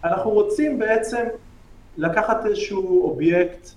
אנחנו 0.03 0.31
רוצים 0.31 0.79
בעצם 0.79 1.25
לקחת 1.97 2.45
איזשהו 2.45 3.09
אובייקט 3.09 3.69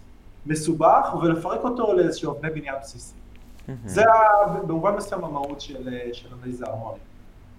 מסובך 0.47 1.15
ולפרק 1.23 1.61
אותו 1.65 1.93
לאיזשהו 1.93 2.33
אבני 2.33 2.51
בניין 2.51 2.75
בסיסי. 2.81 3.15
Mm-hmm. 3.15 3.73
זה 3.85 4.03
במובן 4.67 4.95
מסוים 4.95 5.25
המהות 5.25 5.61
של, 5.61 5.89
של 6.13 6.29
אנליזה 6.35 6.67
הרמונית. 6.67 7.08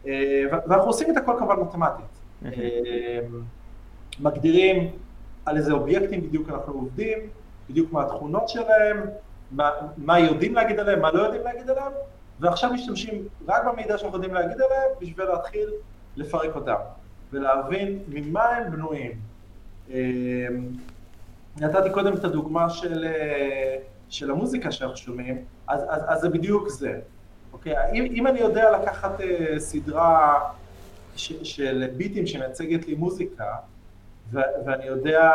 אה, 0.08 0.44
ואנחנו 0.52 0.88
עושים 0.88 1.12
את 1.12 1.18
הכל 1.18 1.34
כמובן 1.40 1.56
מתמטית. 1.56 2.06
Mm-hmm. 2.44 2.48
מגדירים 4.20 4.92
על 5.46 5.58
איזה 5.58 5.72
אובייקטים 5.74 6.22
בדיוק 6.22 6.50
אנחנו 6.50 6.74
עובדים, 6.74 7.18
בדיוק 7.70 7.92
מה 7.92 8.04
התכונות 8.04 8.50
שלהם, 8.50 8.98
מה, 9.52 9.70
מה 9.98 10.20
יודעים 10.20 10.56
להגיד 10.56 10.80
עליהם, 10.80 11.02
מה 11.02 11.12
לא 11.12 11.22
יודעים 11.22 11.44
להגיד 11.44 11.70
עליהם, 11.70 11.92
ועכשיו 12.40 12.74
משתמשים 12.74 13.28
רק 13.48 13.66
במידע 13.66 13.98
שאנחנו 13.98 14.18
יודעים 14.18 14.34
להגיד 14.34 14.62
עליהם 14.62 14.92
בשביל 15.02 15.26
להתחיל 15.26 15.70
לפרק 16.16 16.56
אותם 16.56 16.76
ולהבין 17.34 18.00
ממה 18.08 18.44
הם 18.44 18.72
בנויים. 18.72 19.12
אמ, 19.90 19.96
נתתי 21.58 21.90
קודם 21.92 22.14
את 22.14 22.24
הדוגמה 22.24 22.70
של, 22.70 23.06
אה, 23.06 23.78
של 24.10 24.32
המוזיקה 24.32 24.72
שאנחנו 24.72 24.98
שומעים, 24.98 25.44
אז, 25.68 25.82
אז, 25.90 26.02
אז 26.08 26.22
זה 26.22 26.30
בדיוק 26.30 26.70
זה. 26.70 27.00
אוקיי? 27.54 27.76
אם, 27.94 28.06
אם 28.06 28.28
אני 28.28 28.40
יודע 28.40 28.72
לקחת 28.78 29.20
uh, 29.20 29.24
סדרה 29.58 30.40
ש, 31.16 31.34
של 31.44 31.88
ביטים 31.98 32.28
שמייצגת 32.28 32.88
לי 32.88 32.96
מוזיקה, 32.96 33.56
ו, 34.32 34.40
ואני 34.66 34.86
יודע 34.86 35.32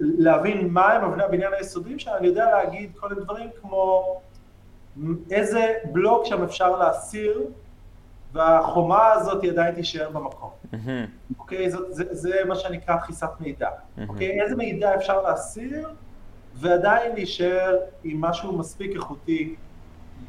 להבין 0.00 0.68
מה 0.68 0.92
הם 0.92 1.04
אבני 1.04 1.24
הבניין 1.24 1.52
היסודיים 1.52 1.98
שלהם, 1.98 2.16
אני 2.16 2.26
יודע 2.26 2.50
להגיד 2.50 2.92
כל 2.96 3.08
מיני 3.08 3.20
דברים 3.20 3.50
כמו 3.60 4.20
איזה 5.30 5.74
בלוק 5.92 6.26
שם 6.26 6.42
אפשר 6.42 6.76
להסיר 6.76 7.42
והחומה 8.32 9.12
הזאת 9.12 9.44
עדיין 9.44 9.74
תישאר 9.74 10.10
במקום. 10.10 10.50
אוקיי? 11.38 11.70
זאת, 11.70 11.94
זה, 11.94 12.04
זה 12.10 12.34
מה 12.48 12.54
שנקרא 12.54 12.96
תחיסת 12.96 13.30
מידע. 13.40 13.68
אוקיי? 14.08 14.40
איזה 14.40 14.56
מידע 14.56 14.94
אפשר 14.94 15.22
להסיר 15.22 15.88
ועדיין 16.54 17.12
להישאר 17.14 17.78
עם 18.04 18.20
משהו 18.20 18.58
מספיק 18.58 18.96
איכותי 18.96 19.54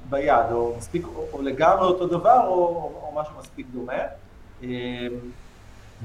ביד, 0.10 0.52
או 0.52 0.74
מספיק, 0.78 1.06
או, 1.16 1.26
או 1.34 1.42
לגמרי 1.42 1.88
אותו 1.88 2.08
דבר, 2.08 2.42
או, 2.48 2.54
או, 2.54 3.02
או 3.04 3.22
משהו 3.22 3.34
מספיק 3.40 3.68
דומה. 3.74 4.04
אמ, 4.64 4.70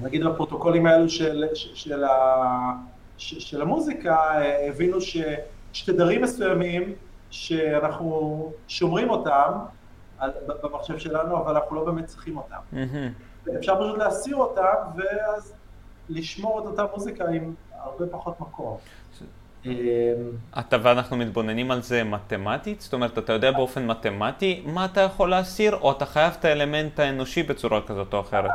נגיד 0.03 0.25
בפרוטוקולים 0.25 0.87
האלו 0.87 1.09
של, 1.09 1.45
של, 1.55 1.75
של 1.75 2.05
ה... 2.05 2.73
של 3.19 3.63
המוזיקה 3.63 4.17
אה, 4.17 4.69
הבינו 4.69 5.01
שיש 5.01 5.83
תדרים 5.87 6.23
מסוימים 6.23 6.95
שאנחנו 7.31 8.53
שומרים 8.69 9.11
אותם 9.11 9.53
במחשב 10.63 10.99
שלנו, 10.99 11.37
אבל 11.39 11.57
אנחנו 11.57 11.77
לא 11.77 11.85
באמת 11.85 12.07
צריכים 12.07 12.37
אותם. 12.37 12.57
Mm-hmm. 12.73 13.51
אפשר 13.59 13.81
פשוט 13.81 13.99
להסיר 13.99 14.37
אותם, 14.37 14.75
ואז 14.97 15.53
לשמור 16.09 16.61
את 16.61 16.65
אותה 16.67 16.85
מוזיקה 16.95 17.29
עם 17.29 17.55
הרבה 17.73 18.07
פחות 18.07 18.41
מקום. 18.41 18.77
אתה 20.59 20.77
ואנחנו 20.83 21.17
מתבוננים 21.17 21.71
על 21.71 21.83
זה 21.83 22.05
מתמטית? 22.05 22.81
זאת 22.81 22.93
אומרת, 22.93 23.19
אתה 23.19 23.33
יודע 23.33 23.53
באופן 23.53 23.87
מתמטי 23.87 24.63
מה 24.67 24.85
אתה 24.85 25.01
יכול 25.01 25.31
להסיר, 25.31 25.77
או 25.77 25.93
אתה 25.93 26.07
חייב 26.07 26.37
את 26.41 26.45
האלמנט 26.45 27.01
האנושי 27.01 27.43
בצורה 27.43 27.81
כזאת 27.87 28.15
או 28.15 28.21
אחרת? 28.21 28.51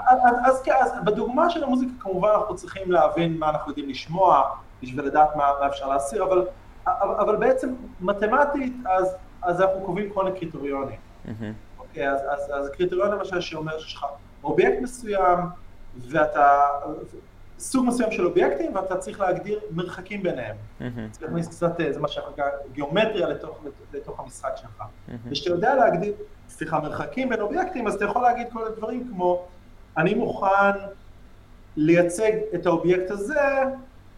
אז, 0.45 0.61
אז, 0.79 0.91
בדוגמה 1.03 1.49
של 1.49 1.63
המוזיקה 1.63 1.91
כמובן 1.99 2.29
אנחנו 2.39 2.55
צריכים 2.55 2.91
להבין 2.91 3.37
מה 3.37 3.49
אנחנו 3.49 3.71
יודעים 3.71 3.89
לשמוע, 3.89 4.43
בשביל 4.83 5.05
לדעת 5.05 5.35
מה, 5.35 5.51
מה 5.59 5.67
אפשר 5.67 5.87
להסיר, 5.87 6.23
אבל, 6.23 6.47
אבל 6.85 7.35
בעצם 7.35 7.73
מתמטית, 8.01 8.73
אז, 8.85 9.15
אז 9.41 9.61
אנחנו 9.61 9.81
קובעים 9.81 10.09
כל 10.13 10.23
מיני 10.23 10.39
קריטריונים. 10.39 10.97
אוקיי, 11.79 12.09
אז, 12.09 12.19
אז, 12.29 12.51
אז 12.53 12.69
קריטריון 12.69 13.11
למשל 13.11 13.41
שאומר 13.41 13.79
שיש 13.79 13.95
לך 13.95 14.05
אובייקט 14.43 14.81
מסוים, 14.81 15.39
ואתה, 16.09 16.59
סוג 17.61 17.85
מסוים 17.85 18.11
של 18.11 18.25
אובייקטים 18.25 18.75
ואתה 18.75 18.97
צריך 18.97 19.19
להגדיר 19.19 19.59
מרחקים 19.71 20.23
ביניהם. 20.23 20.55
צריך 21.11 21.23
להכניס 21.23 21.47
קצת, 21.47 21.81
אה, 21.81 21.93
זה 21.93 21.99
מה 21.99 22.07
שנקרא 22.07 22.45
גיאומטריה 22.73 23.29
לתוך, 23.29 23.59
לתוך 23.93 24.19
המשחק 24.19 24.51
שלך. 24.55 24.83
וכשאתה 25.25 25.49
יודע 25.49 25.75
להגדיר, 25.75 26.13
סליחה, 26.49 26.79
מרחקים 26.79 27.29
בין 27.29 27.41
אובייקטים, 27.41 27.87
אז 27.87 27.95
אתה 27.95 28.05
יכול 28.05 28.21
להגיד 28.21 28.47
כל 28.53 28.67
הדברים 28.67 29.07
כמו, 29.13 29.45
אני 29.97 30.13
מוכן 30.13 30.71
לייצג 31.75 32.31
את 32.55 32.65
האובייקט 32.65 33.11
הזה 33.11 33.63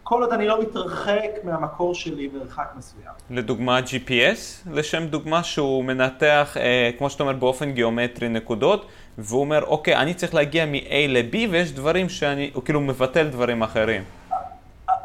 כל 0.04 0.22
עוד 0.22 0.32
אני 0.32 0.46
לא 0.46 0.62
מתרחק 0.62 1.30
מהמקור 1.44 1.94
שלי 1.94 2.28
מרחק 2.28 2.72
מסוים. 2.76 3.12
לדוגמה 3.30 3.80
GPS, 3.80 4.70
לשם 4.72 5.06
דוגמה 5.06 5.42
שהוא 5.42 5.84
מנתח, 5.84 6.56
אה, 6.60 6.90
כמו 6.98 7.10
שאתה 7.10 7.22
אומר, 7.22 7.32
באופן 7.32 7.72
גיאומטרי 7.72 8.28
נקודות, 8.28 8.86
והוא 9.18 9.40
אומר, 9.40 9.64
אוקיי, 9.64 9.96
אני 9.96 10.14
צריך 10.14 10.34
להגיע 10.34 10.66
מ-A 10.66 10.94
ל-B, 11.08 11.36
ויש 11.50 11.72
דברים 11.72 12.08
שאני, 12.08 12.50
הוא 12.54 12.62
כאילו 12.62 12.80
מבטל 12.80 13.28
דברים 13.28 13.62
אחרים. 13.62 14.02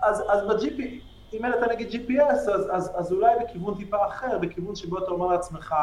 אז, 0.03 0.23
אז 0.29 0.47
ב-GPS, 0.47 1.09
אם 1.33 1.45
אין 1.45 1.53
אתה 1.53 1.73
נגיד 1.73 1.89
GPS, 1.91 2.51
אז, 2.51 2.69
אז, 2.71 2.91
אז 2.95 3.11
אולי 3.11 3.31
בכיוון 3.43 3.75
טיפה 3.77 4.07
אחר, 4.07 4.37
בכיוון 4.37 4.75
שבו 4.75 4.97
אתה 4.97 5.11
אומר 5.11 5.27
לעצמך, 5.27 5.75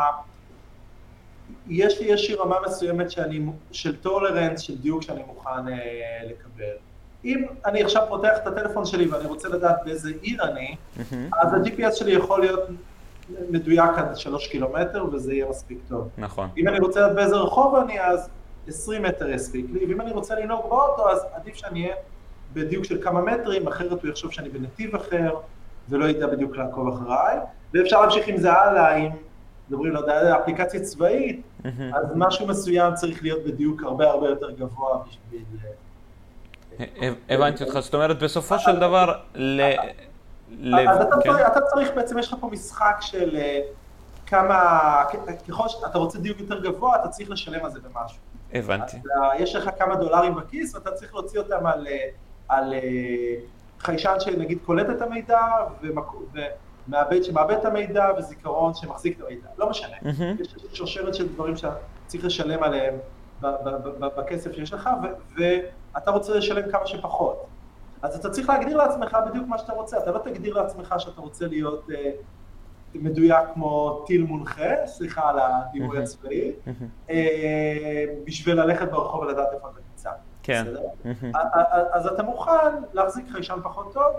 יש 1.69 2.01
לי 2.01 2.13
איזושהי 2.13 2.35
רמה 2.35 2.57
מסוימת 2.67 3.11
שאני, 3.11 3.41
של 3.73 3.97
טולרנס, 3.97 4.61
של 4.61 4.79
דיוק 4.79 5.03
שאני 5.03 5.23
מוכן 5.27 5.69
אה, 5.69 6.21
לקבל. 6.25 6.75
אם 7.25 7.45
אני 7.67 7.83
עכשיו 7.83 8.03
פותח 8.09 8.33
את 8.43 8.47
הטלפון 8.47 8.85
שלי 8.85 9.07
ואני 9.07 9.27
רוצה 9.27 9.49
לדעת 9.49 9.77
באיזה 9.85 10.11
עיר 10.23 10.45
אני, 10.45 10.77
mm-hmm. 10.77 11.15
אז 11.43 11.53
ה-GPS 11.55 11.93
שלי 11.93 12.13
יכול 12.13 12.41
להיות 12.41 12.61
מדויק 13.51 13.91
עד 13.97 14.17
שלוש 14.17 14.47
קילומטר 14.47 15.05
וזה 15.13 15.35
יהיה 15.35 15.47
מספיק 15.51 15.79
טוב. 15.89 16.09
נכון. 16.19 16.49
אם 16.57 16.69
אני 16.69 16.81
רוצה 16.81 17.01
לדעת 17.01 17.15
באיזה 17.15 17.37
רחוב 17.37 17.75
אני, 17.75 18.01
אז 18.01 18.29
20 18.69 19.03
מטר 19.03 19.29
יספיק 19.29 19.67
לי, 19.73 19.87
ואם 19.87 20.01
אני 20.01 20.13
רוצה 20.13 20.35
לנהוג 20.35 20.67
באוטו, 20.69 21.11
אז 21.11 21.27
עדיף 21.35 21.55
שאני 21.55 21.85
אהיה 21.85 21.95
בדיוק 22.53 22.85
של 22.85 23.03
כמה 23.03 23.21
מטרים, 23.21 23.69
אחרת 23.69 24.03
הוא 24.03 24.11
יחשוב 24.11 24.33
שאני 24.33 24.49
בנתיב 24.49 24.97
אחר, 24.97 25.35
ולא 25.89 26.05
ידע 26.05 26.27
בדיוק 26.27 26.57
לעקוב 26.57 26.89
אחריי, 26.89 27.39
ואפשר 27.75 28.01
להמשיך 28.01 28.29
עם 28.29 28.37
זה 28.37 28.53
הלאה, 28.53 28.97
אם 28.97 29.11
מדברים, 29.69 29.93
לא 29.93 29.99
יודע, 29.99 30.37
אפליקציה 30.37 30.81
צבאית. 30.81 31.43
אז 31.95 32.07
משהו 32.15 32.47
מסוים 32.47 32.95
צריך 32.95 33.23
להיות 33.23 33.45
בדיוק 33.45 33.83
הרבה 33.83 34.11
הרבה 34.11 34.29
יותר 34.29 34.51
גבוה 34.51 34.99
בשביל... 35.09 35.43
הבנתי 37.29 37.65
אותך, 37.65 37.79
זאת 37.79 37.95
אומרת 37.95 38.23
בסופו 38.23 38.59
של 38.59 38.77
דבר, 38.77 39.15
אז 40.89 41.01
אתה, 41.01 41.17
כן. 41.23 41.31
צריך, 41.31 41.47
אתה 41.47 41.61
צריך 41.61 41.91
בעצם, 41.95 42.19
יש 42.19 42.33
לך 42.33 42.39
פה 42.41 42.49
משחק 42.53 42.97
של 43.01 43.37
אה, 43.37 43.61
כמה, 44.27 45.03
ככל 45.49 45.69
שאתה 45.69 45.99
רוצה 45.99 46.19
דיוק 46.19 46.41
יותר 46.41 46.61
גבוה, 46.61 46.97
אתה 46.97 47.09
צריך 47.09 47.31
לשלם 47.31 47.65
על 47.65 47.71
זה 47.71 47.79
במשהו. 47.81 48.19
הבנתי. 48.53 48.97
אז 48.97 49.23
אה, 49.23 49.43
יש 49.43 49.55
לך 49.55 49.71
כמה 49.79 49.97
דולרים 49.97 50.35
בכיס, 50.35 50.75
ואתה 50.75 50.93
צריך 50.93 51.15
להוציא 51.15 51.41
אותם 51.41 51.67
על, 51.67 51.87
אה, 51.87 52.09
על 52.49 52.75
חיישן 53.81 54.15
שנגיד 54.19 54.59
קולט 54.67 54.91
את 54.91 55.03
המידע, 55.03 55.41
ומעבד 56.89 57.23
שמעבד 57.23 57.55
את 57.55 57.65
המידע, 57.65 58.09
וזיכרון 58.19 58.75
שמחזיק 58.75 59.19
את 59.19 59.25
המידע. 59.25 59.49
לא 59.59 59.71
משנה. 59.71 59.97
Mm-hmm. 60.03 60.41
יש 60.41 60.55
שרשרת 60.73 61.15
של 61.15 61.29
דברים 61.29 61.57
שאתה 61.57 61.75
צריך 62.07 62.25
לשלם 62.25 62.63
עליהם 62.63 62.95
בכסף 64.01 64.53
שיש 64.53 64.73
לך, 64.73 64.91
ואתה 65.37 66.11
רוצה 66.11 66.35
לשלם 66.35 66.71
כמה 66.71 66.87
שפחות. 66.87 67.47
אז 68.07 68.17
אתה 68.17 68.31
צריך 68.31 68.49
להגדיר 68.49 68.77
לעצמך 68.77 69.17
בדיוק 69.27 69.49
מה 69.49 69.59
שאתה 69.59 69.73
רוצה, 69.73 69.99
אתה 69.99 70.11
לא 70.11 70.19
תגדיר 70.19 70.55
לעצמך 70.55 70.95
שאתה 70.99 71.21
רוצה 71.21 71.47
להיות 71.47 71.91
אה, 71.95 72.11
מדויק 72.95 73.49
כמו 73.55 74.03
טיל 74.07 74.23
מונחה, 74.25 74.87
סליחה 74.87 75.31
על 75.31 75.39
הדימוי 75.39 76.03
הצבאי, 76.03 76.53
אה, 77.11 78.05
בשביל 78.25 78.61
ללכת 78.61 78.91
ברחוב 78.91 79.21
ולדעת 79.21 79.49
איפה 79.55 79.69
אתה 79.69 79.79
נמצא. 79.91 80.11
כן. 80.43 80.65
אז 81.93 82.07
אתה 82.07 82.23
מוכן 82.23 82.75
להחזיק 82.93 83.25
חיישן 83.33 83.59
פחות 83.63 83.93
טוב, 83.93 84.13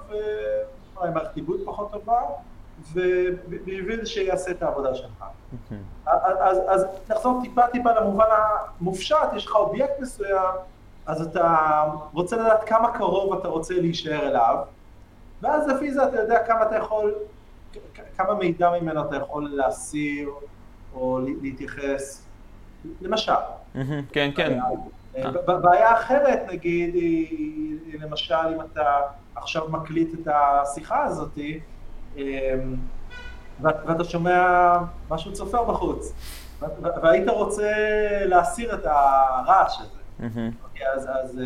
ומערכת 1.03 1.35
עיבוד 1.35 1.59
פחות 1.65 1.91
טובה, 1.91 2.21
ובשביל 2.93 4.05
שיעשה 4.05 4.51
את 4.51 4.63
העבודה 4.63 4.95
שלך. 4.95 5.23
אז, 6.05 6.57
אז 6.67 6.85
נחזור 7.09 7.41
טיפה 7.43 7.61
טיפה 7.71 7.91
למובן 7.91 8.25
המופשט, 8.31 9.33
יש 9.35 9.45
לך 9.45 9.55
אובייקט 9.55 9.99
מסוים, 9.99 10.55
אז 11.07 11.21
אתה 11.21 11.83
רוצה 12.13 12.35
לדעת 12.35 12.63
כמה 12.63 12.91
קרוב 12.91 13.39
אתה 13.39 13.47
רוצה 13.47 13.73
להישאר 13.73 14.27
אליו, 14.27 14.57
ואז 15.41 15.67
לפי 15.67 15.91
זה 15.91 16.03
אתה 16.03 16.21
יודע 16.21 16.43
כמה 16.47 16.63
אתה 16.63 16.75
יכול, 16.75 17.13
כמה 18.17 18.33
מידע 18.33 18.71
ממנו 18.81 19.01
אתה 19.01 19.15
יכול 19.15 19.49
להסיר 19.53 20.29
או 20.95 21.19
להתייחס, 21.41 22.25
למשל. 23.01 23.31
כן, 24.11 24.31
כן. 24.35 24.59
בעיה 25.45 25.93
אחרת, 25.93 26.39
נגיד, 26.51 26.95
היא 26.95 27.99
למשל 28.01 28.35
אם 28.55 28.61
אתה 28.61 29.01
עכשיו 29.35 29.69
מקליט 29.69 30.09
את 30.13 30.27
השיחה 30.33 31.03
הזאתי, 31.03 31.59
אמ, 32.17 32.21
ואתה 33.61 34.03
שומע 34.03 34.77
משהו 35.09 35.33
צופר 35.33 35.63
בחוץ, 35.63 36.13
והיית 37.01 37.29
רוצה 37.29 37.73
להסיר 38.25 38.73
את 38.73 38.85
הרעש 38.85 39.81
הזה. 39.81 39.96
אוקיי, 40.63 40.87
אז 40.95 41.09
זה 41.25 41.45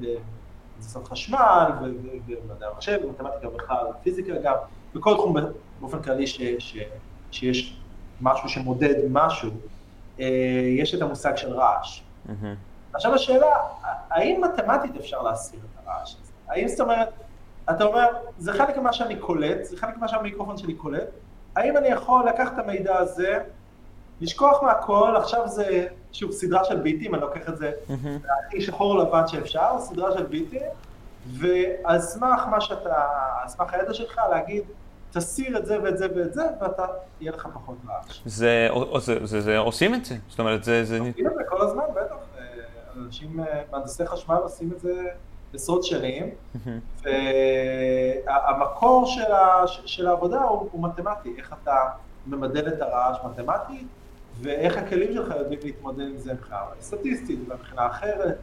בהנדסת 0.00 1.04
חשמל, 1.08 1.70
ובמדעי 1.80 2.68
המחשב, 2.70 3.00
במתמטיקה 3.06 3.48
בכלל, 3.48 3.86
פיזיקה 4.02 4.32
גם, 4.42 4.54
בכל 4.94 5.14
תחום 5.14 5.36
באופן 5.80 6.02
כללי 6.02 6.26
שיש 7.30 7.80
משהו 8.20 8.48
שמודד 8.48 8.94
משהו, 9.10 9.50
אה, 10.20 10.26
יש 10.78 10.94
את 10.94 11.02
המושג 11.02 11.36
של 11.36 11.52
רעש. 11.52 12.02
עכשיו 12.92 13.14
השאלה, 13.14 13.56
האם 14.10 14.40
מתמטית 14.44 14.96
אפשר 14.96 15.22
להסיר 15.22 15.60
את 15.60 15.86
הרעש 15.86 16.14
הזה? 16.22 16.32
האם 16.48 16.68
זאת 16.68 16.80
אומרת, 16.80 17.08
אתה 17.70 17.84
אומר, 17.84 18.06
זה 18.38 18.52
חלק 18.52 18.76
ממה 18.76 18.92
שאני 18.92 19.16
קולט, 19.16 19.64
זה 19.64 19.76
חלק 19.76 19.96
ממה 19.96 20.08
שהמיקרופון 20.08 20.56
שלי 20.56 20.74
קולט, 20.74 21.08
האם 21.56 21.76
אני 21.76 21.88
יכול 21.88 22.28
לקחת 22.28 22.52
את 22.54 22.58
המידע 22.58 22.96
הזה, 22.96 23.38
לשכוח 24.20 24.62
מהכל, 24.62 25.14
עכשיו 25.16 25.48
זה, 25.48 25.86
שוב, 26.12 26.32
סדרה 26.32 26.64
של 26.64 26.76
ביטים, 26.76 27.14
אני 27.14 27.22
לוקח 27.22 27.48
את 27.48 27.58
זה 27.58 27.72
הכי 28.46 28.60
שחור 28.60 28.98
לבן 28.98 29.26
שאפשר, 29.26 29.70
סדרה 29.78 30.12
של 30.12 30.22
ביטים, 30.22 30.62
ועל 31.32 32.00
סמך 32.00 32.42
מה 32.50 32.60
שאתה, 32.60 33.04
על 33.42 33.48
סמך 33.48 33.74
הידע 33.74 33.94
שלך, 33.94 34.20
להגיד, 34.30 34.62
תסיר 35.12 35.58
את 35.58 35.66
זה 35.66 35.82
ואת 35.82 35.98
זה 35.98 36.06
ואת 36.16 36.34
זה, 36.34 36.42
ואתה, 36.60 36.86
יהיה 37.20 37.32
לך 37.32 37.48
פחות 37.54 37.76
רעש. 37.88 38.20
זה, 38.26 38.68
זה, 38.98 39.26
זה, 39.26 39.40
זה, 39.40 39.58
עושים 39.58 39.94
את 39.94 40.04
זה, 40.04 40.14
זאת 40.28 40.38
אומרת, 40.38 40.64
זה... 40.64 40.84
זה... 40.84 40.98
עושים 40.98 41.26
את 41.26 41.34
זה 41.34 41.42
כל 41.48 41.62
הזמן, 41.62 41.82
בטח. 41.94 42.14
אה, 42.38 42.44
אנשים, 42.96 43.40
אה, 43.40 43.62
מהנדסי 43.72 44.06
חשמל 44.06 44.36
עושים 44.36 44.72
את 44.72 44.80
זה 44.80 45.04
עשרות 45.54 45.84
שנים, 45.84 46.30
והמקור 47.02 49.06
של, 49.06 49.32
ה, 49.32 49.66
של 49.66 50.08
העבודה 50.08 50.42
הוא, 50.42 50.68
הוא 50.72 50.88
מתמטי, 50.88 51.34
איך 51.38 51.54
אתה 51.62 51.76
ממדל 52.26 52.68
את 52.68 52.80
הרעש 52.80 53.16
מתמטית, 53.24 53.86
ואיך 54.42 54.76
הכלים 54.76 55.12
שלך 55.14 55.34
יודעים 55.38 55.60
להתמודד 55.64 56.00
עם 56.00 56.18
זה 56.18 56.32
מבחינה 56.32 56.60
סטטיסטית 56.80 57.38
ומבחינה 57.46 57.86
אחרת, 57.86 58.38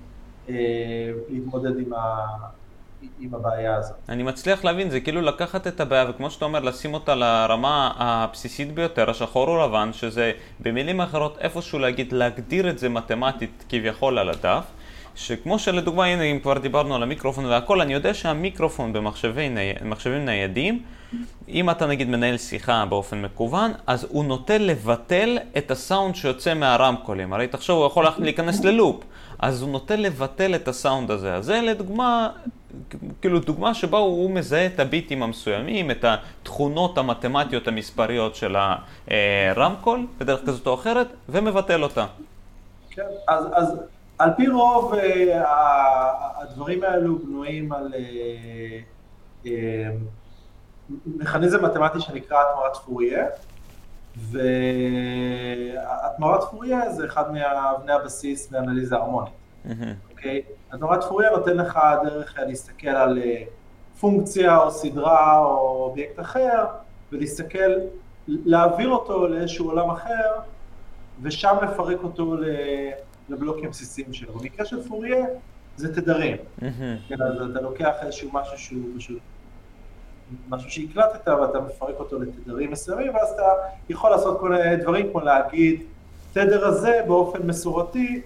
אה, 0.50 0.56
להתמודד 1.30 1.80
עם, 1.80 1.94
ה, 1.94 2.26
עם 3.20 3.36
הבעיה 3.36 3.76
הזאת. 3.76 3.96
אני 4.10 4.24
מצליח 4.24 4.64
להבין, 4.64 4.90
זה 4.90 5.00
כאילו 5.00 5.22
לקחת 5.22 5.68
את 5.68 5.80
הבעיה, 5.80 6.10
וכמו 6.10 6.32
שאתה 6.32 6.46
אומר, 6.46 6.60
לשים 6.60 6.94
אותה 6.94 7.16
לרמה 7.16 7.92
הבסיסית 7.98 8.74
ביותר, 8.74 9.10
השחור 9.10 9.48
או 9.48 9.68
לבן, 9.68 9.94
שזה 9.94 10.32
במילים 10.60 11.02
אחרות 11.02 11.38
איפשהו 11.40 11.80
להגיד, 11.80 12.14
להגדיר 12.14 12.70
את 12.70 12.80
זה 12.80 12.90
מתמטית 12.90 13.66
כביכול 13.70 14.18
על 14.18 14.30
הדף. 14.30 14.64
שכמו 15.16 15.60
שלדוגמה, 15.60 16.06
הנה, 16.06 16.24
אם 16.24 16.40
כבר 16.40 16.58
דיברנו 16.58 16.96
על 16.96 17.04
המיקרופון 17.04 17.46
והכל, 17.46 17.82
אני 17.82 17.94
יודע 17.94 18.14
שהמיקרופון 18.14 18.94
במחשבים 18.94 20.26
ניידים, 20.26 20.84
אם 21.48 21.70
אתה 21.70 21.86
נגיד 21.86 22.10
מנהל 22.10 22.38
שיחה 22.38 22.86
באופן 22.90 23.22
מקוון, 23.22 23.72
אז 23.88 24.08
הוא 24.10 24.26
נוטה 24.26 24.58
לבטל 24.58 25.38
את 25.58 25.72
הסאונד 25.72 26.16
שיוצא 26.16 26.54
מהרמקולים. 26.54 27.34
הרי 27.34 27.48
תחשוב, 27.48 27.80
הוא 27.80 27.88
יכול 27.88 28.06
להיכנס 28.18 28.64
ללופ, 28.64 29.04
אז 29.40 29.62
הוא 29.62 29.70
נוטה 29.70 29.96
לבטל 29.96 30.56
את 30.56 30.68
הסאונד 30.68 31.12
הזה. 31.12 31.36
אז 31.36 31.46
זה 31.46 31.62
לדוגמה, 31.62 32.30
כאילו 33.22 33.40
דוגמה 33.40 33.74
שבה 33.74 33.98
הוא 33.98 34.32
מזהה 34.32 34.66
את 34.66 34.80
הביטים 34.80 35.24
המסוימים, 35.24 35.92
את 35.92 36.06
התכונות 36.06 36.98
המתמטיות 36.98 37.68
המספריות 37.68 38.36
של 38.36 38.56
הרמקול, 39.08 40.06
בדרך 40.18 40.42
כזאת 40.46 40.68
או 40.68 40.74
אחרת, 40.74 41.08
ומבטל 41.30 41.84
אותה. 41.84 42.06
כן, 42.90 43.04
אז, 43.28 43.46
אז 43.54 43.76
על 44.18 44.30
פי 44.38 44.48
רוב 44.48 44.94
אה, 44.94 45.42
הדברים 46.42 46.84
האלו 46.84 47.20
בנויים 47.20 47.74
על 47.74 47.94
אה, 47.94 48.80
אה, 49.46 49.90
מכניזם 51.06 51.66
מתמטי 51.66 52.00
שנקרא 52.00 52.38
התמרת 52.42 52.76
פוריה, 52.86 53.26
והתמרת 55.76 56.44
פוריה 56.52 56.92
זה 56.92 57.06
אחד 57.06 57.32
מאבני 57.32 57.92
הבסיס 57.92 58.50
באנליזה 58.52 58.96
הרמונית, 58.96 59.34
אוקיי? 60.12 60.42
התמרת 60.72 61.04
פוריה 61.04 61.30
נותן 61.32 61.58
לך 61.58 61.80
דרך 62.04 62.36
להסתכל 62.48 62.88
על 62.88 63.20
פונקציה 64.00 64.58
או 64.58 64.72
סדרה 64.72 65.40
או 65.40 65.84
אובייקט 65.84 66.20
אחר, 66.20 66.66
ולהסתכל, 67.12 67.72
להעביר 68.28 68.90
אותו 68.90 69.28
לאיזשהו 69.28 69.70
עולם 69.70 69.90
אחר, 69.90 70.32
ושם 71.22 71.56
לפרק 71.64 72.04
אותו 72.04 72.36
לבלוקים 73.30 73.70
בסיסיים 73.70 74.14
שלו. 74.14 74.34
במקרה 74.34 74.66
של 74.66 74.84
פוריה 74.88 75.26
זה 75.78 75.96
תדרים. 75.96 76.38
כן, 77.08 77.22
אז 77.22 77.50
אתה 77.52 77.62
לוקח 77.62 77.94
איזשהו 78.02 78.30
משהו 78.34 78.58
שהוא 78.58 78.86
פשוט, 78.98 79.20
משהו 80.50 80.70
שהקלטת 80.72 81.28
ואתה 81.28 81.60
מפרק 81.60 81.96
אותו 82.00 82.20
לתדרים 82.20 82.72
מסוימים, 82.72 83.16
ואז 83.16 83.30
אתה 83.30 83.44
יכול 83.90 84.10
לעשות 84.10 84.40
כל 84.40 84.50
מיני 84.50 84.76
דברים 84.76 85.12
כמו 85.12 85.20
להגיד, 85.20 85.84
תדר 86.34 86.66
הזה 86.66 87.02
באופן 87.08 87.48
מסורתי 87.48 88.22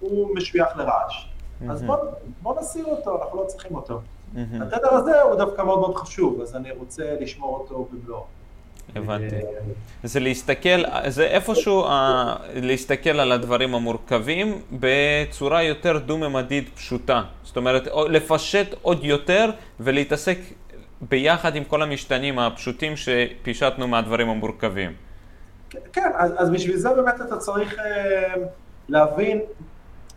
הוא 0.00 0.36
משוייך 0.36 0.68
לרעש. 0.76 1.26
אז 1.70 1.82
בוא, 1.82 1.96
בוא 2.42 2.60
נסיר 2.60 2.84
אותו, 2.84 3.22
אנחנו 3.22 3.42
לא 3.42 3.46
צריכים 3.46 3.74
אותו. 3.74 4.00
התדר 4.36 4.94
הזה 4.94 5.22
הוא 5.22 5.34
דווקא 5.34 5.62
מאוד 5.62 5.78
מאוד 5.80 5.96
חשוב, 5.96 6.40
אז 6.40 6.56
אני 6.56 6.70
רוצה 6.70 7.14
לשמור 7.20 7.58
אותו 7.58 7.88
במלואו. 7.92 8.24
הבנתי. 8.96 9.36
זה 10.04 10.20
להסתכל, 10.20 10.82
זה 11.06 11.26
איפשהו 11.26 11.84
uh, 11.84 11.88
להסתכל 12.54 13.10
על 13.20 13.32
הדברים 13.32 13.74
המורכבים 13.74 14.60
בצורה 14.72 15.62
יותר 15.62 15.98
דו-ממדית 15.98 16.68
פשוטה. 16.74 17.22
זאת 17.44 17.56
אומרת, 17.56 17.88
לפשט 18.08 18.74
עוד 18.82 19.04
יותר 19.04 19.50
ולהתעסק 19.80 20.38
ביחד 21.08 21.56
עם 21.56 21.64
כל 21.64 21.82
המשתנים 21.82 22.38
הפשוטים 22.38 22.92
שפישטנו 22.96 23.88
מהדברים 23.88 24.28
המורכבים. 24.28 24.92
כן, 25.92 26.10
אז, 26.14 26.32
אז 26.38 26.50
בשביל 26.50 26.76
זה 26.76 26.94
באמת 26.94 27.20
אתה 27.20 27.36
צריך 27.36 27.78
uh, 27.78 27.82
להבין 28.88 29.40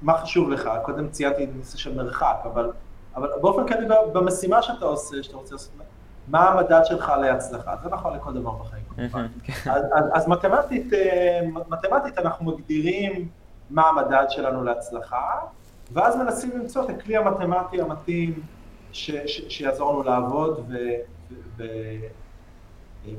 מה 0.02 0.18
חשוב 0.18 0.50
לך. 0.50 0.70
קודם 0.84 1.10
ציינתי 1.10 1.44
את 1.44 1.50
נושא 1.56 1.78
של 1.78 1.96
מרחק, 1.96 2.36
אבל, 2.44 2.72
אבל 3.16 3.30
באופן 3.42 3.68
כללי 3.68 3.88
במשימה 4.14 4.62
שאתה 4.62 4.86
עושה, 4.86 5.24
שאתה 5.24 5.38
רוצה 5.38 5.56
לעשות, 5.56 5.72
מה 6.28 6.50
המדד 6.50 6.82
שלך 6.84 7.12
להצלחה, 7.22 7.76
זה 7.84 7.90
נכון 7.90 8.16
לכל 8.16 8.34
דבר 8.34 8.52
בחיים. 8.52 8.84
אז, 9.76 9.84
אז, 9.96 10.06
אז 10.14 10.28
מתמטית, 10.28 10.94
אה, 10.94 11.40
מתמטית 11.70 12.18
אנחנו 12.18 12.46
מגדירים 12.46 13.28
מה 13.70 13.88
המדד 13.90 14.26
שלנו 14.30 14.64
להצלחה, 14.64 15.32
ואז 15.92 16.16
מנסים 16.16 16.52
למצוא 16.56 16.84
את 16.84 16.90
הכלי 16.90 17.18
המתמטי 17.18 17.82
המתאים 17.82 18.44
ש, 18.92 19.12
ש, 19.12 19.42
שיעזור 19.50 19.92
לנו 19.92 20.04
לעבוד, 20.04 20.66
ו... 20.70 20.76
ו 21.58 21.64
אה, 23.08 23.12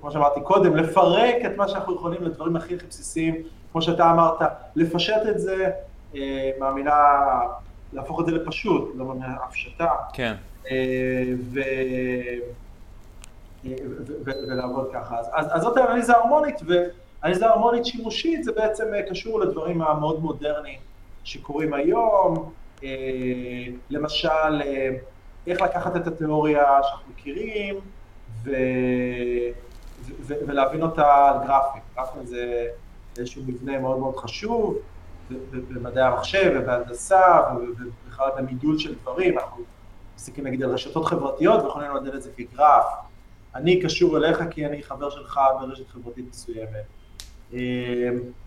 כמו 0.00 0.10
שאמרתי 0.10 0.40
קודם, 0.40 0.76
לפרק 0.76 1.36
את 1.46 1.56
מה 1.56 1.68
שאנחנו 1.68 1.94
יכולים 1.94 2.22
לדברים 2.22 2.56
הכי 2.56 2.74
הכי 2.74 2.86
בסיסיים, 2.86 3.34
כמו 3.72 3.82
שאתה 3.82 4.10
אמרת, 4.10 4.40
לפשט 4.76 5.22
את 5.30 5.40
זה 5.40 5.70
אה, 6.14 6.50
מהמילה 6.58 7.20
להפוך 7.92 8.20
את 8.20 8.26
זה 8.26 8.32
לפשוט, 8.32 8.92
לא 8.94 9.04
מהפשטה. 9.04 9.88
כן. 10.12 10.34
ו... 11.52 11.60
ולעבוד 14.24 14.90
ככה. 14.92 15.18
אז, 15.18 15.26
אז, 15.32 15.46
אז 15.50 15.62
זאת 15.62 15.76
האנליזה 15.76 16.12
ההרמונית, 16.12 16.60
ואנליזה 16.66 17.46
הרמונית 17.46 17.86
שימושית 17.86 18.44
זה 18.44 18.52
בעצם 18.52 18.84
קשור 19.10 19.40
לדברים 19.40 19.82
המאוד 19.82 20.20
מודרניים 20.20 20.78
שקורים 21.24 21.74
היום, 21.74 22.52
למשל, 23.90 24.62
איך 25.46 25.60
לקחת 25.60 25.96
את 25.96 26.06
התיאוריה 26.06 26.64
שאנחנו 26.82 27.12
מכירים, 27.12 27.74
ו... 28.44 28.50
ו... 30.02 30.34
ולהבין 30.46 30.82
אותה 30.82 31.28
על 31.28 31.46
גרפים. 31.46 31.82
גרפים 31.96 32.26
זה 32.26 32.66
איזשהו 33.18 33.42
מבנה 33.46 33.78
מאוד 33.78 33.98
מאוד 33.98 34.16
חשוב, 34.16 34.78
במדעי 35.52 36.04
המחשב 36.04 36.52
ובהנדסה 36.56 37.40
ובכלל 37.56 38.28
במידול 38.36 38.78
של 38.78 38.94
דברים, 38.94 39.38
אנחנו 39.38 39.62
מסתכלים 40.16 40.46
נגיד 40.46 40.62
על 40.62 40.70
רשתות 40.70 41.04
חברתיות 41.04 41.64
ויכולים 41.64 41.90
למדל 41.90 42.16
את 42.16 42.22
זה 42.22 42.30
כגרף. 42.36 42.84
אני 43.54 43.82
קשור 43.82 44.16
אליך 44.16 44.42
כי 44.50 44.66
אני 44.66 44.82
חבר 44.82 45.10
שלך 45.10 45.40
ברשת 45.60 45.88
חברתית 45.88 46.24
מסוימת. 46.30 46.84
אמ, 47.52 47.58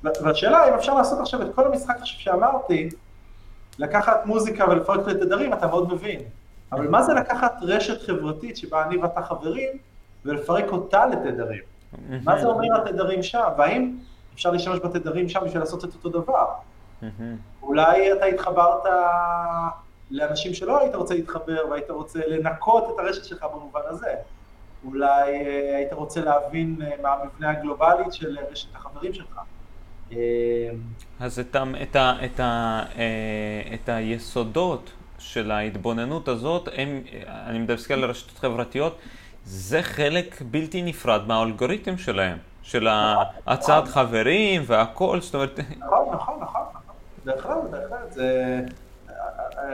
והשאלה 0.04 0.70
אם 0.70 0.74
אפשר 0.74 0.94
לעשות 0.94 1.20
עכשיו 1.20 1.42
את 1.42 1.56
כל 1.56 1.66
המשחק 1.68 1.96
עכשיו 2.02 2.20
שאמרתי, 2.20 2.90
לקחת 3.80 4.26
מוזיקה 4.26 4.70
ולפרק 4.70 5.08
לתדרים, 5.08 5.54
אתה 5.54 5.68
מאוד 5.68 5.94
מבין. 5.94 6.20
אבל 6.72 6.88
מה 6.88 7.04
זה 7.04 7.14
לקחת 7.14 7.56
רשת 7.62 8.02
חברתית 8.02 8.58
שבה 8.58 8.86
אני 8.86 8.98
ואתה 8.98 9.22
חברים, 9.22 9.70
ולפרק 10.26 10.72
אותה 10.72 11.06
לתדרים? 11.06 11.62
מה 12.24 12.40
זה 12.40 12.48
אומר 12.48 12.82
התדרים 12.82 13.24
שם? 13.24 13.48
והאם 13.58 13.98
אפשר 14.34 14.52
להשתמש 14.52 14.80
בתדרים 14.80 15.30
שם 15.30 15.40
בשביל 15.46 15.60
לעשות 15.60 15.86
את 15.86 15.94
אותו 15.94 16.10
דבר? 16.22 16.46
אולי 17.62 18.14
אתה 18.14 18.26
התחברת 18.26 18.84
לאנשים 20.12 20.54
שלא 20.54 20.80
היית 20.80 20.96
רוצה 20.96 21.14
להתחבר 21.14 21.66
והיית 21.70 21.90
רוצה 21.90 22.20
לנקות 22.28 22.84
את 22.94 23.00
הרשת 23.00 23.26
שלך 23.26 23.46
במובן 23.54 23.82
הזה. 23.88 24.14
אולי 24.86 25.46
אה, 25.46 25.76
היית 25.76 25.94
רוצה 25.94 26.22
להבין 26.22 26.78
אה, 26.82 26.92
מה 27.02 27.14
המבנה 27.14 27.50
הגלובלית 27.52 28.14
של 28.14 28.38
רשת 28.52 28.76
החברים 28.76 29.14
שלך. 29.14 29.40
אה, 30.18 30.76
אז 31.20 31.40
את, 31.40 31.56
את, 31.82 31.96
את, 32.26 32.40
את 33.74 33.90
היסודות 33.90 34.92
של 35.20 35.52
ההתבוננות 35.52 36.28
הזאת, 36.28 36.70
הם, 36.76 37.02
אני 37.28 37.60
מדבר 37.60 37.76
על 37.94 38.06
רשתות 38.06 38.38
חברתיות, 38.40 38.98
זה 39.46 39.82
חלק 39.82 40.42
בלתי 40.52 40.82
נפרד 40.82 41.28
מהאלגוריתם 41.28 41.98
שלהם, 41.98 42.38
של 42.64 42.88
הצעת 43.48 43.88
חברים 43.88 44.62
והכל, 44.66 45.22
זאת 45.22 45.36
אומרת... 45.36 45.60
נכון, 45.80 46.06
נכון, 46.14 46.40
נכון, 46.42 46.62
בהחלט, 47.26 47.58
בהחלט, 47.72 48.12
זה 48.12 48.60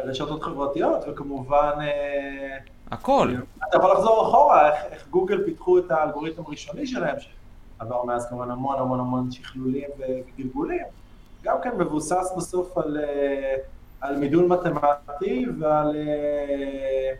רשתות 0.05 0.43
חברתיות 0.43 1.03
וכמובן... 1.07 1.71
אה, 1.81 2.57
הכל. 2.91 3.33
אתה 3.69 3.77
יכול 3.77 3.91
לחזור 3.91 4.27
אחורה, 4.27 4.69
איך, 4.69 4.83
איך 4.91 5.07
גוגל 5.09 5.45
פיתחו 5.45 5.79
את 5.79 5.91
האלגוריתם 5.91 6.41
הראשוני 6.45 6.87
שלהם, 6.87 7.15
שעבר 7.79 8.03
מאז 8.03 8.29
כמובן 8.29 8.51
המון 8.51 8.79
המון 8.79 8.99
המון 8.99 9.31
שכלולים 9.31 9.89
וגלגולים, 9.97 10.85
גם 11.43 11.57
כן 11.63 11.77
מבוסס 11.77 12.33
בסוף 12.37 12.77
על... 12.77 12.97
אה, 12.97 13.55
על 14.01 14.15
מידול 14.15 14.45
מתמטי 14.45 15.45
ועל 15.59 15.95
אה, 15.95 17.13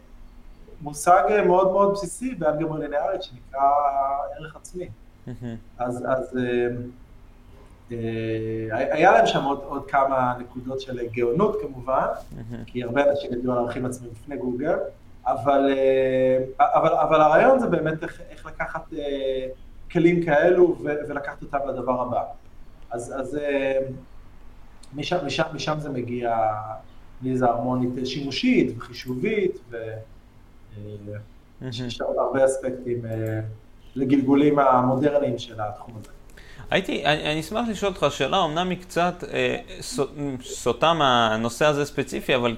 מושג 0.82 1.24
מאוד 1.48 1.72
מאוד 1.72 1.94
בסיסי 1.94 2.36
באלגברה 2.36 2.80
לינארית 2.80 3.24
שנקרא 3.24 3.62
ערך 4.38 4.56
עצמי. 4.56 4.90
אז, 5.78 6.06
אז 6.08 6.38
אה, 7.92 7.98
היה 8.72 9.12
להם 9.12 9.28
שם 9.28 9.44
עוד, 9.44 9.62
עוד 9.64 9.86
כמה 9.88 10.34
נקודות 10.40 10.82
של 10.82 11.08
גאונות 11.12 11.58
כמובן, 11.62 12.06
כי 12.66 12.84
הרבה 12.84 13.10
אנשים 13.10 13.34
ידעו 13.34 13.52
על 13.52 13.58
ערכים 13.58 13.86
עצמיים 13.86 14.14
לפני 14.14 14.38
גוגל, 14.38 14.78
אבל, 15.26 15.74
אבל, 16.60 16.94
אבל 16.94 17.22
הרעיון 17.22 17.60
זה 17.60 17.68
באמת 17.68 18.04
איך, 18.04 18.22
איך 18.30 18.46
לקחת 18.46 18.84
כלים 19.92 20.26
כאלו 20.26 20.78
ולקחת 20.84 21.42
אותם 21.42 21.58
לדבר 21.68 22.02
הבא. 22.02 22.24
אז, 22.92 23.14
אז 23.18 23.40
משם, 24.96 25.18
משם, 25.26 25.44
משם 25.54 25.80
זה 25.80 25.90
מגיע 25.90 26.38
ליזה 27.22 27.46
הרמונית 27.46 28.08
שימושית 28.08 28.78
וחישובית, 28.78 29.60
ויש 31.62 32.02
עוד 32.02 32.16
הרבה 32.18 32.46
אספקטים 32.46 33.06
אה, 33.06 33.40
לגלגולים 33.96 34.60
המודרניים 34.60 35.40
של 35.40 35.62
התחום 35.62 35.94
הזה. 36.00 36.10
הייתי, 36.72 37.06
אני, 37.06 37.32
אני 37.32 37.40
אשמח 37.40 37.68
לשאול 37.70 37.92
אותך 37.92 38.06
שאלה, 38.10 38.46
אמנם 38.46 38.70
היא 38.70 38.78
קצת 38.82 39.24
אה, 39.34 39.58
סוטה 40.42 40.94
מהנושא 40.94 41.66
הזה 41.66 41.86
ספציפי, 41.86 42.36
אבל 42.36 42.56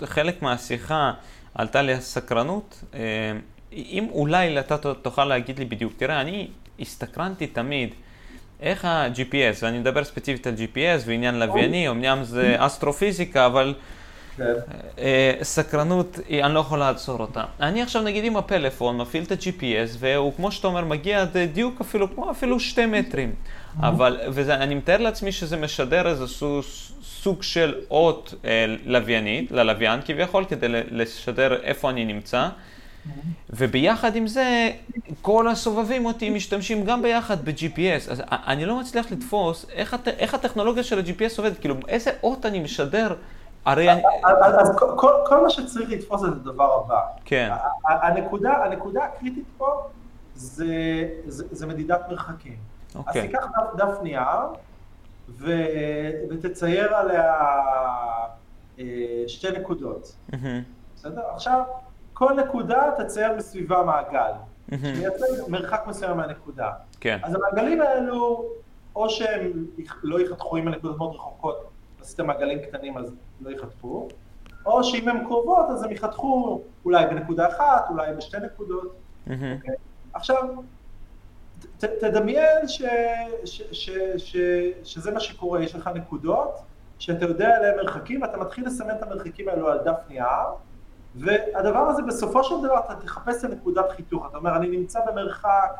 כחלק 0.00 0.42
מהשיחה 0.42 1.12
עלתה 1.54 1.82
לי 1.82 1.92
הסקרנות. 1.92 2.84
אה, 2.94 3.32
אם 3.72 4.06
אולי 4.10 4.60
אתה 4.60 4.94
תוכל 4.94 5.24
להגיד 5.24 5.58
לי 5.58 5.64
בדיוק, 5.64 5.92
תראה, 5.96 6.20
אני 6.20 6.48
הסתקרנתי 6.80 7.46
תמיד. 7.46 7.94
איך 8.62 8.84
ה-GPS, 8.84 9.56
ואני 9.62 9.78
מדבר 9.78 10.04
ספציפית 10.04 10.46
על 10.46 10.54
GPS 10.54 11.02
ועניין 11.06 11.38
לווייני, 11.38 11.88
אמנם 11.88 12.24
זה 12.24 12.56
אסטרופיזיקה, 12.58 13.46
אבל 13.46 13.74
כן. 14.36 14.44
אה, 14.98 15.32
סקרנות, 15.42 16.18
אני 16.42 16.54
לא 16.54 16.60
יכול 16.60 16.78
לעצור 16.78 17.20
אותה. 17.20 17.44
אני 17.60 17.82
עכשיו 17.82 18.02
נגיד 18.02 18.24
עם 18.24 18.36
הפלאפון 18.36 18.96
מפעיל 18.96 19.22
את 19.22 19.32
ה-GPS, 19.32 19.96
והוא 19.98 20.32
כמו 20.36 20.52
שאתה 20.52 20.66
אומר 20.66 20.84
מגיע 20.84 21.20
עד 21.20 21.36
דיוק 21.38 21.80
אפילו 21.80 22.14
כמו 22.14 22.30
אפילו 22.30 22.60
שתי 22.60 22.86
מטרים. 22.86 23.34
אבל, 23.80 24.20
ואני 24.32 24.74
מתאר 24.74 24.96
לעצמי 24.96 25.32
שזה 25.32 25.56
משדר 25.56 26.08
איזה 26.08 26.24
סוג 27.02 27.42
של 27.42 27.74
אות 27.90 28.34
אה, 28.44 28.64
לוויינית, 28.84 29.50
ללוויין 29.50 30.00
כביכול, 30.04 30.44
כדי 30.44 30.66
לשדר 30.90 31.62
איפה 31.62 31.90
אני 31.90 32.04
נמצא. 32.04 32.48
וביחד 33.50 34.16
עם 34.16 34.26
זה, 34.26 34.70
כל 35.22 35.48
הסובבים 35.48 36.06
אותי 36.06 36.30
משתמשים 36.30 36.84
גם 36.84 37.02
ביחד 37.02 37.44
ב-GPS. 37.44 38.10
אז 38.10 38.22
אני 38.30 38.64
לא 38.64 38.80
מצליח 38.80 39.12
לתפוס 39.12 39.66
איך, 39.72 39.94
הט... 39.94 40.08
איך 40.08 40.34
הטכנולוגיה 40.34 40.82
של 40.82 40.98
ה-GPS 40.98 41.38
עובדת, 41.38 41.58
כאילו 41.58 41.74
איזה 41.88 42.10
אות 42.22 42.46
אני 42.46 42.60
משדר, 42.60 43.14
הרי 43.64 43.92
אני... 43.92 44.02
אז, 44.24 44.54
אז 44.58 44.76
כל, 44.78 45.12
כל 45.26 45.42
מה 45.42 45.50
שצריך 45.50 45.90
לתפוס 45.90 46.20
זה 46.20 46.26
הדבר 46.26 46.80
הבא. 46.84 47.00
כן. 47.24 47.50
הנקודה, 47.84 48.52
הנקודה 48.64 49.04
הקריטית 49.04 49.44
פה 49.58 49.82
זה, 50.34 50.66
זה, 51.26 51.44
זה 51.50 51.66
מדידת 51.66 52.00
מרחקים. 52.08 52.56
אוקיי. 52.94 53.22
אז 53.22 53.26
תיקח 53.26 53.46
דף, 53.46 53.84
דף 53.84 54.02
נייר 54.02 54.24
ו, 55.28 55.52
ותצייר 56.30 56.94
עליה 56.94 57.34
אה, 58.78 58.84
שתי 59.26 59.50
נקודות. 59.50 60.16
בסדר? 60.96 61.22
עכשיו... 61.34 61.62
כל 62.20 62.32
נקודה 62.32 62.90
תצייר 62.96 63.32
בסביבה 63.38 63.82
מעגל, 63.82 64.32
שמייצג 64.70 65.48
מרחק 65.48 65.82
מסוים 65.86 66.16
מהנקודה. 66.16 66.70
כן. 67.00 67.18
אז 67.22 67.34
המעגלים 67.34 67.80
האלו, 67.80 68.48
או 68.96 69.10
שהם 69.10 69.66
לא 70.02 70.20
ייחתכו 70.20 70.56
עם 70.56 70.68
הנקודות 70.68 70.98
מאוד 70.98 71.14
רחוקות, 71.14 71.70
עשיתם 72.00 72.26
מעגלים 72.26 72.58
קטנים 72.58 72.98
אז 72.98 73.14
לא 73.40 73.50
ייחתכו, 73.50 74.08
או 74.66 74.84
שאם 74.84 75.08
הן 75.08 75.24
קרובות 75.24 75.66
אז 75.70 75.82
הם 75.82 75.90
ייחתכו 75.90 76.62
אולי 76.84 77.06
בנקודה 77.06 77.48
אחת, 77.48 77.90
אולי 77.90 78.14
בשתי 78.14 78.36
נקודות. 78.38 78.94
Okay. 79.26 79.30
אוקיי? 79.30 79.74
עכשיו, 80.12 80.48
ת, 81.78 81.84
תדמיין 81.84 82.68
ש, 82.68 82.82
ש, 83.44 83.62
ש, 83.72 83.90
ש, 84.16 84.36
שזה 84.82 85.10
מה 85.10 85.20
שקורה, 85.20 85.62
יש 85.62 85.74
לך 85.74 85.90
נקודות 85.94 86.58
שאתה 86.98 87.24
יודע 87.24 87.56
עליהן 87.56 87.76
מרחקים, 87.76 88.22
ואתה 88.22 88.36
מתחיל 88.36 88.66
לסמן 88.66 88.90
את 88.90 89.02
המרחקים 89.02 89.48
האלו 89.48 89.68
על 89.68 89.78
דף 89.84 90.00
נייר, 90.08 90.46
והדבר 91.16 91.78
הזה 91.78 92.02
בסופו 92.02 92.44
של 92.44 92.54
דבר 92.64 92.78
אתה 92.78 92.94
תחפש 92.94 93.44
את 93.44 93.50
נקודת 93.50 93.90
חיתוך, 93.96 94.26
אתה 94.30 94.38
אומר 94.38 94.56
אני 94.56 94.68
נמצא 94.68 95.00
במרחק 95.06 95.70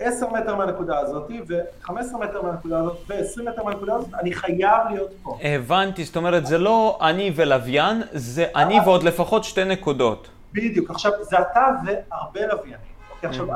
10 0.00 0.30
מטר 0.30 0.54
מהנקודה 0.56 0.98
הזאת 0.98 1.30
ו-15 1.48 1.90
מטר 2.20 2.42
מהנקודה 2.42 2.78
הזאת 2.78 2.96
ו-20 3.08 3.42
מטר 3.50 3.64
מהנקודה 3.64 3.94
הזאת, 3.94 4.14
אני 4.14 4.32
חייב 4.32 4.80
להיות 4.90 5.10
פה. 5.22 5.38
הבנתי, 5.42 6.04
זאת 6.04 6.16
אומרת 6.16 6.46
זה 6.46 6.58
לא 6.58 6.98
אני 7.02 7.32
ולוויין, 7.36 8.02
זה 8.12 8.46
אני 8.56 8.80
ועוד 8.80 9.02
לפחות 9.02 9.44
שתי 9.44 9.64
נקודות. 9.64 10.28
בדיוק, 10.52 10.90
עכשיו 10.90 11.12
זה 11.20 11.40
אתה 11.40 11.66
והרבה 11.86 12.46
לוויינים. 12.46 12.96
אוקיי, 13.10 13.30
עכשיו 13.30 13.46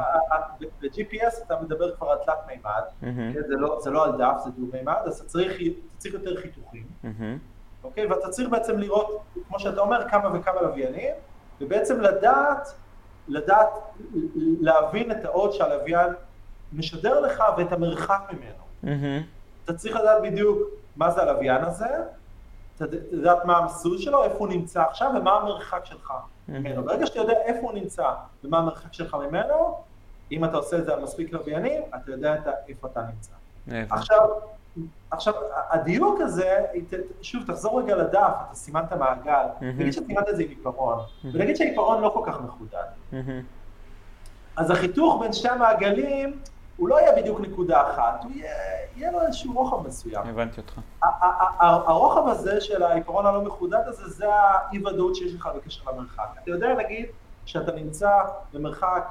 ב-GPS 0.81 1.47
אתה 1.47 1.55
מדבר 1.63 1.97
כבר 1.97 2.11
על 2.11 2.19
תלת 2.27 2.35
מימד, 2.47 3.15
כן, 3.35 3.41
לא, 3.49 3.79
זה 3.83 3.91
לא 3.91 4.05
על 4.05 4.13
דף, 4.19 4.41
זה 4.45 4.51
דו 4.59 4.67
מימד, 4.73 4.95
אז 5.07 5.21
אתה 5.21 5.29
צריך 5.29 5.61
יותר 6.05 6.37
חיתוכים. 6.41 6.85
אוקיי? 7.85 8.07
ואתה 8.07 8.28
צריך 8.28 8.49
בעצם 8.49 8.78
לראות, 8.78 9.22
כמו 9.49 9.61
שאתה 9.61 9.81
אומר, 9.81 10.09
כמה 10.09 10.39
וכמה 10.39 10.62
לוויינים, 10.62 11.14
ובעצם 11.61 12.01
לדעת, 12.01 12.74
לדעת, 13.28 13.68
להבין 14.61 15.11
את 15.11 15.24
האות 15.24 15.53
שהלוויין 15.53 16.09
משדר 16.72 17.20
לך 17.20 17.43
ואת 17.57 17.72
המרחק 17.72 18.20
ממנו. 18.33 18.64
Mm-hmm. 18.85 19.24
אתה 19.64 19.72
צריך 19.72 19.97
לדעת 19.97 20.22
בדיוק 20.22 20.59
מה 20.97 21.11
זה 21.11 21.22
הלוויין 21.22 21.64
הזה, 21.64 21.89
לדעת 23.11 23.45
מה 23.45 23.57
המסלול 23.57 23.99
שלו, 23.99 24.24
איפה 24.24 24.39
הוא 24.39 24.49
נמצא 24.49 24.83
עכשיו 24.83 25.11
ומה 25.16 25.33
המרחק 25.33 25.85
שלך. 25.85 26.12
ממנו. 26.51 26.85
ברגע 26.85 27.07
שאתה 27.07 27.18
יודע 27.18 27.33
איפה 27.33 27.61
הוא 27.61 27.72
נמצא 27.72 28.11
ומה 28.45 28.59
המרחק 28.59 28.93
שלך 28.93 29.14
ממנו, 29.14 29.78
אם 30.33 30.45
אתה 30.45 30.57
עושה 30.57 30.78
את 30.78 30.85
זה 30.85 30.93
על 30.93 31.03
מספיק 31.03 31.33
לוויינים, 31.33 31.83
אתה 31.95 32.11
יודע 32.11 32.37
איפה 32.68 32.89
אתה 32.89 33.03
נמצא. 33.03 33.33
עכשיו, 33.91 34.28
עכשיו, 35.11 35.35
הדיוק 35.71 36.21
הזה, 36.21 36.64
שוב, 37.23 37.43
תחזור 37.47 37.81
רגע 37.81 37.97
לדף, 37.97 38.33
אתה 38.47 38.55
סימנת 38.55 38.93
מעגל, 38.93 39.45
נגיד 39.61 39.93
שסימנת 39.93 40.29
את 40.29 40.37
זה 40.37 40.43
עם 40.43 40.49
עיפרון, 40.49 40.99
ונגיד 41.25 41.57
שהעיפרון 41.57 42.03
לא 42.03 42.11
כל 42.14 42.23
כך 42.27 42.41
מחודד. 42.41 43.23
אז 44.57 44.71
החיתוך 44.71 45.21
בין 45.21 45.33
שתי 45.33 45.49
המעגלים, 45.49 46.41
הוא 46.77 46.89
לא 46.89 47.01
יהיה 47.01 47.16
בדיוק 47.16 47.41
נקודה 47.41 47.91
אחת, 47.91 48.25
הוא 48.25 48.33
יהיה, 48.35 48.55
יהיה 48.97 49.12
לו 49.12 49.21
איזשהו 49.23 49.53
רוחב 49.53 49.87
מסוים. 49.87 50.27
הבנתי 50.27 50.61
אותך. 50.61 50.81
הרוחב 51.61 52.29
הזה 52.29 52.61
של 52.61 52.83
העיפרון 52.83 53.27
הלא 53.27 53.43
מחודד 53.43 53.83
הזה, 53.87 54.09
זה 54.09 54.35
האי-ודאות 54.35 55.16
שיש 55.16 55.35
לך 55.35 55.49
בקשר 55.57 55.91
למרחק. 55.91 56.29
אתה 56.43 56.51
יודע 56.51 56.75
להגיד 56.75 57.07
שאתה 57.45 57.73
נמצא 57.73 58.11
במרחק 58.53 59.09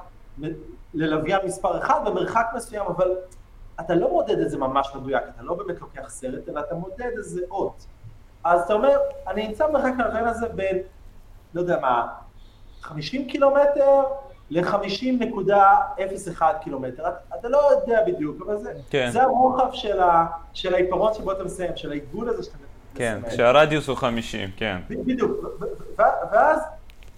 ללוויין 0.93 1.39
מספר 1.45 1.78
אחד 1.78 1.99
במרחק 2.05 2.45
מסוים, 2.55 2.86
אבל 2.86 3.16
אתה 3.80 3.95
לא 3.95 4.09
מודד 4.09 4.39
את 4.39 4.49
זה 4.49 4.57
ממש 4.57 4.91
מדויק, 4.95 5.23
אתה 5.36 5.43
לא 5.43 5.53
באמת 5.53 5.82
לוקח 5.82 6.09
סרט, 6.09 6.49
אלא 6.49 6.59
אתה 6.59 6.75
מודד 6.75 7.11
איזה 7.17 7.41
אות. 7.51 7.86
אז 8.43 8.61
אתה 8.61 8.73
אומר, 8.73 8.97
אני 9.27 9.47
נמצא 9.47 9.67
במרחק 9.67 9.93
הלוויין 9.99 10.27
הזה 10.27 10.49
בין, 10.49 10.77
לא 11.53 11.61
יודע 11.61 11.80
מה, 11.80 12.07
50 12.82 13.27
קילומטר 13.27 14.03
ל-50.01 14.49 16.41
קילומטר. 16.61 17.03
אתה 17.39 17.49
לא 17.49 17.71
יודע 17.71 18.03
בדיוק, 18.07 18.41
אבל 18.45 18.57
זה, 18.57 18.73
כן. 18.89 19.09
זה 19.11 19.23
הרוחב 19.23 19.69
של, 19.73 20.01
ה, 20.01 20.25
של 20.53 20.73
העיפרון 20.73 21.13
שבו 21.13 21.32
אתה 21.32 21.43
מסיים, 21.43 21.71
של 21.75 21.91
העיגול 21.91 22.30
הזה 22.30 22.43
שאתה 22.43 22.57
כן, 22.95 23.17
מסיים. 23.17 23.21
כן, 23.21 23.30
כשהרדיוס 23.30 23.88
הוא 23.88 23.97
50, 23.97 24.49
כן. 24.57 24.77
בדיוק, 24.89 25.32
ואז 25.97 26.59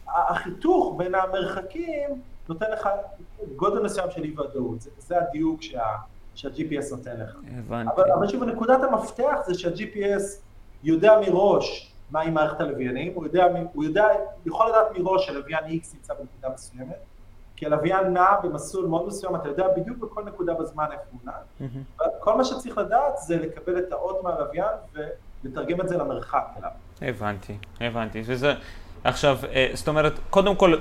החיתוך 0.07 0.95
בין 0.97 1.15
המרחקים 1.15 2.09
נותן 2.49 2.65
לך 2.71 2.89
גודל 3.55 3.81
מסוים 3.81 4.11
של 4.11 4.23
אי 4.23 4.33
ודאות, 4.39 4.81
זה, 4.81 4.89
זה 4.97 5.17
הדיוק 5.21 5.61
שה, 5.61 5.95
שה-GPS 6.35 6.95
נותן 6.95 7.19
לך. 7.19 7.35
הבנתי. 7.57 7.89
אבל, 7.95 8.11
אבל 8.11 8.27
שוב, 8.27 8.43
נקודת 8.43 8.83
המפתח 8.83 9.35
זה 9.47 9.59
שה-GPS 9.59 10.23
יודע 10.83 11.19
מראש 11.27 11.93
מהי 12.11 12.29
מערכת 12.29 12.61
הלוויינים, 12.61 13.11
הוא 13.15 13.23
יודע, 13.25 13.45
הוא 13.73 13.83
יודע, 13.83 14.05
יכול 14.45 14.69
לדעת 14.69 14.97
מראש 14.97 15.25
שלוויין 15.27 15.63
X 15.63 15.95
נמצא 15.95 16.13
בנקודה 16.13 16.49
מסוימת, 16.53 16.95
כי 17.55 17.65
הלוויין 17.65 18.13
נע 18.13 18.39
במסלול 18.43 18.85
מאוד 18.85 19.07
מסוים, 19.07 19.35
אתה 19.35 19.49
יודע 19.49 19.67
בדיוק 19.77 19.97
בכל 19.97 20.23
נקודה 20.23 20.53
בזמן 20.53 20.85
איפה 20.91 21.03
הוא 21.11 21.19
נע. 21.23 21.31
כל 22.19 22.37
מה 22.37 22.43
שצריך 22.43 22.77
לדעת 22.77 23.17
זה 23.17 23.37
לקבל 23.37 23.79
את 23.79 23.91
האות 23.91 24.23
מהלוויין 24.23 24.75
ולתרגם 25.43 25.81
את 25.81 25.89
זה 25.89 25.97
למרחק 25.97 26.43
אליו. 26.57 26.71
הבנתי, 27.01 27.57
הבנתי. 27.81 28.21
וזה, 28.25 28.53
עכשיו, 29.03 29.37
אה, 29.51 29.71
זאת 29.73 29.87
אומרת, 29.87 30.13
קודם 30.29 30.55
כל, 30.55 30.75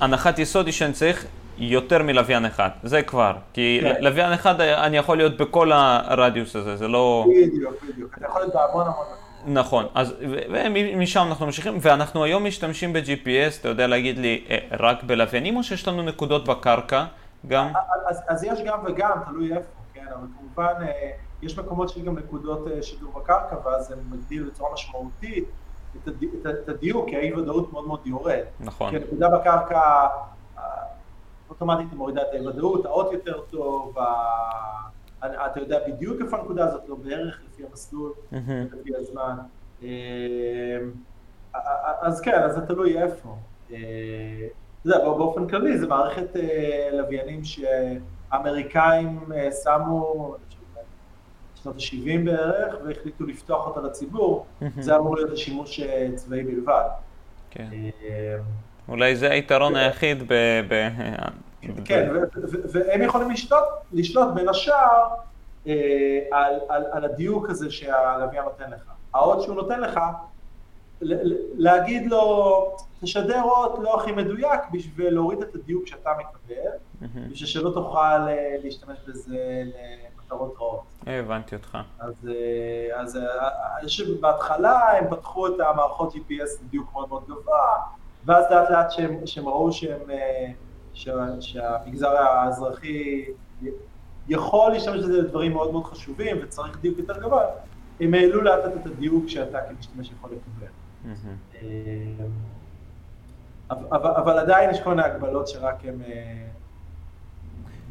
הנחת 0.00 0.38
יסוד 0.38 0.66
היא 0.66 0.72
שאני 0.72 0.92
צריך 0.92 1.26
יותר 1.60 2.02
מלוויין 2.02 2.44
אחד, 2.44 2.68
זה 2.82 3.02
כבר. 3.02 3.32
כי 3.52 3.78
כן. 3.82 3.94
לוויין 4.00 4.32
אחד 4.32 4.60
אני 4.60 4.96
יכול 4.96 5.16
להיות 5.16 5.36
בכל 5.36 5.72
הרדיוס 5.72 6.56
הזה, 6.56 6.76
זה 6.76 6.88
לא... 6.88 7.26
בדיוק, 7.28 7.74
בדיוק. 7.88 8.18
אתה 8.18 8.26
יכול 8.26 8.40
להיות 8.40 8.54
בהמון 8.54 8.86
המון... 8.86 9.06
נכון, 9.46 9.86
אז 9.94 10.14
ומשם 10.50 11.26
אנחנו 11.28 11.46
ממשיכים, 11.46 11.78
ואנחנו 11.80 12.24
היום 12.24 12.44
משתמשים 12.44 12.92
ב-GPS, 12.92 13.60
אתה 13.60 13.68
יודע 13.68 13.86
להגיד 13.86 14.18
לי, 14.18 14.44
אה, 14.50 14.58
רק 14.80 15.02
בלוויינים 15.02 15.56
או 15.56 15.62
שיש 15.62 15.88
לנו 15.88 16.02
נקודות 16.02 16.48
בקרקע 16.48 17.04
גם? 17.48 17.72
אז, 18.08 18.22
אז 18.28 18.44
יש 18.44 18.58
גם 18.66 18.78
וגם, 18.84 19.18
תלוי 19.26 19.52
איפה, 19.52 19.68
כן, 19.94 20.06
אבל 20.14 20.26
כמובן 20.38 20.72
אה, 20.82 21.10
יש 21.42 21.58
מקומות 21.58 21.88
שיש 21.88 22.02
גם 22.02 22.18
נקודות 22.18 22.68
אה, 22.68 22.82
שידור 22.82 23.12
בקרקע, 23.16 23.56
ואז 23.64 23.86
זה 23.88 23.94
מגדיל 24.10 24.42
בצורה 24.42 24.72
משמעותית 24.72 25.44
את. 25.96 26.08
את 26.64 26.68
הדיוק, 26.68 27.08
כי 27.08 27.16
האי 27.16 27.34
ודאות 27.34 27.72
מאוד 27.72 27.86
מאוד 27.86 28.00
יורד. 28.04 28.40
נכון. 28.60 28.90
כי 28.90 28.96
הנקודה 28.96 29.28
בקרקע, 29.28 30.06
אוטומטית 31.50 31.86
היא 31.90 31.98
מורידה 31.98 32.22
את 32.22 32.26
האי 32.32 32.46
ודאות, 32.46 32.86
האות 32.86 33.12
יותר 33.12 33.40
טוב, 33.50 33.96
אתה 35.18 35.60
יודע 35.60 35.78
בדיוק 35.88 36.20
איפה 36.22 36.38
הנקודה 36.38 36.64
הזאת, 36.64 36.88
לא 36.88 36.94
בערך 36.94 37.40
לפי 37.48 37.62
המסלול, 37.70 38.12
לפי 38.80 38.96
הזמן. 38.96 39.36
אמ, 39.82 39.88
אז 42.00 42.20
כן, 42.20 42.42
אז 42.42 42.54
זה 42.54 42.60
תלוי 42.66 43.02
איפה. 43.02 43.36
אה, 43.72 43.76
אתה 44.80 44.88
יודע, 44.88 44.98
באופן 45.04 45.48
כללי, 45.48 45.78
זה 45.78 45.86
מערכת 45.86 46.36
אה, 46.36 46.88
לוויינים 46.92 47.40
שאמריקאים 47.44 49.20
אה, 49.34 49.48
שמו, 49.64 50.34
בשנות 51.54 51.76
ה-70 51.76 52.24
בערך, 52.24 52.74
והחליטו 52.84 53.24
לפתוח 53.24 53.66
אותה 53.66 53.80
לציבור, 53.80 54.46
זה 54.80 54.96
אמור 54.96 55.16
להיות 55.16 55.30
לשימוש 55.30 55.80
צבאי 56.14 56.42
בלבד. 56.42 56.88
כן. 57.50 57.68
אולי 58.90 59.16
זה 59.16 59.30
היתרון 59.30 59.76
היחיד 59.76 60.22
ב... 60.28 60.34
כן, 61.84 62.10
והם 62.72 63.02
יכולים 63.02 63.30
לשלוט, 63.30 63.64
לשלוט 63.92 64.34
בין 64.34 64.48
השאר 64.48 65.08
אה, 65.66 65.72
על, 66.32 66.54
על, 66.68 66.84
על 66.92 67.04
הדיוק 67.04 67.50
הזה 67.50 67.70
שהלוויין 67.70 68.44
נותן 68.44 68.70
לך. 68.70 68.82
האות 69.14 69.42
שהוא 69.42 69.54
נותן 69.54 69.80
לך, 69.80 70.00
להגיד 71.56 72.10
לו, 72.10 72.76
תשדר 73.00 73.42
אות 73.42 73.78
לא 73.82 74.00
הכי 74.00 74.12
מדויק 74.12 74.60
בשביל 74.72 75.14
להוריד 75.14 75.42
את 75.42 75.54
הדיוק 75.54 75.86
שאתה 75.86 76.10
מקבל, 76.18 76.70
בשביל 77.30 77.48
שלא 77.48 77.70
תוכל 77.74 77.98
אה, 77.98 78.56
להשתמש 78.64 78.98
בזה 79.08 79.62
למטרות 80.16 80.54
רעות. 80.60 80.82
הבנתי 81.06 81.54
אותך. 81.54 81.78
אז, 81.98 82.28
אה, 82.28 83.00
אז 83.00 83.16
אני 83.78 83.86
חושב 83.86 84.04
שבהתחלה 84.06 84.98
הם 84.98 85.04
פתחו 85.10 85.46
את 85.46 85.60
המערכות 85.60 86.14
GPS 86.14 86.64
לדיוק 86.64 86.92
מאוד 86.92 87.08
מאוד 87.08 87.24
גבוה, 87.24 87.76
ואז 88.24 88.44
לאט 88.50 88.70
לאט 88.70 88.90
שהם, 88.90 89.26
שהם 89.26 89.48
ראו 89.48 89.72
שהם... 89.72 90.00
שהמגזר 91.40 92.08
האזרחי 92.08 93.24
יכול 94.28 94.72
להשתמש 94.72 94.96
בזה 94.96 95.22
לדברים 95.22 95.52
מאוד 95.52 95.72
מאוד 95.72 95.84
חשובים 95.84 96.36
וצריך 96.42 96.80
דיוק 96.80 96.98
יותר 96.98 97.20
גבוה, 97.20 97.44
הם 98.00 98.14
העלו 98.14 98.40
לאט 98.42 98.64
לאט 98.64 98.72
את 98.80 98.86
הדיוק 98.86 99.28
שאתה 99.28 99.58
כמשתמש 99.60 100.10
יכול 100.18 100.30
לקבל. 100.30 100.72
אה, 101.54 101.66
אבל, 103.70 104.10
אבל 104.10 104.38
עדיין 104.38 104.70
יש 104.70 104.80
כל 104.80 104.90
מיני 104.90 105.02
הגבלות 105.02 105.48
שרק 105.48 105.84
הם 105.84 106.02
אה, 106.02 106.46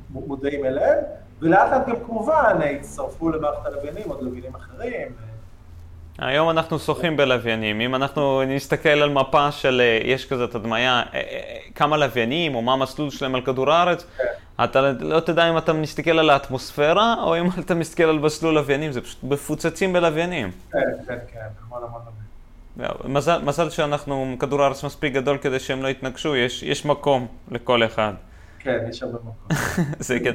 מודעים 0.10 0.66
אליהן, 0.66 0.98
ולאט 1.40 1.72
לאט 1.72 1.88
גם 1.88 1.96
כמובן 2.06 2.60
הצטרפו 2.80 3.30
למערכת 3.30 3.66
הלוויינים, 3.66 4.10
עוד 4.10 4.22
לוויינים 4.22 4.56
אחרים. 4.56 5.08
היום 6.22 6.50
אנחנו 6.50 6.80
שוחים 6.80 7.18
בלוויינים. 7.18 7.82
אם 7.82 7.96
אנחנו 7.96 8.44
נסתכל 8.48 8.90
על 8.90 9.10
מפה 9.10 9.52
של, 9.52 9.82
אה, 9.82 10.00
יש 10.04 10.26
כזאת 10.26 10.56
הדמיה, 10.56 11.04
אה, 11.14 11.20
אה, 11.20 11.58
כמה 11.76 11.98
לוויינים 11.98 12.56
או 12.56 12.62
מה 12.62 12.74
המסלול 12.74 13.10
שלהם 13.10 13.36
על 13.36 13.42
כדור 13.42 13.72
הארץ, 13.72 14.06
כן. 14.18 14.24
אתה 14.64 14.92
לא 15.00 15.20
תדע 15.20 15.50
אם 15.50 15.58
אתה 15.58 15.74
מסתכל 15.74 16.20
על 16.20 16.30
האטמוספירה 16.30 17.16
או 17.24 17.38
אם 17.38 17.44
אתה 17.60 17.76
מסתכל 17.76 18.04
על 18.04 18.20
מסלול 18.20 18.54
לוויינים, 18.54 18.92
זה 18.92 19.02
פשוט 19.02 19.24
מפוצצים 19.24 19.94
בלוויינים. 19.94 20.52
כן, 20.72 20.80
כן, 21.08 21.18
כן, 21.34 21.40
המון 21.66 21.82
המון. 21.84 22.02
מזל, 23.06 23.42
מזל 23.42 23.70
שאנחנו, 23.70 24.36
כדור 24.40 24.64
הארץ 24.64 24.84
מספיק 24.84 25.14
גדול 25.14 25.38
כדי 25.38 25.60
שהם 25.60 25.84
לא 25.84 25.88
יתנגשו, 25.88 26.36
יש, 26.36 26.64
יש 26.64 26.86
מקום 26.86 27.28
לכל 27.52 27.84
אחד. 27.84 28.14
כן, 28.60 28.78
יש 28.90 29.04
הרבה 29.04 29.18
מקום. 29.20 29.34
זה 30.00 30.20
כן. 30.20 30.34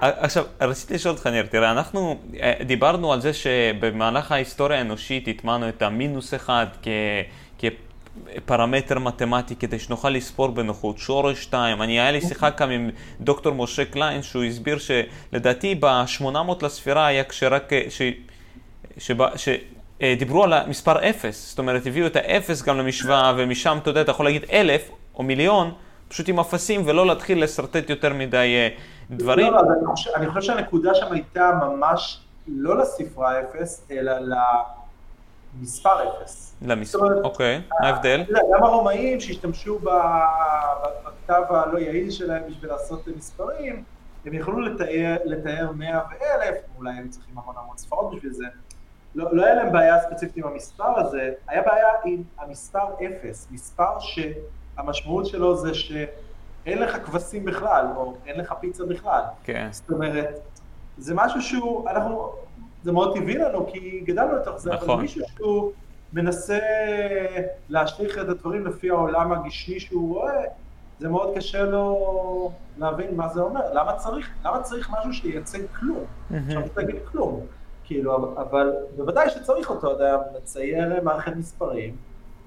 עכשיו, 0.00 0.44
רציתי 0.60 0.94
לשאול 0.94 1.14
אותך, 1.14 1.26
ניר, 1.26 1.46
תראה, 1.46 1.70
אנחנו 1.70 2.16
אה, 2.40 2.52
דיברנו 2.66 3.12
על 3.12 3.20
זה 3.20 3.32
שבמהלך 3.32 4.32
ההיסטוריה 4.32 4.78
האנושית 4.78 5.28
הטמענו 5.28 5.68
את 5.68 5.82
המינוס 5.82 6.34
אחד 6.34 6.66
כפרמטר 7.58 8.98
מתמטי 8.98 9.56
כדי 9.56 9.78
שנוכל 9.78 10.10
לספור 10.10 10.48
בנוחות, 10.48 10.98
שורש 10.98 11.42
2. 11.42 11.82
אני, 11.82 12.00
היה 12.00 12.10
לי 12.10 12.20
שיחה 12.20 12.50
כאן 12.50 12.70
עם 12.70 12.90
דוקטור 13.20 13.54
משה 13.54 13.84
קליין, 13.84 14.22
שהוא 14.22 14.44
הסביר 14.44 14.78
שלדעתי 14.78 15.74
ב-800 15.74 16.64
לספירה 16.64 17.06
היה 17.06 17.24
כשרק, 17.24 17.72
אה, 17.72 17.82
ש... 17.88 18.02
שבה, 18.98 19.28
ש... 19.36 19.48
אה, 20.02 20.14
דיברו 20.18 20.44
על 20.44 20.52
המספר 20.52 21.10
0, 21.10 21.48
זאת 21.50 21.58
אומרת, 21.58 21.86
הביאו 21.86 22.06
את 22.06 22.16
ה-0 22.16 22.66
גם 22.66 22.78
למשוואה, 22.78 23.32
ומשם, 23.36 23.78
אתה 23.82 23.90
יודע, 23.90 24.00
אתה 24.00 24.10
יכול 24.10 24.26
להגיד 24.26 24.44
אלף 24.52 24.90
או 25.14 25.22
מיליון, 25.22 25.72
פשוט 26.08 26.28
עם 26.28 26.40
אפסים 26.40 26.82
ולא 26.86 27.06
להתחיל 27.06 27.44
לשרטט 27.44 27.90
יותר 27.90 28.14
מדי 28.14 28.36
אה, 28.36 28.68
דברים. 29.10 29.52
לא, 29.52 29.62
לא, 29.62 29.72
אני 29.78 29.86
חושב, 29.86 30.10
אני 30.16 30.26
חושב 30.28 30.40
שהנקודה 30.40 30.94
שם 30.94 31.12
הייתה 31.12 31.50
ממש 31.62 32.20
לא 32.46 32.78
לספרה 32.78 33.40
אפס, 33.40 33.86
אלא 33.90 34.12
למספר 35.58 36.08
אפס. 36.08 36.54
למספר, 36.62 37.22
אוקיי, 37.24 37.60
מה 37.80 37.86
ההבדל? 37.86 38.24
גם 38.54 38.64
הרומאים 38.64 39.20
שהשתמשו 39.20 39.78
בכתב 39.78 41.42
הלא 41.50 41.78
יעיל 41.78 42.10
שלהם 42.10 42.42
בשביל 42.48 42.70
לעשות 42.70 43.08
מספרים, 43.16 43.82
הם 44.24 44.34
יכלו 44.34 44.60
לתאר, 44.60 45.16
לתאר 45.24 45.70
100 45.72 46.00
ואלף, 46.10 46.56
אולי 46.78 46.90
הם 46.90 47.08
צריכים 47.08 47.38
המון 47.38 47.54
המון 47.58 47.76
ספרות 47.76 48.14
בשביל 48.14 48.32
זה. 48.32 48.44
לא, 49.14 49.36
לא 49.36 49.44
היה 49.44 49.54
להם 49.54 49.72
בעיה 49.72 50.00
ספציפית 50.00 50.44
עם 50.44 50.52
המספר 50.52 51.00
הזה, 51.00 51.32
היה 51.48 51.62
בעיה 51.62 51.88
עם 52.04 52.22
המספר 52.38 52.86
אפס, 53.06 53.48
מספר 53.50 54.00
ש... 54.00 54.18
המשמעות 54.78 55.26
שלו 55.26 55.56
זה 55.56 55.74
שאין 55.74 56.78
לך 56.78 56.96
כבשים 57.06 57.44
בכלל, 57.44 57.86
או 57.96 58.14
אין 58.26 58.40
לך 58.40 58.54
פיצה 58.60 58.84
בכלל. 58.84 59.22
כן. 59.44 59.68
זאת 59.70 59.90
אומרת, 59.90 60.40
זה 60.98 61.14
משהו 61.14 61.42
שהוא, 61.42 61.90
אנחנו, 61.90 62.32
זה 62.82 62.92
מאוד 62.92 63.16
טבעי 63.16 63.38
לנו, 63.38 63.66
כי 63.72 64.00
גדלנו 64.06 64.36
לתוך 64.36 64.56
זה, 64.58 64.72
נכון. 64.72 64.90
אבל 64.90 65.02
מישהו 65.02 65.24
שהוא 65.36 65.72
מנסה 66.12 66.58
להשליך 67.68 68.18
את 68.18 68.28
הדברים 68.28 68.66
לפי 68.66 68.90
העולם 68.90 69.32
הגשמי 69.32 69.80
שהוא 69.80 70.14
רואה, 70.14 70.42
זה 70.98 71.08
מאוד 71.08 71.34
קשה 71.36 71.62
לו 71.62 72.50
להבין 72.78 73.16
מה 73.16 73.28
זה 73.28 73.40
אומר. 73.40 73.72
למה 73.72 73.92
צריך, 73.92 74.30
למה 74.44 74.62
צריך 74.62 74.90
משהו 74.90 75.12
שייצג 75.12 75.60
כלום? 75.78 76.04
mm-hmm. 76.30 76.68
תגיד 76.74 76.96
כלום. 77.12 77.40
כאילו, 77.84 78.34
אבל 78.40 78.72
בוודאי 78.96 79.30
שצריך 79.30 79.70
אותו, 79.70 79.96
אתה 79.96 80.16
מצייר 80.36 81.02
מערכת 81.02 81.36
מספרים, 81.36 81.96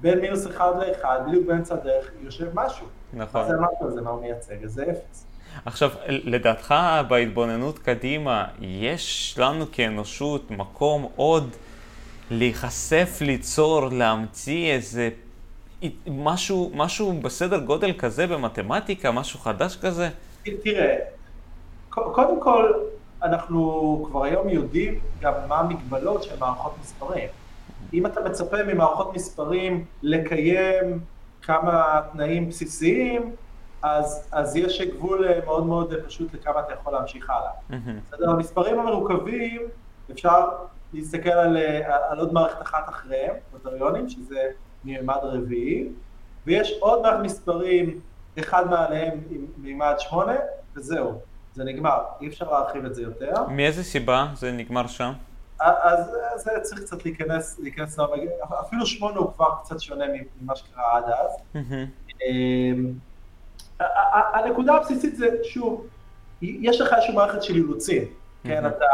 בין 0.01 0.19
מינוס 0.19 0.47
אחד 0.47 0.71
לאחד, 0.79 1.19
בדיוק 1.27 1.47
באמצע 1.47 1.75
הדרך 1.75 2.11
יושב 2.21 2.47
משהו. 2.53 2.85
נכון. 3.13 3.47
זה 3.47 3.53
משהו 3.53 3.87
הזה, 3.87 4.01
מה 4.01 4.09
הוא 4.09 4.21
מייצג, 4.21 4.65
זה 4.65 4.83
אפס. 4.83 5.25
עכשיו, 5.65 5.89
לדעתך, 6.07 6.75
בהתבוננות 7.07 7.79
קדימה, 7.79 8.45
יש 8.59 9.35
לנו 9.37 9.65
כאנושות 9.71 10.51
מקום 10.51 11.07
עוד 11.15 11.49
להיחשף, 12.31 13.17
ליצור, 13.21 13.89
להמציא 13.89 14.71
איזה 14.71 15.09
משהו, 16.07 16.71
משהו 16.75 17.13
בסדר 17.13 17.59
גודל 17.59 17.93
כזה 17.97 18.27
במתמטיקה, 18.27 19.11
משהו 19.11 19.39
חדש 19.39 19.77
כזה? 19.81 20.09
תראה, 20.43 20.95
קודם 21.89 22.41
כל, 22.41 22.73
אנחנו 23.23 24.05
כבר 24.11 24.23
היום 24.23 24.49
יודעים 24.49 24.99
גם 25.21 25.33
מה 25.47 25.59
המגבלות 25.59 26.23
של 26.23 26.39
מערכות 26.39 26.75
מספרים. 26.81 27.27
אם 27.93 28.05
אתה 28.05 28.21
מצפה 28.21 28.63
ממערכות 28.63 29.15
מספרים 29.15 29.85
לקיים 30.01 30.99
כמה 31.41 32.01
תנאים 32.13 32.49
בסיסיים, 32.49 33.35
אז, 33.81 34.27
אז 34.31 34.55
יש 34.55 34.81
גבול 34.81 35.27
אה, 35.27 35.39
מאוד 35.45 35.65
מאוד 35.65 35.93
פשוט 36.05 36.33
לכמה 36.33 36.59
אתה 36.59 36.73
יכול 36.73 36.93
להמשיך 36.93 37.29
הלאה. 37.29 37.81
בסדר? 38.07 38.29
המספרים 38.29 38.79
המרוכבים, 38.79 39.61
אפשר 40.11 40.49
להסתכל 40.93 41.29
על, 41.29 41.57
אה, 41.57 42.11
על 42.11 42.19
עוד 42.19 42.33
מערכת 42.33 42.61
אחת 42.61 42.89
אחריהם, 42.89 43.35
נוטריונים, 43.53 44.09
שזה 44.09 44.41
מימד 44.83 45.19
רביעי, 45.23 45.87
ויש 46.45 46.73
עוד 46.79 47.01
מערכת 47.01 47.19
מספרים, 47.23 47.99
אחד 48.39 48.69
מעליהם 48.69 49.19
עם 49.29 49.45
מימד 49.57 49.93
שמונה, 49.97 50.35
וזהו, 50.75 51.19
זה 51.53 51.63
נגמר, 51.63 51.99
אי 52.21 52.27
אפשר 52.27 52.51
להרחיב 52.51 52.85
את 52.85 52.95
זה 52.95 53.01
יותר. 53.01 53.33
מאיזה 53.47 53.83
סיבה 53.83 54.27
זה 54.33 54.51
נגמר 54.51 54.87
שם? 54.87 55.11
אז 55.61 56.15
זה 56.35 56.51
צריך 56.61 56.81
קצת 56.81 57.05
להיכנס, 57.05 57.59
להיכנס, 57.59 57.99
אפילו 58.61 58.85
שמונה 58.85 59.17
הוא 59.17 59.33
כבר 59.33 59.49
קצת 59.63 59.79
שונה 59.79 60.05
ממה 60.41 60.55
שקרה 60.55 60.97
עד 60.97 61.03
אז. 61.03 61.31
אמ, 62.25 62.93
הנקודה 64.33 64.73
הבסיסית 64.73 65.15
זה, 65.15 65.27
שוב, 65.43 65.87
יש 66.41 66.81
לך 66.81 66.93
איזושהי 66.93 67.15
מערכת 67.15 67.43
של 67.43 67.55
אילוצים, 67.55 68.03
כן, 68.43 68.63
אתה, 68.67 68.87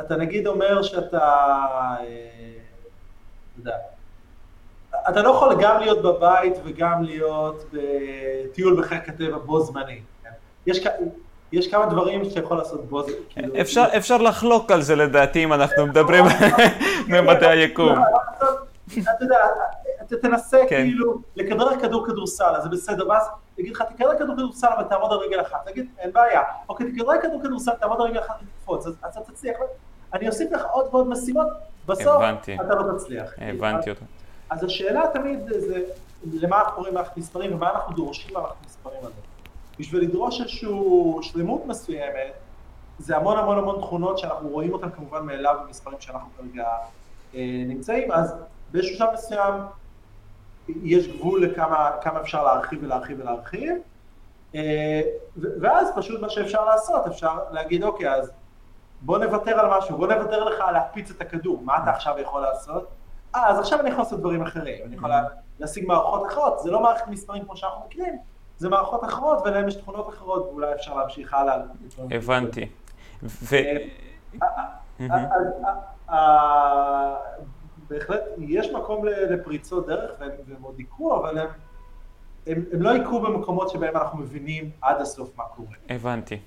אתה 0.00 0.16
נגיד 0.16 0.46
אומר 0.46 0.82
שאתה, 0.82 1.18
אה, 1.18 2.04
אתה 3.52 3.60
יודע, 3.60 3.76
אתה 5.08 5.22
לא 5.22 5.30
יכול 5.30 5.56
גם 5.60 5.80
להיות 5.80 6.02
בבית 6.02 6.54
וגם 6.64 7.02
להיות 7.02 7.64
בטיול 7.72 8.80
בחיק 8.80 9.08
הטבע 9.08 9.38
בו 9.38 9.60
זמנית. 9.60 10.02
כן? 10.22 10.30
יש, 10.66 10.86
יש 11.52 11.70
כמה 11.70 11.86
דברים 11.86 12.24
שאתה 12.24 12.40
יכול 12.40 12.56
לעשות 12.56 12.84
בו 12.84 13.02
זמנית. 13.02 13.18
כאילו... 13.28 13.54
אפשר, 13.96 14.18
לחלוק 14.18 14.70
על 14.70 14.82
זה 14.82 14.96
לדעתי 14.96 15.44
אם 15.44 15.52
אנחנו 15.52 15.86
מדברים 15.86 16.24
ממדעי 17.08 17.58
היקום. 17.58 17.98
אתה 18.88 19.24
יודע, 19.24 19.36
תנסה 20.16 20.58
כן. 20.68 20.82
כאילו 20.82 21.18
לכדרר 21.36 21.80
כדור 21.80 22.06
כדורסל, 22.06 22.54
אז 22.56 22.62
זה 22.62 22.68
בסדר, 22.68 23.08
ואז 23.08 23.28
יגיד 23.58 23.72
לך, 23.72 23.82
תכדרר 23.82 24.18
כדור 24.18 24.36
כדורסל 24.36 24.66
אבל 24.76 24.84
תעמוד 24.84 25.12
על 25.12 25.18
רגל 25.18 25.40
אחת, 25.40 25.68
תגיד, 25.68 25.86
אין 25.98 26.12
בעיה, 26.12 26.42
אוקיי, 26.68 26.92
תכדרר 26.92 27.20
כדור 27.22 27.42
כדורסל, 27.42 27.72
תעמוד 27.80 28.00
על 28.00 28.06
רגל 28.06 28.20
אחת 28.20 28.34
ותקפוץ, 28.42 28.86
אז 28.86 28.94
אתה 29.06 29.20
תצליח, 29.20 29.56
אני 30.14 30.28
אוסיף 30.28 30.52
לך 30.52 30.64
עוד 30.72 30.86
ועוד 30.90 31.08
משימות, 31.08 31.46
בסוף 31.86 32.22
אתה 32.54 32.74
לא 32.74 32.98
תצליח. 32.98 33.30
הבנתי 33.38 33.90
אותך. 33.90 34.02
אז 34.50 34.64
השאלה 34.64 35.02
תמיד 35.12 35.38
זה, 35.58 35.82
למה 36.32 36.60
אנחנו 36.60 36.74
קוראים 36.74 36.94
מערכת 36.94 37.16
מספרים 37.16 37.54
ומה 37.54 37.70
אנחנו 37.70 37.94
דורשים 37.94 38.34
מהמערכת 38.34 38.56
מספרים 38.66 38.98
הזאת. 39.00 39.27
בשביל 39.78 40.02
לדרוש 40.02 40.40
איזושהי 40.40 40.68
שלמות 41.22 41.66
מסוימת, 41.66 42.32
זה 42.98 43.16
המון 43.16 43.38
המון 43.38 43.58
המון 43.58 43.80
תכונות 43.80 44.18
שאנחנו 44.18 44.48
רואים 44.48 44.72
אותן 44.72 44.90
כמובן 44.90 45.26
מאליו 45.26 45.56
במספרים 45.64 46.00
שאנחנו 46.00 46.28
כרגע 46.36 46.66
אה, 47.34 47.62
נמצאים, 47.66 48.12
אז 48.12 48.34
באיזשהו 48.72 48.96
שלב 48.96 49.08
מסוים 49.12 49.54
יש 50.82 51.08
גבול 51.08 51.44
לכמה 51.44 52.20
אפשר 52.20 52.44
להרחיב 52.44 52.78
ולהרחיב 52.82 53.20
ולהרחיב, 53.20 53.74
אה, 54.54 55.00
ואז 55.60 55.88
פשוט 55.96 56.20
מה 56.20 56.28
שאפשר 56.28 56.64
לעשות, 56.64 57.06
אפשר 57.06 57.38
להגיד 57.50 57.82
אוקיי 57.82 58.14
אז 58.14 58.30
בוא 59.00 59.18
נוותר 59.18 59.60
על 59.60 59.78
משהו, 59.78 59.96
בוא 59.96 60.06
נוותר 60.06 60.44
לך 60.44 60.60
להקפיץ 60.72 61.10
את 61.10 61.20
הכדור, 61.20 61.62
מה 61.64 61.82
אתה 61.82 61.90
עכשיו 61.90 62.18
יכול 62.18 62.40
לעשות? 62.40 62.88
אה, 63.34 63.48
אז 63.48 63.58
עכשיו 63.58 63.80
אני 63.80 63.88
יכול 63.88 64.02
לעשות 64.02 64.20
דברים 64.20 64.42
אחרים, 64.42 64.86
אני 64.86 64.96
יכול 64.96 65.10
להשיג 65.58 65.86
מערכות 65.86 66.26
אחרות, 66.26 66.58
זה 66.58 66.70
לא 66.70 66.80
מערכת 66.82 67.08
מספרים 67.08 67.44
כמו 67.44 67.56
שאנחנו 67.56 67.80
מכירים, 67.86 68.18
זה 68.58 68.68
מערכות 68.68 69.04
אחרות 69.04 69.42
ולהם 69.44 69.68
יש 69.68 69.74
תכונות 69.74 70.08
אחרות, 70.08 70.42
ואולי 70.42 70.74
אפשר 70.74 70.94
להמשיך 70.96 71.34
הלאה. 71.34 71.56
הבנתי. 71.98 72.68
בהחלט 77.88 78.22
יש 78.38 78.70
מקום 78.70 79.04
לפריצות 79.06 79.86
דרך 79.86 80.10
והם 80.20 80.62
עוד 80.62 80.80
יקרו, 80.80 81.16
אבל 81.16 81.38
הם, 81.38 81.46
הם, 82.46 82.64
הם 82.72 82.82
לא 82.82 82.96
יקרו 82.96 83.20
במקומות 83.20 83.70
שבהם 83.70 83.96
אנחנו 83.96 84.18
מבינים 84.18 84.70
עד 84.82 85.00
הסוף 85.00 85.36
מה 85.36 85.44
קורה. 85.44 85.76
הבנתי. 85.88 86.40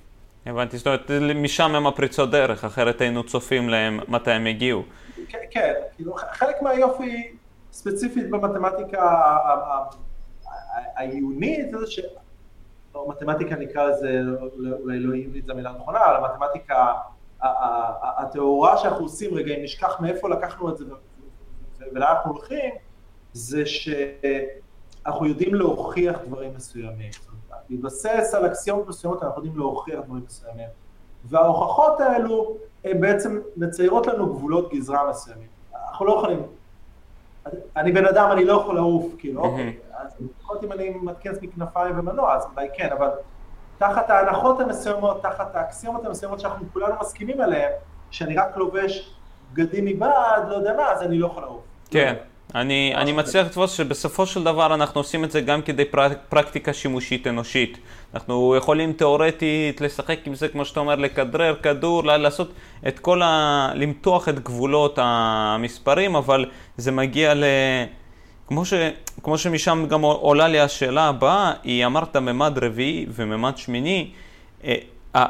הבנתי, 0.45 0.78
זאת 0.78 0.88
אומרת, 0.88 1.12
משם 1.36 1.76
הם 1.76 1.88
הפריצות 1.88 2.32
דרך, 2.32 2.64
אחרת 2.64 3.01
היינו 3.01 3.24
צופים 3.24 3.70
להם 3.70 3.99
מתי 4.07 4.32
הם 4.32 4.45
הגיעו. 4.45 4.84
כן, 5.28 5.38
כן, 5.51 5.74
כאילו 5.95 6.16
חלק 6.32 6.62
מהיופי 6.62 7.32
ספציפית 7.72 8.30
במתמטיקה 8.30 9.28
העיונית, 10.95 11.71
זה 11.71 11.88
ש... 11.88 11.99
או 12.95 13.09
מתמטיקה 13.09 13.55
נקרא 13.55 13.84
לזה, 13.84 14.21
אולי 14.82 14.99
לא 14.99 15.13
עיונית 15.13 15.45
זו 15.45 15.51
המילה 15.51 15.69
הנכונה, 15.69 15.99
אבל 16.05 16.25
המתמטיקה 16.25 16.93
הטהורה 18.17 18.77
שאנחנו 18.77 19.03
עושים, 19.03 19.34
רגע, 19.34 19.55
אם 19.55 19.63
נשכח 19.63 19.99
מאיפה 19.99 20.29
לקחנו 20.29 20.69
את 20.69 20.77
זה 20.77 20.86
ולאן 21.93 22.07
אנחנו 22.07 22.32
הולכים, 22.32 22.73
זה 23.34 23.63
שאנחנו 23.65 25.25
יודעים 25.25 25.55
להוכיח 25.55 26.19
דברים 26.27 26.51
מסוימים. 26.55 27.11
להתבסס 27.69 28.34
על 28.34 28.45
אקסיומות 28.45 28.88
מסוימות, 28.88 29.23
אנחנו 29.23 29.38
יודעים 29.38 29.57
להוכיח 29.57 29.99
דברים 30.05 30.23
מסוימים. 30.25 30.67
וההוכחות 31.25 32.01
האלו, 32.01 32.57
הן 32.84 33.01
בעצם 33.01 33.39
מציירות 33.57 34.07
לנו 34.07 34.34
גבולות 34.34 34.73
גזרה 34.73 35.09
מסוימים. 35.09 35.47
אנחנו 35.89 36.05
לא 36.05 36.13
יכולים... 36.13 36.43
אני 37.75 37.91
בן 37.91 38.05
אדם, 38.05 38.29
אני 38.32 38.45
לא 38.45 38.53
יכול 38.53 38.75
לעוף, 38.75 39.05
כאילו, 39.17 39.41
אוקיי, 39.41 39.77
אז 40.06 40.16
לפחות 40.39 40.64
אם 40.64 40.72
אני 40.72 40.89
מתקן 40.89 41.30
עצמי 41.30 41.47
כנפיים 41.47 41.99
ומנוע, 41.99 42.36
אז 42.36 42.45
אולי 42.56 42.68
כן, 42.78 42.89
אבל 42.97 43.10
תחת 43.78 44.10
ההנחות 44.10 44.60
המסוימות, 44.60 45.22
תחת 45.24 45.56
האקסיומות 45.56 46.06
המסוימות 46.06 46.39
שאנחנו 46.39 46.66
כולנו 46.74 46.93
מסכימים 47.02 47.41
עליהן, 47.41 47.72
שאני 48.12 48.38
רק 48.38 48.58
לובש 48.58 49.16
בגדים 49.54 49.86
מבעד, 49.86 50.49
לא 50.49 50.56
יודע 50.56 50.74
מה, 50.78 50.91
אז 50.91 51.02
אני 51.02 51.18
לא 51.18 51.28
יכול 51.28 51.43
לעוף. 51.43 51.62
כן. 51.91 52.14
אני, 52.56 52.93
אני 52.95 53.12
מצליח 53.12 53.47
לתפוס 53.47 53.72
שבסופו 53.72 54.26
של 54.26 54.43
דבר 54.43 54.74
אנחנו 54.74 54.99
עושים 54.99 55.24
את 55.24 55.32
זה 55.32 55.41
גם 55.41 55.62
כדי 55.62 55.86
פרק, 55.86 56.18
פרקטיקה 56.30 56.74
שימושית 56.74 57.28
אנושית. 57.28 57.78
אנחנו 58.14 58.56
יכולים 58.56 58.93
תאורטית 58.93 59.82
לשחק 59.82 60.20
עם 60.26 60.36
זה, 60.36 60.47
כמו 60.47 60.66
שאתה 60.66 60.80
אומר, 60.80 60.95
לכדרר 60.95 61.56
כדור, 61.64 62.04
לעשות 62.04 62.52
את 62.88 62.99
כל 62.99 63.22
ה... 63.22 63.72
למתוח 63.76 64.30
את 64.30 64.39
גבולות 64.39 64.99
המספרים, 65.02 66.16
אבל 66.16 66.45
זה 66.78 66.91
מגיע 66.91 67.34
ל... 67.34 67.43
כמו, 68.52 68.66
ש... 68.66 68.74
כמו 69.24 69.38
שמשם 69.38 69.86
גם 69.89 70.02
עולה 70.02 70.47
לי 70.47 70.60
השאלה 70.60 71.08
הבאה, 71.08 71.54
היא 71.64 71.86
אמרת 71.86 72.16
ממד 72.16 72.58
רביעי 72.58 73.06
וממד 73.10 73.58
שמיני, 73.58 74.12
אה, 74.64 74.76
אה, 75.16 75.26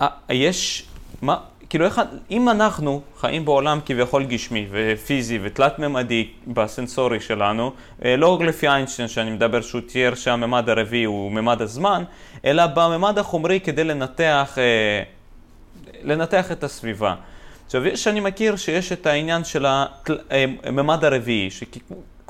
אה, 0.00 0.08
יש... 0.30 0.86
מה, 1.22 1.36
כאילו, 1.68 1.84
איך, 1.84 2.00
אם 2.30 2.48
אנחנו 2.48 3.02
חיים 3.20 3.44
בעולם 3.44 3.80
כביכול 3.86 4.24
גשמי 4.24 4.66
ופיזי 4.70 5.38
ותלת-ממדי 5.42 6.28
בסנסורי 6.46 7.20
שלנו, 7.20 7.72
אה, 8.04 8.16
לא 8.16 8.38
לפי 8.46 8.68
איינשטיין 8.68 9.08
שאני 9.08 9.30
מדבר 9.30 9.60
שהוא 9.60 9.80
תיאר 9.80 10.14
שהממד 10.14 10.68
הרביעי 10.68 11.04
הוא 11.04 11.32
ממד 11.32 11.62
הזמן, 11.62 12.04
אלא 12.44 12.66
בממד 12.66 13.18
החומרי 13.18 13.60
כדי 13.60 13.84
לנתח, 13.84 14.58
אה, 14.58 15.02
לנתח 16.02 16.52
את 16.52 16.64
הסביבה. 16.64 17.14
עכשיו, 17.66 17.86
יש, 17.86 18.08
אני 18.08 18.20
מכיר 18.20 18.56
שיש 18.56 18.92
את 18.92 19.06
העניין 19.06 19.44
של 19.44 19.66
הממד 19.66 21.04
אה, 21.04 21.10
הרביעי, 21.10 21.50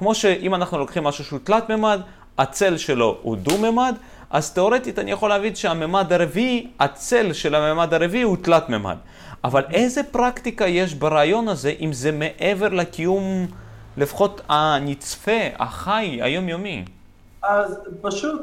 שכמו 0.03 0.15
שאם 0.15 0.55
אנחנו 0.55 0.79
לוקחים 0.79 1.05
משהו 1.05 1.25
שהוא 1.25 1.39
תלת-ממד, 1.45 2.01
הצל 2.39 2.77
שלו 2.77 3.19
הוא 3.23 3.37
דו-ממד, 3.37 3.95
אז 4.31 4.53
תאורטית 4.53 4.99
אני 4.99 5.11
יכול 5.11 5.29
להבין 5.29 5.55
שהממד 5.55 6.13
הרביעי, 6.13 6.71
הצל 6.81 7.33
של 7.33 7.55
הממד 7.55 7.95
הרביעי 7.95 8.23
הוא 8.23 8.37
תלת-ממד. 8.43 8.97
אבל 9.45 9.65
איזה 9.73 10.03
פרקטיקה 10.03 10.67
יש 10.67 10.95
ברעיון 10.95 11.49
הזה, 11.49 11.75
אם 11.81 11.93
זה 11.93 12.13
מעבר 12.13 12.69
לקיום, 12.69 13.47
לפחות 13.97 14.41
הנצפה, 14.49 15.41
החי, 15.59 16.19
היומיומי? 16.23 16.85
אז 17.43 17.79
פשוט, 18.01 18.41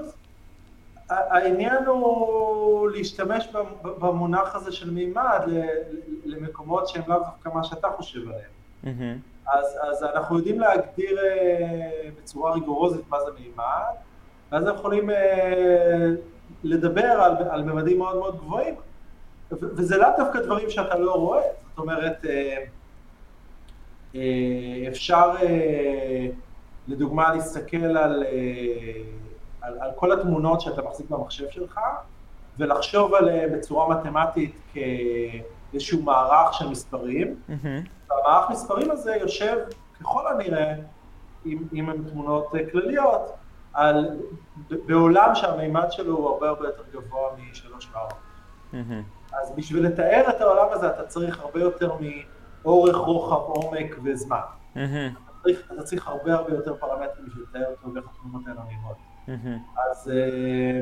העניין 1.09 1.85
הוא 1.85 2.89
להשתמש 2.89 3.47
במונח 3.83 4.55
הזה 4.55 4.71
של 4.71 4.91
מימד 4.91 5.41
למקומות 6.25 6.87
שהם 6.87 7.03
לאו 7.07 7.19
דווקא 7.19 7.49
מה 7.57 7.63
שאתה 7.63 7.87
חושב 7.97 8.19
עליהם. 8.19 8.49
Mm-hmm. 8.83 9.38
אז, 9.53 9.77
אז 9.81 10.03
אנחנו 10.03 10.37
יודעים 10.37 10.59
להגדיר 10.59 11.19
אה, 11.19 12.09
בצורה 12.17 12.53
ריגורוזית 12.53 13.01
מה 13.09 13.17
זה 13.25 13.31
מימד, 13.39 13.95
ואז 14.51 14.63
אנחנו 14.63 14.79
יכולים 14.79 15.09
אה, 15.09 16.09
לדבר 16.63 17.05
על, 17.05 17.35
על 17.49 17.63
ממדים 17.63 17.97
מאוד 17.97 18.17
מאוד 18.17 18.37
גבוהים, 18.37 18.75
וזה 19.51 19.97
לאו 19.97 20.09
דווקא 20.17 20.41
דברים 20.41 20.69
שאתה 20.69 20.97
לא 20.97 21.11
רואה, 21.11 21.41
זאת 21.69 21.77
אומרת, 21.77 22.25
אפשר 24.87 25.35
לדוגמה 26.87 27.33
להסתכל 27.35 27.77
על, 27.77 28.23
על, 29.61 29.77
על 29.79 29.91
כל 29.95 30.11
התמונות 30.11 30.61
שאתה 30.61 30.81
מחזיק 30.81 31.09
במחשב 31.09 31.49
שלך, 31.49 31.79
ולחשוב 32.59 33.13
עליהן 33.13 33.57
בצורה 33.57 33.89
מתמטית 33.89 34.59
כאיזשהו 34.73 36.01
מערך 36.01 36.53
של 36.53 36.69
מספרים, 36.69 37.35
mm-hmm. 37.49 37.98
והמערך 38.09 38.49
מספרים 38.49 38.91
הזה 38.91 39.15
יושב 39.15 39.57
ככל 39.99 40.27
הנראה, 40.27 40.73
אם, 41.45 41.63
אם 41.73 41.89
הן 41.89 42.03
תמונות 42.03 42.51
כלליות, 42.71 43.35
על, 43.73 44.19
בעולם 44.85 45.35
שהמימד 45.35 45.91
שלו 45.91 46.17
הוא 46.17 46.29
הרבה 46.29 46.49
הרבה 46.49 46.67
יותר 46.67 46.83
גבוה 46.91 47.29
משלוש 47.51 47.89
וארבע. 47.93 48.13
Mm-hmm. 48.73 49.35
אז 49.41 49.51
בשביל 49.55 49.85
לתאר 49.85 50.29
את 50.29 50.41
העולם 50.41 50.65
הזה 50.71 50.89
אתה 50.89 51.03
צריך 51.03 51.39
הרבה 51.39 51.59
יותר 51.59 51.93
מאורך, 52.63 52.95
רוחב, 52.95 53.35
עומק 53.35 53.95
וזמן. 54.03 54.37
Mm-hmm. 54.75 54.79
אתה, 54.79 55.31
צריך, 55.43 55.71
אתה 55.73 55.83
צריך 55.83 56.07
הרבה 56.07 56.33
הרבה 56.33 56.53
יותר 56.53 56.75
פרמטרים 56.75 57.25
בשביל 57.25 57.45
לתאר 57.49 57.65
אותו 57.71 57.93
ואיך 57.93 58.05
התמונות 58.09 58.47
האלה 58.47 58.61
נראות. 58.69 58.97
Mm-hmm. 59.27 59.81
אז, 59.91 60.11
אה, 60.11 60.81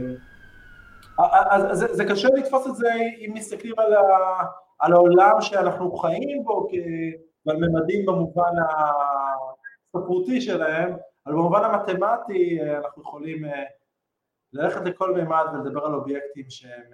אז, 1.49 1.71
אז 1.71 1.80
זה, 1.80 1.95
זה 1.95 2.05
קשה 2.05 2.28
לתפוס 2.38 2.67
את 2.67 2.75
זה 2.75 2.89
אם 3.17 3.32
מסתכלים 3.34 3.73
על, 3.78 3.93
ה, 3.93 4.43
על 4.80 4.93
העולם 4.93 5.41
שאנחנו 5.41 5.97
חיים 5.97 6.43
בו 6.43 6.67
ועל 7.45 7.57
ממדים 7.57 8.05
במובן 8.05 8.51
הספרותי 9.95 10.41
שלהם, 10.41 10.93
אבל 11.25 11.36
במובן 11.36 11.63
המתמטי 11.63 12.59
אה, 12.61 12.78
אנחנו 12.78 13.01
יכולים 13.01 13.45
אה, 13.45 13.63
ללכת 14.53 14.82
לכל 14.86 15.15
מימד 15.15 15.45
ולדבר 15.53 15.86
על 15.86 15.93
אובייקטים 15.93 16.45
שהם, 16.49 16.91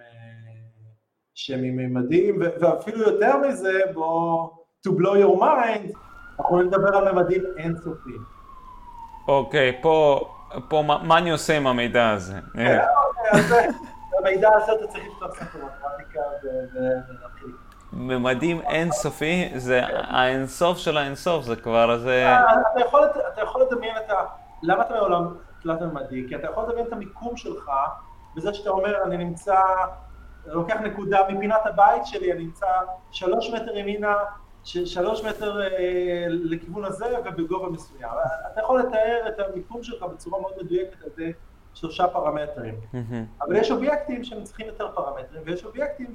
שהם 1.34 1.64
עם 1.64 1.76
מימדים, 1.76 2.40
ואפילו 2.60 2.98
יותר 2.98 3.36
מזה, 3.36 3.80
בוא, 3.94 4.48
to 4.86 4.90
blow 4.90 5.16
your 5.24 5.40
mind, 5.40 5.98
אנחנו 6.30 6.44
יכולים 6.44 6.66
לדבר 6.66 6.96
על 6.96 7.12
ממדים 7.12 7.42
אינסופיים. 7.58 8.22
אוקיי, 9.28 9.70
okay, 9.70 9.82
פה, 9.82 10.20
פה 10.68 10.82
מה, 10.86 11.02
מה 11.02 11.18
אני 11.18 11.30
עושה 11.30 11.56
עם 11.56 11.66
המידע 11.66 12.10
הזה? 12.10 12.34
אוקיי, 12.54 13.68
המידע 14.18 14.48
הזה 14.54 14.72
אתה 14.72 14.86
צריך 14.86 15.04
לפתוח 15.06 15.34
ספר 15.34 15.58
מתמטיקה 15.58 16.20
ולהתחיל. 16.42 17.23
ממדים 17.96 18.60
אינסופי, 18.60 19.50
זה 19.54 19.80
האינסוף 19.84 20.78
של 20.78 20.96
האינסוף, 20.96 21.44
זה 21.44 21.56
כבר, 21.56 21.98
זה... 21.98 22.26
אה, 22.26 22.60
אתה 23.32 23.42
יכול 23.42 23.62
לדמיין 23.62 23.96
את 23.96 24.10
ה... 24.10 24.14
למה 24.62 24.82
אתה 24.82 24.94
מעולם 24.94 25.34
תלת-ממדי? 25.62 26.24
כי 26.28 26.36
אתה 26.36 26.46
יכול 26.46 26.64
לדמיין 26.64 26.86
את 26.86 26.92
המיקום 26.92 27.36
שלך 27.36 27.70
בזה 28.36 28.54
שאתה 28.54 28.70
אומר, 28.70 29.02
אני 29.04 29.16
נמצא, 29.16 29.60
לוקח 30.46 30.76
נקודה 30.76 31.18
מפינת 31.28 31.66
הבית 31.66 32.06
שלי, 32.06 32.32
אני 32.32 32.44
נמצא 32.44 32.66
שלוש 33.10 33.50
מטר 33.50 33.76
ימינה, 33.76 34.14
שלוש 34.64 35.24
מטר 35.24 35.62
אה, 35.62 36.26
לכיוון 36.28 36.84
הזה 36.84 37.06
ובגובה 37.24 37.68
מסוים. 37.68 38.10
אתה 38.52 38.60
יכול 38.60 38.80
לתאר 38.80 39.28
את 39.28 39.40
המיקום 39.40 39.82
שלך 39.82 40.02
בצורה 40.02 40.40
מאוד 40.40 40.52
מדויקת 40.62 41.02
על 41.02 41.08
ידי 41.16 41.32
שלושה 41.74 42.08
פרמטרים. 42.08 42.74
אבל 43.40 43.56
יש 43.56 43.70
אובייקטים 43.70 44.24
שהם 44.24 44.44
צריכים 44.44 44.66
יותר 44.66 44.90
פרמטרים, 44.94 45.42
ויש 45.44 45.64
אובייקטים 45.64 46.14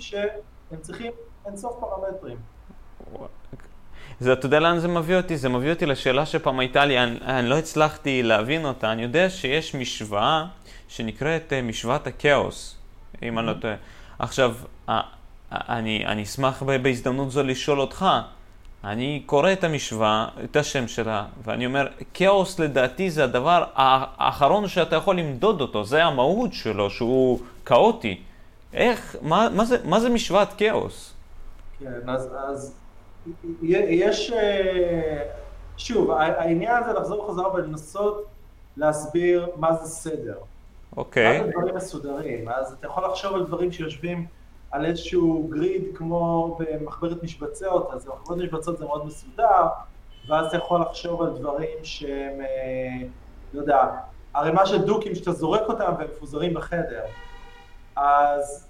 שהם 0.69 0.79
צריכים 0.81 1.11
אינסוף 1.45 1.75
פרמטרים. 1.79 2.37
זה, 4.19 4.33
אתה 4.33 4.45
יודע 4.45 4.59
לאן 4.59 4.79
זה 4.79 4.87
מביא 4.87 5.17
אותי? 5.17 5.37
זה 5.37 5.49
מביא 5.49 5.69
אותי 5.69 5.85
לשאלה 5.85 6.25
שפעם 6.25 6.59
הייתה 6.59 6.85
לי, 6.85 6.99
אני, 6.99 7.19
אני 7.21 7.49
לא 7.49 7.57
הצלחתי 7.57 8.23
להבין 8.23 8.65
אותה. 8.65 8.91
אני 8.91 9.03
יודע 9.03 9.29
שיש 9.29 9.75
משוואה 9.75 10.45
שנקראת 10.87 11.53
אה, 11.53 11.61
משוואת 11.61 12.07
הכאוס, 12.07 12.75
אם 13.23 13.39
אני 13.39 13.47
לא 13.47 13.53
טועה. 13.53 13.75
עכשיו, 14.19 14.55
אני, 15.51 16.05
אני 16.05 16.23
אשמח 16.23 16.63
בהזדמנות 16.63 17.31
זו 17.31 17.43
לשאול 17.43 17.81
אותך, 17.81 18.05
אני 18.83 19.23
קורא 19.25 19.51
את 19.51 19.63
המשוואה, 19.63 20.27
את 20.43 20.55
השם 20.55 20.87
שלה, 20.87 21.25
ואני 21.43 21.65
אומר, 21.65 21.87
כאוס 22.13 22.59
לדעתי 22.59 23.11
זה 23.11 23.23
הדבר 23.23 23.63
האחרון 23.75 24.67
שאתה 24.67 24.95
יכול 24.95 25.19
למדוד 25.19 25.61
אותו, 25.61 25.83
זה 25.83 26.03
המהות 26.05 26.53
שלו, 26.53 26.89
שהוא 26.89 27.39
כאוטי. 27.65 28.21
איך, 28.73 29.15
מה, 29.21 29.49
מה, 29.55 29.65
זה, 29.65 29.77
מה 29.83 29.99
זה 29.99 30.09
משוואת 30.09 30.53
כאוס? 30.57 31.13
כן, 31.79 32.09
אז, 32.09 32.29
אז 32.49 32.75
יש, 33.61 34.31
אה, 34.31 35.23
שוב, 35.77 36.11
העניין 36.11 36.83
זה 36.83 36.93
לחזור 36.93 37.27
חזרה 37.27 37.53
ולנסות 37.53 38.25
להסביר 38.77 39.49
מה 39.55 39.73
זה 39.73 39.85
סדר. 39.85 40.37
אוקיי. 40.97 41.39
מה 41.39 41.45
זה 41.45 41.51
דברים 41.51 41.75
מסודרים, 41.75 42.49
אז 42.49 42.73
אתה 42.73 42.87
יכול 42.87 43.03
לחשוב 43.05 43.35
על 43.35 43.45
דברים 43.45 43.71
שיושבים 43.71 44.27
על 44.71 44.85
איזשהו 44.85 45.47
גריד 45.49 45.83
כמו 45.95 46.57
במחברת 46.59 47.23
משבצות, 47.23 47.89
אז 47.93 48.05
במחברת 48.05 48.37
משבצות 48.37 48.77
זה 48.77 48.85
מאוד 48.85 49.05
מסודר, 49.05 49.67
ואז 50.27 50.45
אתה 50.45 50.57
יכול 50.57 50.81
לחשוב 50.81 51.21
על 51.21 51.29
דברים 51.37 51.77
שהם, 51.83 52.41
אה, 52.41 53.07
לא 53.53 53.61
יודע, 53.61 53.85
ערימה 54.33 54.65
של 54.65 54.81
דוקים 54.85 55.15
שאתה 55.15 55.31
זורק 55.31 55.61
אותם 55.61 55.93
והם 55.97 56.07
מפוזרים 56.15 56.53
בחדר. 56.53 57.03
אז, 57.99 58.67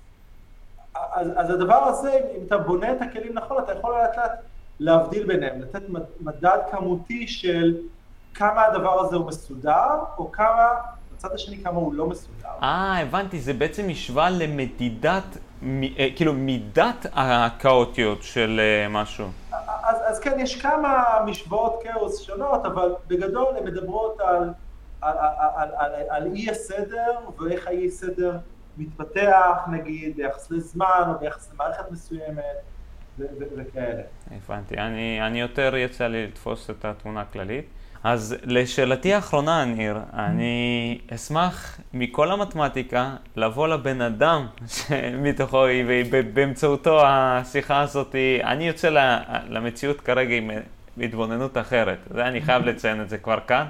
אז, 0.94 1.28
אז 1.36 1.50
הדבר 1.50 1.84
הזה, 1.84 2.20
אם 2.38 2.44
אתה 2.48 2.58
בונה 2.58 2.92
את 2.92 3.02
הכלים 3.02 3.34
נכון, 3.34 3.64
אתה 3.64 3.74
יכול 3.74 3.94
לאט 3.94 4.18
לאט 4.18 4.32
להבדיל 4.80 5.28
ביניהם, 5.28 5.62
לתת 5.62 5.82
מדד 6.22 6.58
כמותי 6.72 7.28
של 7.28 7.78
כמה 8.34 8.66
הדבר 8.66 9.00
הזה 9.00 9.16
הוא 9.16 9.28
מסודר, 9.28 9.88
או 10.18 10.32
כמה, 10.32 10.68
בצד 11.14 11.32
השני 11.34 11.64
כמה 11.64 11.76
הוא 11.76 11.94
לא 11.94 12.08
מסודר. 12.08 12.50
אה, 12.64 13.02
הבנתי, 13.02 13.40
זה 13.40 13.54
בעצם 13.54 13.88
משוואה 13.88 14.30
למדידת 14.30 15.38
אה, 15.64 16.08
כאילו 16.16 16.34
מידת 16.34 17.06
הכאוטיות 17.14 18.24
של 18.24 18.60
אה, 18.60 18.90
משהו. 18.90 19.28
אז, 19.84 19.98
אז 20.06 20.20
כן, 20.20 20.40
יש 20.40 20.62
כמה 20.62 21.04
משוואות 21.26 21.84
כאוס 21.84 22.22
שונות, 22.22 22.66
אבל 22.66 22.96
בגדול 23.08 23.58
הן 23.58 23.66
מדברות 23.66 24.20
על, 24.20 24.54
על, 25.02 25.18
על, 25.56 25.70
על, 25.78 25.92
על 26.10 26.26
אי 26.36 26.50
הסדר 26.50 27.12
ואיך 27.38 27.68
האי 27.68 27.88
הסדר 27.88 28.38
מתפתח, 28.80 29.58
נגיד, 29.72 30.16
ביחס 30.16 30.52
לזמן 30.52 31.04
או 31.08 31.20
ביחס 31.20 31.52
למערכת 31.54 31.92
מסוימת 31.92 32.44
וכאלה. 33.58 34.02
הבנתי. 34.32 34.78
אני, 34.78 35.28
אני 35.28 35.42
יותר 35.42 35.76
יצא 35.76 36.08
לי 36.08 36.28
לתפוס 36.28 36.70
את 36.70 36.86
התמונה 36.86 37.22
הכללית. 37.22 37.66
אז 38.04 38.36
לשאלתי 38.44 39.14
האחרונה, 39.14 39.66
ניר, 39.66 40.00
אני 40.14 40.98
אשמח 41.16 41.80
מכל 41.94 42.32
המתמטיקה 42.32 43.16
לבוא 43.36 43.68
לבן 43.68 44.02
אדם 44.02 44.48
שמתוכו, 44.76 45.66
ובאמצעותו 45.88 47.06
השיחה 47.06 47.82
הזאת, 47.82 48.16
אני 48.44 48.68
יוצא 48.68 48.90
למציאות 49.48 50.02
כרגע 50.02 50.36
עם 50.36 50.52
התבוננות 50.98 51.58
אחרת. 51.58 51.98
זה 52.14 52.26
אני 52.26 52.42
חייב 52.42 52.66
לציין 52.66 53.02
את 53.02 53.10
זה 53.10 53.18
כבר 53.18 53.40
כאן. 53.48 53.66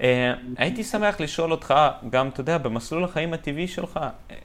אה, 0.00 0.34
הייתי 0.56 0.84
שמח 0.84 1.20
לשאול 1.20 1.52
אותך, 1.52 1.74
גם, 2.10 2.28
אתה 2.28 2.40
יודע, 2.40 2.58
במסלול 2.58 3.04
החיים 3.04 3.34
הטבעי 3.34 3.68
שלך, 3.68 4.00
אה, 4.30 4.36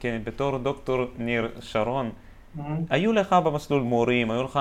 כן, 0.00 0.20
בתור 0.24 0.58
דוקטור 0.58 1.04
ניר 1.18 1.48
שרון, 1.60 2.10
היו 2.90 3.12
לך 3.12 3.32
במסלול 3.32 3.82
מורים, 3.82 4.30
היו 4.30 4.42
לך 4.42 4.60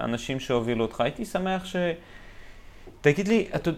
אנשים 0.00 0.40
שהובילו 0.40 0.84
אותך, 0.84 1.00
הייתי 1.00 1.24
שמח 1.24 1.64
ש... 1.64 1.76
תגיד 3.00 3.28
לי, 3.28 3.46
אתה, 3.54 3.70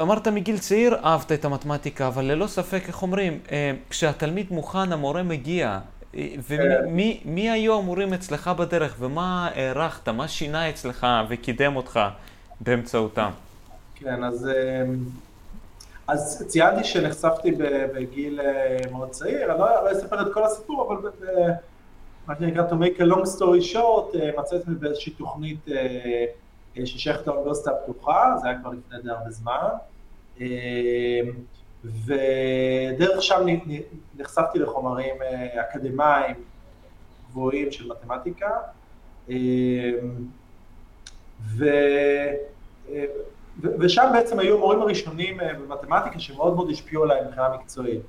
אמרת 0.00 0.28
מגיל 0.28 0.58
צעיר 0.58 0.96
אהבת 1.04 1.32
את 1.32 1.44
המתמטיקה, 1.44 2.06
אבל 2.06 2.24
ללא 2.24 2.46
ספק, 2.46 2.82
איך 2.88 3.02
אומרים, 3.02 3.38
אה, 3.52 3.72
כשהתלמיד 3.90 4.46
מוכן, 4.50 4.92
המורה 4.92 5.22
מגיע. 5.22 5.78
ומי 6.48 7.20
מי 7.24 7.50
היו 7.50 7.78
המורים 7.78 8.14
אצלך 8.14 8.48
בדרך, 8.48 8.96
ומה 8.98 9.48
הערכת, 9.54 10.08
מה 10.08 10.28
שינה 10.28 10.70
אצלך 10.70 11.06
וקידם 11.28 11.76
אותך 11.76 12.00
באמצעותם? 12.60 13.30
כן, 13.94 14.24
אז, 14.24 14.48
אה, 14.48 14.84
אז 16.06 16.44
ציינתי 16.46 16.84
שנחשפתי 16.84 17.52
בגיל 17.94 18.40
מאוד 18.92 19.10
צעיר, 19.10 19.50
אני 19.50 19.58
לא, 19.58 19.84
לא 19.84 19.92
אספר 19.92 20.28
את 20.28 20.34
כל 20.34 20.44
הסיפור, 20.44 20.92
אבל 20.92 21.10
מה 22.26 22.34
שנקרא 22.38 22.68
to 22.70 22.72
make 22.72 23.00
a 23.00 23.04
long 23.04 23.38
story 23.38 23.74
short, 23.74 24.38
מצאתי 24.38 24.70
באיזושהי 24.70 25.12
תוכנית 25.12 25.66
ששייכת 26.84 27.26
לאוניברסיטה 27.26 27.70
הפתוחה, 27.70 28.34
זה 28.42 28.48
היה 28.48 28.58
כבר 28.58 28.70
לפני 28.70 29.02
די 29.02 29.10
הרבה 29.10 29.30
זמן, 29.30 29.68
אמ, 30.40 30.46
ודרך 31.84 33.22
שם 33.22 33.46
נחשפתי 34.18 34.58
לחומרים 34.58 35.22
אה, 35.22 35.60
אקדמיים 35.60 36.36
גבוהים 37.30 37.72
של 37.72 37.88
מתמטיקה, 37.88 38.50
אמ, 39.28 39.34
ו... 41.40 41.64
אה, 43.64 43.70
ושם 43.78 44.10
בעצם 44.12 44.38
היו 44.38 44.56
המורים 44.56 44.82
הראשונים 44.82 45.40
אה, 45.40 45.54
במתמטיקה 45.54 46.18
שמאוד 46.18 46.54
מאוד 46.54 46.70
השפיעו 46.70 47.02
עליי 47.02 47.20
מבחינה 47.26 47.48
מקצועית. 47.48 48.02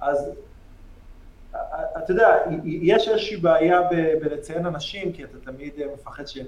אז 0.00 0.30
אתה 1.98 2.12
יודע, 2.12 2.36
יש 2.64 3.08
איזושהי 3.08 3.36
בעיה 3.36 3.80
בלציין 4.20 4.66
אנשים, 4.66 5.12
כי 5.12 5.24
אתה 5.24 5.38
תמיד 5.38 5.72
מפחד 5.94 6.26
ש... 6.26 6.38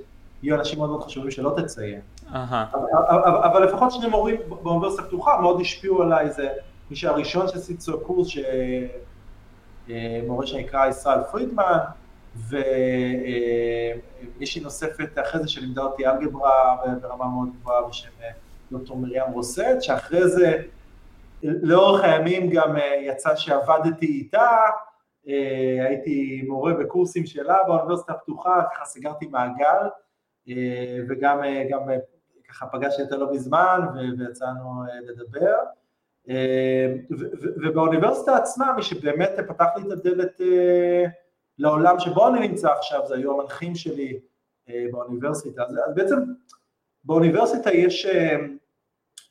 יהיו 0.43 0.57
אנשים 0.57 0.79
מאוד 0.79 0.91
מאוד 0.91 1.03
חשובים 1.03 1.31
שלא 1.31 1.55
תציין. 1.57 2.01
אבל, 2.33 3.37
אבל 3.45 3.65
לפחות 3.65 3.93
שני 3.93 4.09
מורים 4.09 4.37
באוניברסיטה 4.63 5.03
הפתוחה 5.03 5.41
מאוד 5.41 5.61
השפיעו 5.61 6.03
עליי, 6.03 6.31
זה 6.31 6.49
מי 6.91 6.97
שהראשון 6.97 7.49
שעשיתי 7.49 7.91
לו 7.91 8.01
קורס, 8.01 8.29
שמורה 9.89 10.47
שנקרא 10.47 10.87
ישראל 10.87 11.19
פרידמן, 11.33 11.79
ומישהי 14.37 14.63
נוספת 14.63 15.19
אחרי 15.19 15.43
זה 15.43 15.49
שלימדה 15.49 15.83
אותי 15.83 16.07
אלגברה 16.07 16.77
ברמה 17.03 17.25
מאוד 17.29 17.49
גבוהה 17.61 17.89
בשם 17.89 18.11
דוקטור 18.73 18.97
מרים 18.97 19.33
רוסט, 19.33 19.63
שאחרי 19.81 20.29
זה 20.29 20.63
לאורך 21.43 22.05
הימים 22.05 22.51
גם 22.51 22.77
יצא 23.01 23.37
שעבדתי 23.37 24.07
איתה, 24.07 24.49
הייתי 25.87 26.45
מורה 26.49 26.75
בקורסים 26.75 27.27
שלה 27.27 27.57
באוניברסיטה 27.67 28.13
הפתוחה, 28.13 28.63
ככה 28.75 28.85
סגרתי 28.85 29.27
מעגל, 29.27 29.89
וגם 31.09 31.41
גם 31.71 31.81
ככה 32.49 32.67
פגשתי 32.67 33.03
אותה 33.03 33.17
לא 33.17 33.33
מזמן 33.33 33.81
ויצאנו 34.19 34.83
לדבר. 35.03 35.57
ובאוניברסיטה 37.63 38.37
עצמה, 38.37 38.73
מי 38.77 38.83
שבאמת 38.83 39.31
פתח 39.49 39.67
לי 39.77 39.83
את 39.87 39.91
הדלת 39.93 40.41
לעולם 41.59 41.99
שבו 41.99 42.29
אני 42.29 42.49
נמצא 42.49 42.73
עכשיו, 42.73 43.07
זה 43.07 43.15
היו 43.15 43.41
המנחים 43.41 43.75
שלי 43.75 44.21
באוניברסיטה. 44.91 45.63
אז 45.63 45.95
בעצם 45.95 46.17
באוניברסיטה 47.05 47.73
יש 47.73 48.07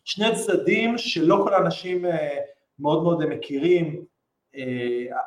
שני 0.04 0.36
צדדים 0.36 0.98
שלא 0.98 1.42
כל 1.44 1.54
האנשים 1.54 2.06
מאוד 2.80 3.04
מאוד 3.04 3.26
מכירים. 3.26 4.06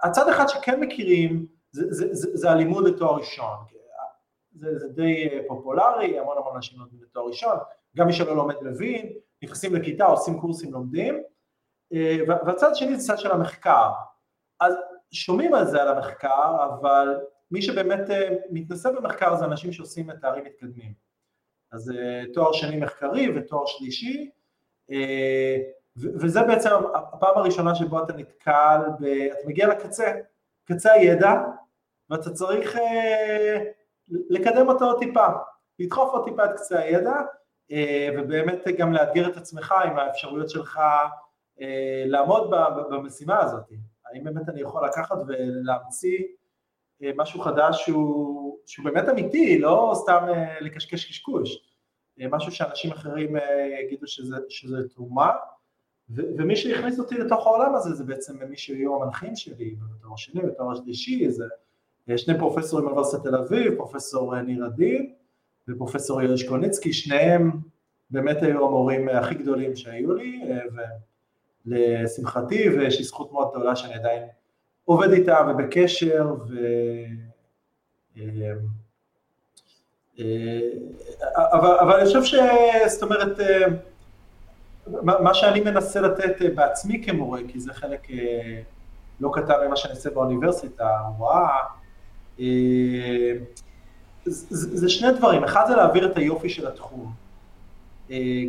הצד 0.02 0.28
אחד 0.28 0.48
שכן 0.48 0.80
מכירים 0.80 1.46
זה, 1.72 1.84
זה, 1.90 2.14
זה, 2.14 2.36
זה 2.36 2.50
הלימוד 2.50 2.88
לתואר 2.88 3.16
ראשון. 3.16 3.56
זה, 4.52 4.78
זה 4.78 4.88
די 4.88 5.28
פופולרי, 5.48 6.18
המון 6.18 6.38
המון 6.38 6.56
אנשים 6.56 6.78
לומדים 6.78 7.02
לתואר 7.02 7.26
ראשון, 7.26 7.56
גם 7.96 8.06
מי 8.06 8.12
שלא 8.12 8.36
לומד 8.36 8.54
מבין, 8.62 9.12
נכנסים 9.42 9.74
לכיתה, 9.74 10.04
עושים 10.04 10.40
קורסים, 10.40 10.72
לומדים. 10.72 11.22
והצד 12.26 12.70
השני 12.70 12.96
זה 12.96 13.06
צד 13.06 13.18
של 13.18 13.30
המחקר. 13.30 13.90
אז 14.60 14.74
שומעים 15.12 15.54
על 15.54 15.66
זה, 15.66 15.82
על 15.82 15.88
המחקר, 15.88 16.64
אבל 16.64 17.20
מי 17.50 17.62
שבאמת 17.62 18.00
מתנסה 18.50 18.92
במחקר 18.92 19.36
זה 19.36 19.44
אנשים 19.44 19.72
שעושים 19.72 20.10
את 20.10 20.16
תארים 20.20 20.44
מתקדמים. 20.44 20.92
אז 21.72 21.92
תואר 22.34 22.52
שני 22.52 22.76
מחקרי 22.76 23.38
ותואר 23.38 23.66
שלישי, 23.66 24.30
וזה 25.96 26.42
בעצם 26.42 26.70
הפעם 26.94 27.38
הראשונה 27.38 27.74
שבו 27.74 28.04
אתה 28.04 28.12
נתקל, 28.12 28.78
ב, 29.00 29.04
אתה 29.04 29.48
מגיע 29.48 29.68
לקצה, 29.68 30.12
קצה 30.64 30.92
הידע, 30.92 31.32
ואתה 32.10 32.30
צריך 32.30 32.78
לקדם 34.08 34.68
אותו 34.68 34.98
טיפה, 34.98 35.26
לדחוף 35.78 36.12
עוד 36.12 36.24
טיפה 36.24 36.44
את 36.44 36.50
קצה 36.56 36.78
הידע, 36.78 37.14
ובאמת 38.18 38.64
גם 38.78 38.92
לאתגר 38.92 39.28
את 39.28 39.36
עצמך 39.36 39.74
עם 39.84 39.98
האפשרויות 39.98 40.50
שלך 40.50 40.80
לעמוד 42.06 42.50
במשימה 42.90 43.40
הזאת. 43.40 43.72
האם 44.12 44.24
באמת 44.24 44.48
אני 44.48 44.60
יכול 44.60 44.86
לקחת 44.86 45.16
ולהמציא 45.26 46.18
משהו 47.16 47.40
חדש 47.40 47.84
שהוא, 47.84 48.56
שהוא 48.66 48.84
באמת 48.84 49.08
אמיתי, 49.08 49.58
לא 49.58 49.92
סתם 49.94 50.26
לקשקש 50.60 51.04
קשקוש, 51.04 51.70
משהו 52.18 52.52
שאנשים 52.52 52.92
אחרים 52.92 53.36
יגידו 53.80 54.06
שזה, 54.06 54.36
שזה 54.48 54.88
תרומה, 54.88 55.30
ומי 56.10 56.56
שהכניס 56.56 56.98
אותי 56.98 57.14
לתוך 57.14 57.46
העולם 57.46 57.74
הזה 57.74 57.94
זה 57.94 58.04
בעצם 58.04 58.48
מי 58.50 58.56
שהיו 58.56 59.02
המנחים 59.02 59.36
שלי, 59.36 59.74
בתואר 59.98 60.16
שני, 60.16 60.40
בתואר 60.40 60.74
שלישי, 60.74 61.30
זה 61.30 61.44
שני 62.16 62.38
פרופסורים 62.38 62.84
מאוניברסיטת 62.84 63.22
תל 63.22 63.36
אביב, 63.36 63.74
פרופסור 63.76 64.40
ניר 64.40 64.64
עדין 64.64 65.12
ופרופסור 65.68 66.22
יואל 66.22 66.36
שקוניצקי, 66.36 66.92
שניהם 66.92 67.50
באמת 68.10 68.42
היו 68.42 68.66
המורים 68.66 69.08
הכי 69.08 69.34
גדולים 69.34 69.76
שהיו 69.76 70.14
לי, 70.14 70.42
ולשמחתי, 71.66 72.68
ויש 72.68 72.98
לי 72.98 73.04
זכות 73.04 73.32
מאוד 73.32 73.50
גדולה 73.50 73.76
שאני 73.76 73.94
עדיין 73.94 74.22
עובד 74.84 75.10
איתם 75.10 75.46
ובקשר, 75.50 76.34
ו... 76.48 76.54
אבל, 81.36 81.76
אבל 81.80 81.94
אני 81.94 82.04
חושב 82.04 82.24
ש... 82.24 82.34
זאת 82.86 83.02
אומרת, 83.02 83.38
מה 85.02 85.34
שאני 85.34 85.60
מנסה 85.60 86.00
לתת 86.00 86.36
בעצמי 86.54 87.02
כמורה, 87.04 87.40
כי 87.48 87.60
זה 87.60 87.72
חלק 87.72 88.06
לא 89.20 89.30
קטן 89.32 89.54
ממה 89.66 89.76
שאני 89.76 89.94
עושה 89.94 90.10
באוניברסיטה, 90.10 90.88
הוראה, 91.18 91.58
זה 94.24 94.88
שני 94.88 95.12
דברים, 95.12 95.44
אחד 95.44 95.64
זה 95.68 95.76
להעביר 95.76 96.12
את 96.12 96.16
היופי 96.16 96.48
של 96.48 96.66
התחום, 96.66 97.12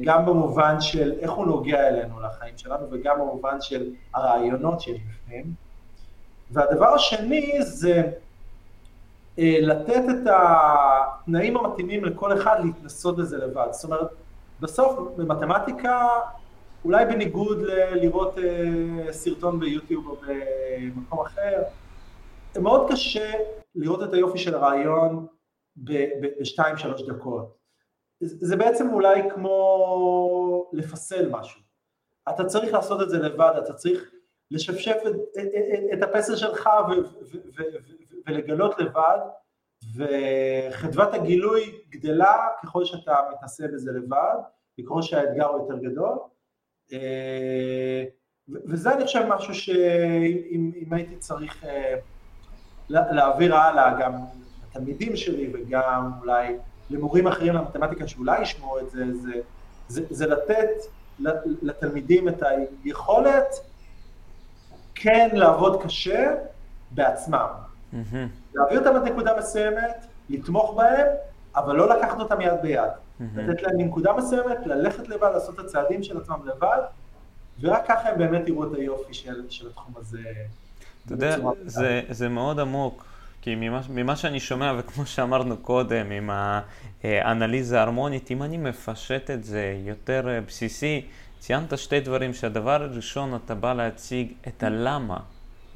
גם 0.03 0.25
במובן 0.25 0.81
של 0.81 1.13
איך 1.19 1.31
הוא 1.31 1.45
נוגע 1.45 1.87
אלינו 1.87 2.19
לחיים 2.19 2.57
שלנו 2.57 2.87
וגם 2.91 3.19
במובן 3.19 3.61
של 3.61 3.93
הרעיונות 4.13 4.81
שיש 4.81 4.99
בפנים, 5.01 5.53
והדבר 6.51 6.87
השני 6.87 7.61
זה 7.61 8.11
לתת 9.37 10.03
את 10.09 10.27
התנאים 10.27 11.57
המתאימים 11.57 12.05
לכל 12.05 12.33
אחד 12.33 12.59
להתנסות 12.63 13.17
בזה 13.17 13.37
לבד, 13.37 13.67
זאת 13.71 13.83
אומרת 13.83 14.07
בסוף 14.59 14.99
במתמטיקה, 15.17 16.07
אולי 16.85 17.05
בניגוד 17.05 17.61
ללראות 17.61 18.35
סרטון 19.11 19.59
ביוטיוב 19.59 20.07
או 20.07 20.15
במקום 20.95 21.19
אחר, 21.19 21.63
מאוד 22.59 22.91
קשה 22.91 23.31
לראות 23.75 24.03
את 24.03 24.13
היופי 24.13 24.37
של 24.37 24.55
הרעיון 24.55 25.27
בשתיים 25.77 26.77
שלוש 26.77 27.01
דקות. 27.01 27.60
זה 28.21 28.55
בעצם 28.55 28.93
אולי 28.93 29.29
כמו 29.29 30.69
לפסל 30.73 31.29
משהו. 31.29 31.61
אתה 32.29 32.45
צריך 32.45 32.73
לעשות 32.73 33.01
את 33.01 33.09
זה 33.09 33.19
לבד, 33.19 33.53
אתה 33.63 33.73
צריך 33.73 34.11
לשפשף 34.51 34.95
את, 35.07 35.15
את, 35.39 35.47
את 35.93 36.03
הפסל 36.03 36.35
שלך 36.35 36.69
ו, 36.89 36.91
ו, 36.91 37.37
ו, 37.57 37.61
ו, 37.61 37.83
ולגלות 38.27 38.79
לבד, 38.79 39.17
וחדוות 39.95 41.13
הגילוי 41.13 41.81
גדלה 41.89 42.47
ככל 42.63 42.85
שאתה 42.85 43.15
מתנסה 43.31 43.67
בזה 43.73 43.91
לבד, 43.91 44.35
ככל 44.81 45.01
שהאתגר 45.01 45.45
הוא 45.45 45.61
יותר 45.61 45.83
גדול. 45.83 46.17
וזה 48.65 48.93
אני 48.93 49.03
חושב 49.03 49.25
משהו 49.29 49.53
שאם 49.53 50.87
הייתי 50.91 51.15
צריך 51.15 51.65
להעביר 52.89 53.55
הלאה 53.55 53.99
גם 53.99 54.13
לתלמידים 54.67 55.15
שלי 55.15 55.51
וגם 55.53 56.11
אולי 56.21 56.57
למורים 56.91 57.27
אחרים 57.27 57.53
למתמטיקה 57.53 58.07
שאולי 58.07 58.41
ישמעו 58.41 58.79
את 58.79 58.89
זה, 58.89 59.03
זה, 59.13 59.33
זה, 59.87 60.01
זה 60.09 60.27
לתת 60.27 60.69
לתלמידים 61.61 62.29
את 62.29 62.43
היכולת 62.83 63.47
כן 64.95 65.29
לעבוד 65.33 65.83
קשה 65.83 66.35
בעצמם. 66.91 67.47
Mm-hmm. 67.93 68.15
להעביר 68.53 68.79
אותם 68.79 68.95
עד 68.95 69.03
נקודה 69.03 69.37
מסוימת, 69.37 70.05
לתמוך 70.29 70.75
בהם, 70.77 71.07
אבל 71.55 71.75
לא 71.75 71.89
לקחת 71.89 72.19
אותם 72.19 72.41
יד 72.41 72.53
ביד. 72.61 72.81
Mm-hmm. 72.89 73.23
לתת 73.35 73.61
להם 73.61 73.77
מנקודה 73.77 74.13
מסוימת, 74.13 74.57
ללכת 74.65 75.07
לבד, 75.07 75.29
לעשות 75.33 75.59
את 75.59 75.65
הצעדים 75.65 76.03
של 76.03 76.17
עצמם 76.17 76.39
לבד, 76.45 76.79
ורק 77.61 77.85
ככה 77.87 78.09
הם 78.09 78.17
באמת 78.17 78.47
יראו 78.47 78.63
את 78.63 78.77
היופי 78.77 79.13
של, 79.13 79.49
של 79.49 79.67
התחום 79.67 79.93
הזה. 79.97 80.19
אתה 81.05 81.13
יודע, 81.13 81.37
זה, 81.65 82.01
זה 82.09 82.29
מאוד 82.29 82.59
עמוק, 82.59 83.05
כי 83.41 83.55
ממה, 83.55 83.81
ממה 83.89 84.15
שאני 84.15 84.39
שומע, 84.39 84.73
וכמו 84.77 85.05
שאמרנו 85.05 85.57
קודם, 85.57 86.11
עם 86.11 86.29
האנליזה 87.03 87.79
ההרמונית, 87.79 88.31
אם 88.31 88.43
אני 88.43 88.57
מפשט 88.57 89.31
את 89.31 89.43
זה 89.43 89.75
יותר 89.85 90.39
בסיסי, 90.47 91.05
ציינת 91.39 91.77
שתי 91.77 91.99
דברים, 91.99 92.33
שהדבר 92.33 92.83
הראשון, 92.83 93.35
אתה 93.35 93.55
בא 93.55 93.73
להציג 93.73 94.31
את 94.47 94.63
הלמה. 94.63 95.17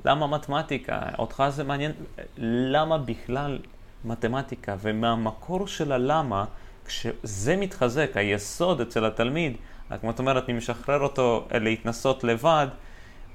למה 0.06 0.28
מתמטיקה? 0.28 1.00
אותך 1.20 1.44
זה 1.50 1.64
מעניין, 1.64 1.92
למה 2.38 2.98
בכלל 2.98 3.60
מתמטיקה? 4.06 4.76
ומהמקור 4.82 5.68
של 5.68 5.92
הלמה, 5.92 6.46
כשזה 6.86 7.56
מתחזק, 7.56 8.12
היסוד 8.16 8.82
אצל 8.82 9.06
התלמיד, 9.06 9.58
כמו 10.02 10.12
את 10.12 10.20
אומרת, 10.20 10.50
אני 10.50 10.58
משחרר 10.58 11.00
אותו 11.00 11.48
להתנסות 11.52 12.24
לבד, 12.24 12.68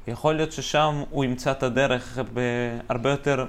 יכול 0.06 0.34
להיות 0.34 0.52
ששם 0.52 1.02
הוא 1.10 1.24
ימצא 1.24 1.50
את 1.50 1.62
הדרך 1.62 2.18
בהרבה 2.88 3.10
יותר, 3.10 3.46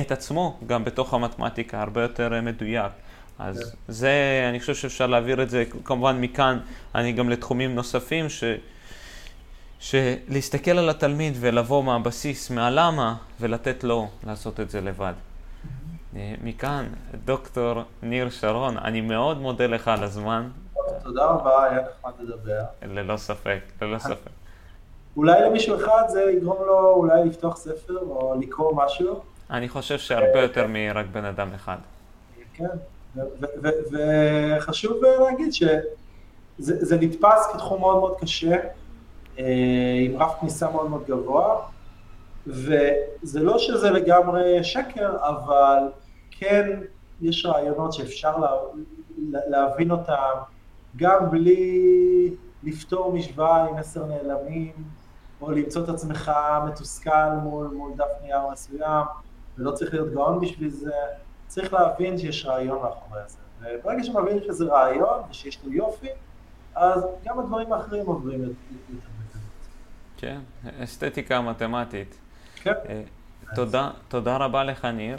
את 0.00 0.12
עצמו, 0.12 0.58
גם 0.66 0.84
בתוך 0.84 1.14
המתמטיקה, 1.14 1.80
הרבה 1.80 2.02
יותר 2.02 2.40
מדויק. 2.42 2.92
אז 3.38 3.58
yeah. 3.58 3.64
כן. 3.64 3.70
זה, 3.88 4.46
אני 4.48 4.60
חושב 4.60 4.74
שאפשר 4.74 5.06
להעביר 5.06 5.42
את 5.42 5.50
זה, 5.50 5.64
כמובן 5.84 6.20
מכאן, 6.20 6.58
אני 6.94 7.12
גם 7.12 7.30
לתחומים 7.30 7.74
נוספים, 7.74 8.28
ש... 8.28 8.44
שלהסתכל 9.80 10.70
על 10.70 10.90
התלמיד 10.90 11.34
ולבוא 11.40 11.84
מהבסיס, 11.84 12.50
מהלמה, 12.50 13.16
ולתת 13.40 13.84
לו 13.84 14.08
לעשות 14.26 14.60
את 14.60 14.70
זה 14.70 14.80
לבד. 14.80 15.12
Mm-hmm. 15.12 16.16
מכאן, 16.44 16.86
דוקטור 17.24 17.82
ניר 18.02 18.30
שרון, 18.30 18.78
אני 18.78 19.00
מאוד 19.00 19.38
מודה 19.40 19.66
לך 19.66 19.88
על 19.88 20.04
הזמן. 20.04 20.48
תודה 21.02 21.24
רבה, 21.24 21.64
היה 21.64 21.80
נחמד 21.80 22.12
לדבר. 22.20 22.62
ללא 22.82 23.16
ספק, 23.16 23.60
ללא 23.82 23.98
ספק. 23.98 24.30
אולי 25.16 25.42
למישהו 25.42 25.76
אחד 25.76 26.02
זה 26.08 26.22
יגרום 26.22 26.66
לו 26.66 26.90
אולי 26.94 27.24
לפתוח 27.24 27.56
ספר 27.56 27.98
או 27.98 28.34
לקרוא 28.40 28.72
משהו. 28.76 29.20
אני 29.50 29.68
חושב 29.68 29.98
שהרבה 29.98 30.42
יותר 30.42 30.66
מרק 30.68 31.06
בן 31.12 31.24
אדם 31.24 31.48
אחד. 31.54 31.76
כן, 32.54 32.66
וחשוב 33.92 34.96
להגיד 35.04 35.52
שזה 35.52 36.96
נתפס 37.00 37.46
כתחום 37.52 37.80
מאוד 37.80 37.98
מאוד 37.98 38.16
קשה, 38.20 38.56
אה, 39.38 39.44
עם 40.00 40.16
רף 40.16 40.40
כניסה 40.40 40.70
מאוד 40.70 40.90
מאוד 40.90 41.04
גבוה, 41.08 41.60
וזה 42.46 43.40
לא 43.40 43.58
שזה 43.58 43.90
לגמרי 43.90 44.64
שקר, 44.64 45.16
אבל 45.20 45.78
כן 46.30 46.80
יש 47.20 47.46
רעיונות 47.46 47.92
שאפשר 47.92 48.38
לה, 48.38 48.50
להבין 49.48 49.90
אותם 49.90 50.34
גם 50.96 51.30
בלי 51.30 52.30
לפתור 52.62 53.12
משוואה 53.12 53.64
עם 53.64 53.76
עשר 53.76 54.06
נעלמים, 54.06 54.72
או 55.40 55.50
למצוא 55.50 55.84
את 55.84 55.88
עצמך 55.88 56.32
מתוסכל 56.66 57.30
מול, 57.42 57.66
מול 57.66 57.92
דף 57.96 58.22
נייר 58.22 58.40
מסוים, 58.52 59.04
ולא 59.58 59.70
צריך 59.70 59.94
להיות 59.94 60.12
גאון 60.12 60.40
בשביל 60.40 60.70
זה, 60.70 60.92
צריך 61.46 61.72
להבין 61.72 62.18
שיש 62.18 62.46
רעיון 62.46 62.82
מאחורי 62.82 63.20
זה. 63.26 63.38
וברגע 63.60 64.04
שמבין 64.04 64.38
שזה 64.46 64.64
רעיון 64.64 65.22
ושיש 65.30 65.58
לו 65.64 65.72
יופי, 65.72 66.08
אז 66.74 67.06
גם 67.24 67.38
הדברים 67.38 67.72
האחרים 67.72 68.06
עוברים 68.06 68.42
יותר 68.42 68.54
בקלות. 68.70 69.02
כן, 70.16 70.40
אסתטיקה 70.84 71.40
מתמטית. 71.40 72.18
כן. 72.54 72.72
תודה, 73.54 73.90
תודה 74.08 74.36
רבה 74.36 74.64
לך, 74.64 74.84
ניר. 74.84 75.18